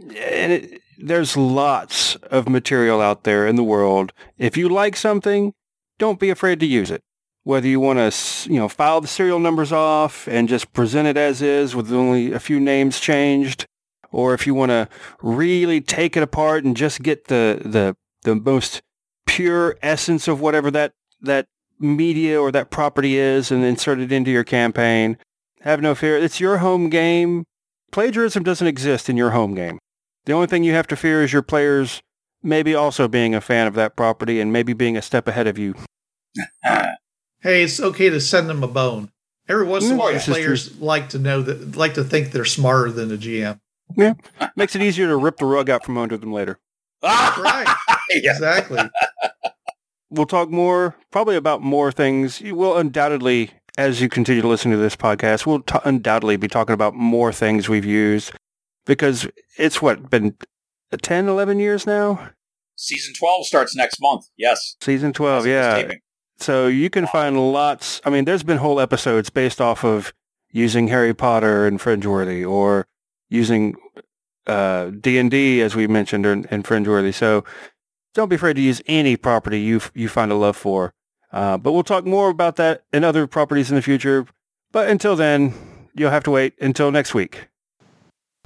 And 0.00 0.52
it, 0.52 0.82
there's 0.98 1.36
lots 1.36 2.16
of 2.16 2.48
material 2.48 3.00
out 3.00 3.24
there 3.24 3.46
in 3.46 3.56
the 3.56 3.64
world. 3.64 4.12
If 4.36 4.56
you 4.56 4.68
like 4.68 4.96
something, 4.96 5.54
don't 5.98 6.20
be 6.20 6.30
afraid 6.30 6.60
to 6.60 6.66
use 6.66 6.90
it. 6.90 7.02
Whether 7.44 7.68
you 7.68 7.80
want 7.80 7.98
to, 7.98 8.50
you 8.50 8.58
know, 8.58 8.68
file 8.68 9.00
the 9.00 9.08
serial 9.08 9.38
numbers 9.38 9.72
off 9.72 10.26
and 10.28 10.48
just 10.48 10.72
present 10.72 11.08
it 11.08 11.16
as 11.16 11.40
is 11.40 11.74
with 11.74 11.90
only 11.92 12.32
a 12.32 12.40
few 12.40 12.60
names 12.60 13.00
changed, 13.00 13.64
or 14.10 14.34
if 14.34 14.46
you 14.46 14.54
want 14.54 14.70
to 14.70 14.88
really 15.22 15.80
take 15.80 16.16
it 16.16 16.22
apart 16.22 16.64
and 16.64 16.76
just 16.76 17.02
get 17.02 17.28
the 17.28 17.62
the 17.64 17.96
the 18.24 18.34
most 18.34 18.82
pure 19.26 19.78
essence 19.82 20.28
of 20.28 20.40
whatever 20.40 20.70
that 20.70 20.92
that 21.22 21.46
media 21.78 22.38
or 22.38 22.50
that 22.52 22.70
property 22.70 23.16
is 23.16 23.50
and 23.50 23.64
insert 23.64 24.00
it 24.00 24.12
into 24.12 24.30
your 24.30 24.44
campaign. 24.44 25.16
Have 25.60 25.80
no 25.80 25.94
fear. 25.94 26.18
It's 26.18 26.40
your 26.40 26.58
home 26.58 26.90
game. 26.90 27.44
Plagiarism 27.92 28.42
doesn't 28.42 28.66
exist 28.66 29.08
in 29.08 29.16
your 29.16 29.30
home 29.30 29.54
game. 29.54 29.78
The 30.28 30.34
only 30.34 30.46
thing 30.46 30.62
you 30.62 30.74
have 30.74 30.86
to 30.88 30.96
fear 30.96 31.22
is 31.22 31.32
your 31.32 31.40
players 31.40 32.02
maybe 32.42 32.74
also 32.74 33.08
being 33.08 33.34
a 33.34 33.40
fan 33.40 33.66
of 33.66 33.72
that 33.76 33.96
property 33.96 34.42
and 34.42 34.52
maybe 34.52 34.74
being 34.74 34.94
a 34.94 35.00
step 35.00 35.26
ahead 35.26 35.46
of 35.46 35.56
you. 35.56 35.74
hey 37.40 37.62
it's 37.62 37.80
okay 37.80 38.10
to 38.10 38.20
send 38.20 38.46
them 38.50 38.62
a 38.62 38.68
bone 38.68 39.10
every 39.48 39.64
once 39.64 39.86
in 39.86 39.92
a 39.92 39.94
Mm, 39.94 39.98
while 39.98 40.18
players 40.20 40.78
like 40.80 41.08
to 41.08 41.18
know 41.18 41.40
that 41.40 41.76
like 41.76 41.94
to 41.94 42.04
think 42.04 42.32
they're 42.32 42.44
smarter 42.44 42.92
than 42.92 43.08
the 43.08 43.16
gm 43.16 43.58
Yeah, 43.96 44.12
Makes 44.54 44.76
it 44.76 44.82
easier 44.82 45.06
to 45.06 45.16
rip 45.16 45.38
the 45.38 45.46
rug 45.46 45.70
out 45.70 45.82
from 45.82 45.96
under 45.96 46.18
them 46.18 46.30
later. 46.34 46.58
that's 47.00 47.38
right 47.38 47.66
yeah. 48.10 48.32
exactly 48.32 48.80
We'll 50.10 50.26
talk 50.26 50.50
more, 50.50 50.94
probably 51.10 51.36
about 51.36 51.62
more 51.62 51.90
things. 51.90 52.40
You 52.42 52.54
will 52.54 52.76
undoubtedly, 52.76 53.50
as 53.78 54.00
you 54.02 54.08
continue 54.10 54.42
to 54.42 54.48
listen 54.48 54.70
to 54.72 54.76
this 54.76 54.94
podcast, 54.96 55.46
we'll 55.46 55.60
t- 55.60 55.78
undoubtedly 55.84 56.36
be 56.36 56.48
talking 56.48 56.72
about 56.74 56.94
more 56.94 57.32
things 57.32 57.68
we've 57.70 57.84
used 57.86 58.32
because 58.88 59.28
it's 59.58 59.80
what, 59.80 60.10
been 60.10 60.34
10, 60.90 61.28
11 61.28 61.60
years 61.60 61.86
now? 61.86 62.30
Season 62.74 63.14
12 63.14 63.46
starts 63.46 63.76
next 63.76 64.00
month. 64.00 64.26
Yes. 64.36 64.76
Season 64.80 65.12
12, 65.12 65.40
As 65.40 65.46
yeah. 65.46 65.92
So 66.38 66.66
you 66.66 66.88
can 66.88 67.06
find 67.06 67.52
lots. 67.52 68.00
I 68.04 68.10
mean, 68.10 68.24
there's 68.24 68.42
been 68.42 68.58
whole 68.58 68.80
episodes 68.80 69.28
based 69.30 69.60
off 69.60 69.84
of 69.84 70.12
using 70.50 70.88
Harry 70.88 71.12
Potter 71.12 71.66
and 71.66 71.78
Fringeworthy, 71.78 72.48
or 72.48 72.86
using 73.28 73.74
uh, 74.46 74.90
D 75.00 75.18
and 75.18 75.30
D, 75.30 75.60
as 75.60 75.76
we 75.76 75.86
mentioned, 75.86 76.24
in, 76.24 76.44
in 76.50 76.62
Fringeworthy. 76.62 77.12
So 77.12 77.44
don't 78.14 78.28
be 78.28 78.36
afraid 78.36 78.54
to 78.54 78.62
use 78.62 78.80
any 78.86 79.16
property 79.16 79.60
you 79.60 79.76
f- 79.76 79.90
you 79.94 80.08
find 80.08 80.30
a 80.30 80.36
love 80.36 80.56
for. 80.56 80.94
Uh, 81.32 81.58
but 81.58 81.72
we'll 81.72 81.82
talk 81.82 82.06
more 82.06 82.30
about 82.30 82.56
that 82.56 82.84
and 82.92 83.04
other 83.04 83.26
properties 83.26 83.68
in 83.68 83.76
the 83.76 83.82
future. 83.82 84.24
But 84.72 84.88
until 84.88 85.16
then, 85.16 85.54
you'll 85.94 86.10
have 86.10 86.24
to 86.24 86.30
wait 86.30 86.54
until 86.60 86.90
next 86.90 87.14
week. 87.14 87.48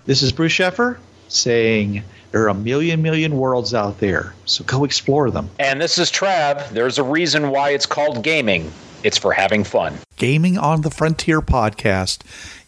This 0.05 0.22
is 0.22 0.32
Bruce 0.32 0.53
Sheffer 0.53 0.98
saying 1.28 2.03
there 2.32 2.42
are 2.42 2.48
a 2.48 2.55
million, 2.55 3.03
million 3.03 3.36
worlds 3.36 3.72
out 3.72 4.00
there, 4.00 4.34
so 4.46 4.64
go 4.64 4.82
explore 4.82 5.30
them. 5.30 5.48
And 5.61 5.80
this 5.80 5.96
is 5.96 6.11
Trav. 6.11 6.70
There's 6.70 6.98
a 6.98 7.05
reason 7.05 7.50
why 7.50 7.70
it's 7.70 7.86
called 7.86 8.24
gaming. 8.24 8.72
It's 9.05 9.16
for 9.16 9.32
having 9.32 9.62
fun. 9.62 9.98
Gaming 10.16 10.59
on 10.59 10.80
the 10.80 10.90
Frontier 10.90 11.40
podcast 11.40 12.22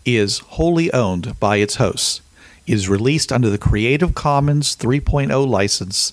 is 0.05 0.39
wholly 0.39 0.93
owned 0.93 1.41
by 1.41 1.57
its 1.57 1.77
hosts. 1.77 2.21
It 2.69 2.75
is 2.75 2.89
released 2.89 3.33
under 3.33 3.51
the 3.51 3.59
Creative 3.59 4.15
Commons 4.15 4.77
3.0 4.77 5.49
license. 5.49 6.13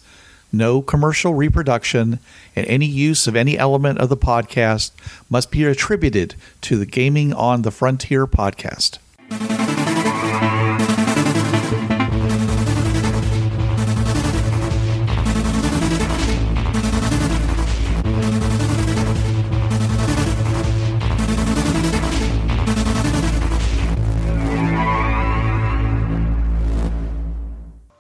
No 0.52 0.82
commercial 0.82 1.36
reproduction 1.36 2.20
and 2.56 2.66
any 2.66 2.88
use 2.88 3.28
of 3.28 3.36
any 3.36 3.60
element 3.60 4.00
of 4.00 4.10
the 4.10 4.18
podcast 4.18 4.92
must 5.30 5.52
be 5.52 5.64
attributed 5.66 6.34
to 6.62 6.78
the 6.78 6.88
Gaming 6.88 7.32
on 7.32 7.62
the 7.62 7.72
Frontier 7.72 8.26
podcast. 8.26 8.98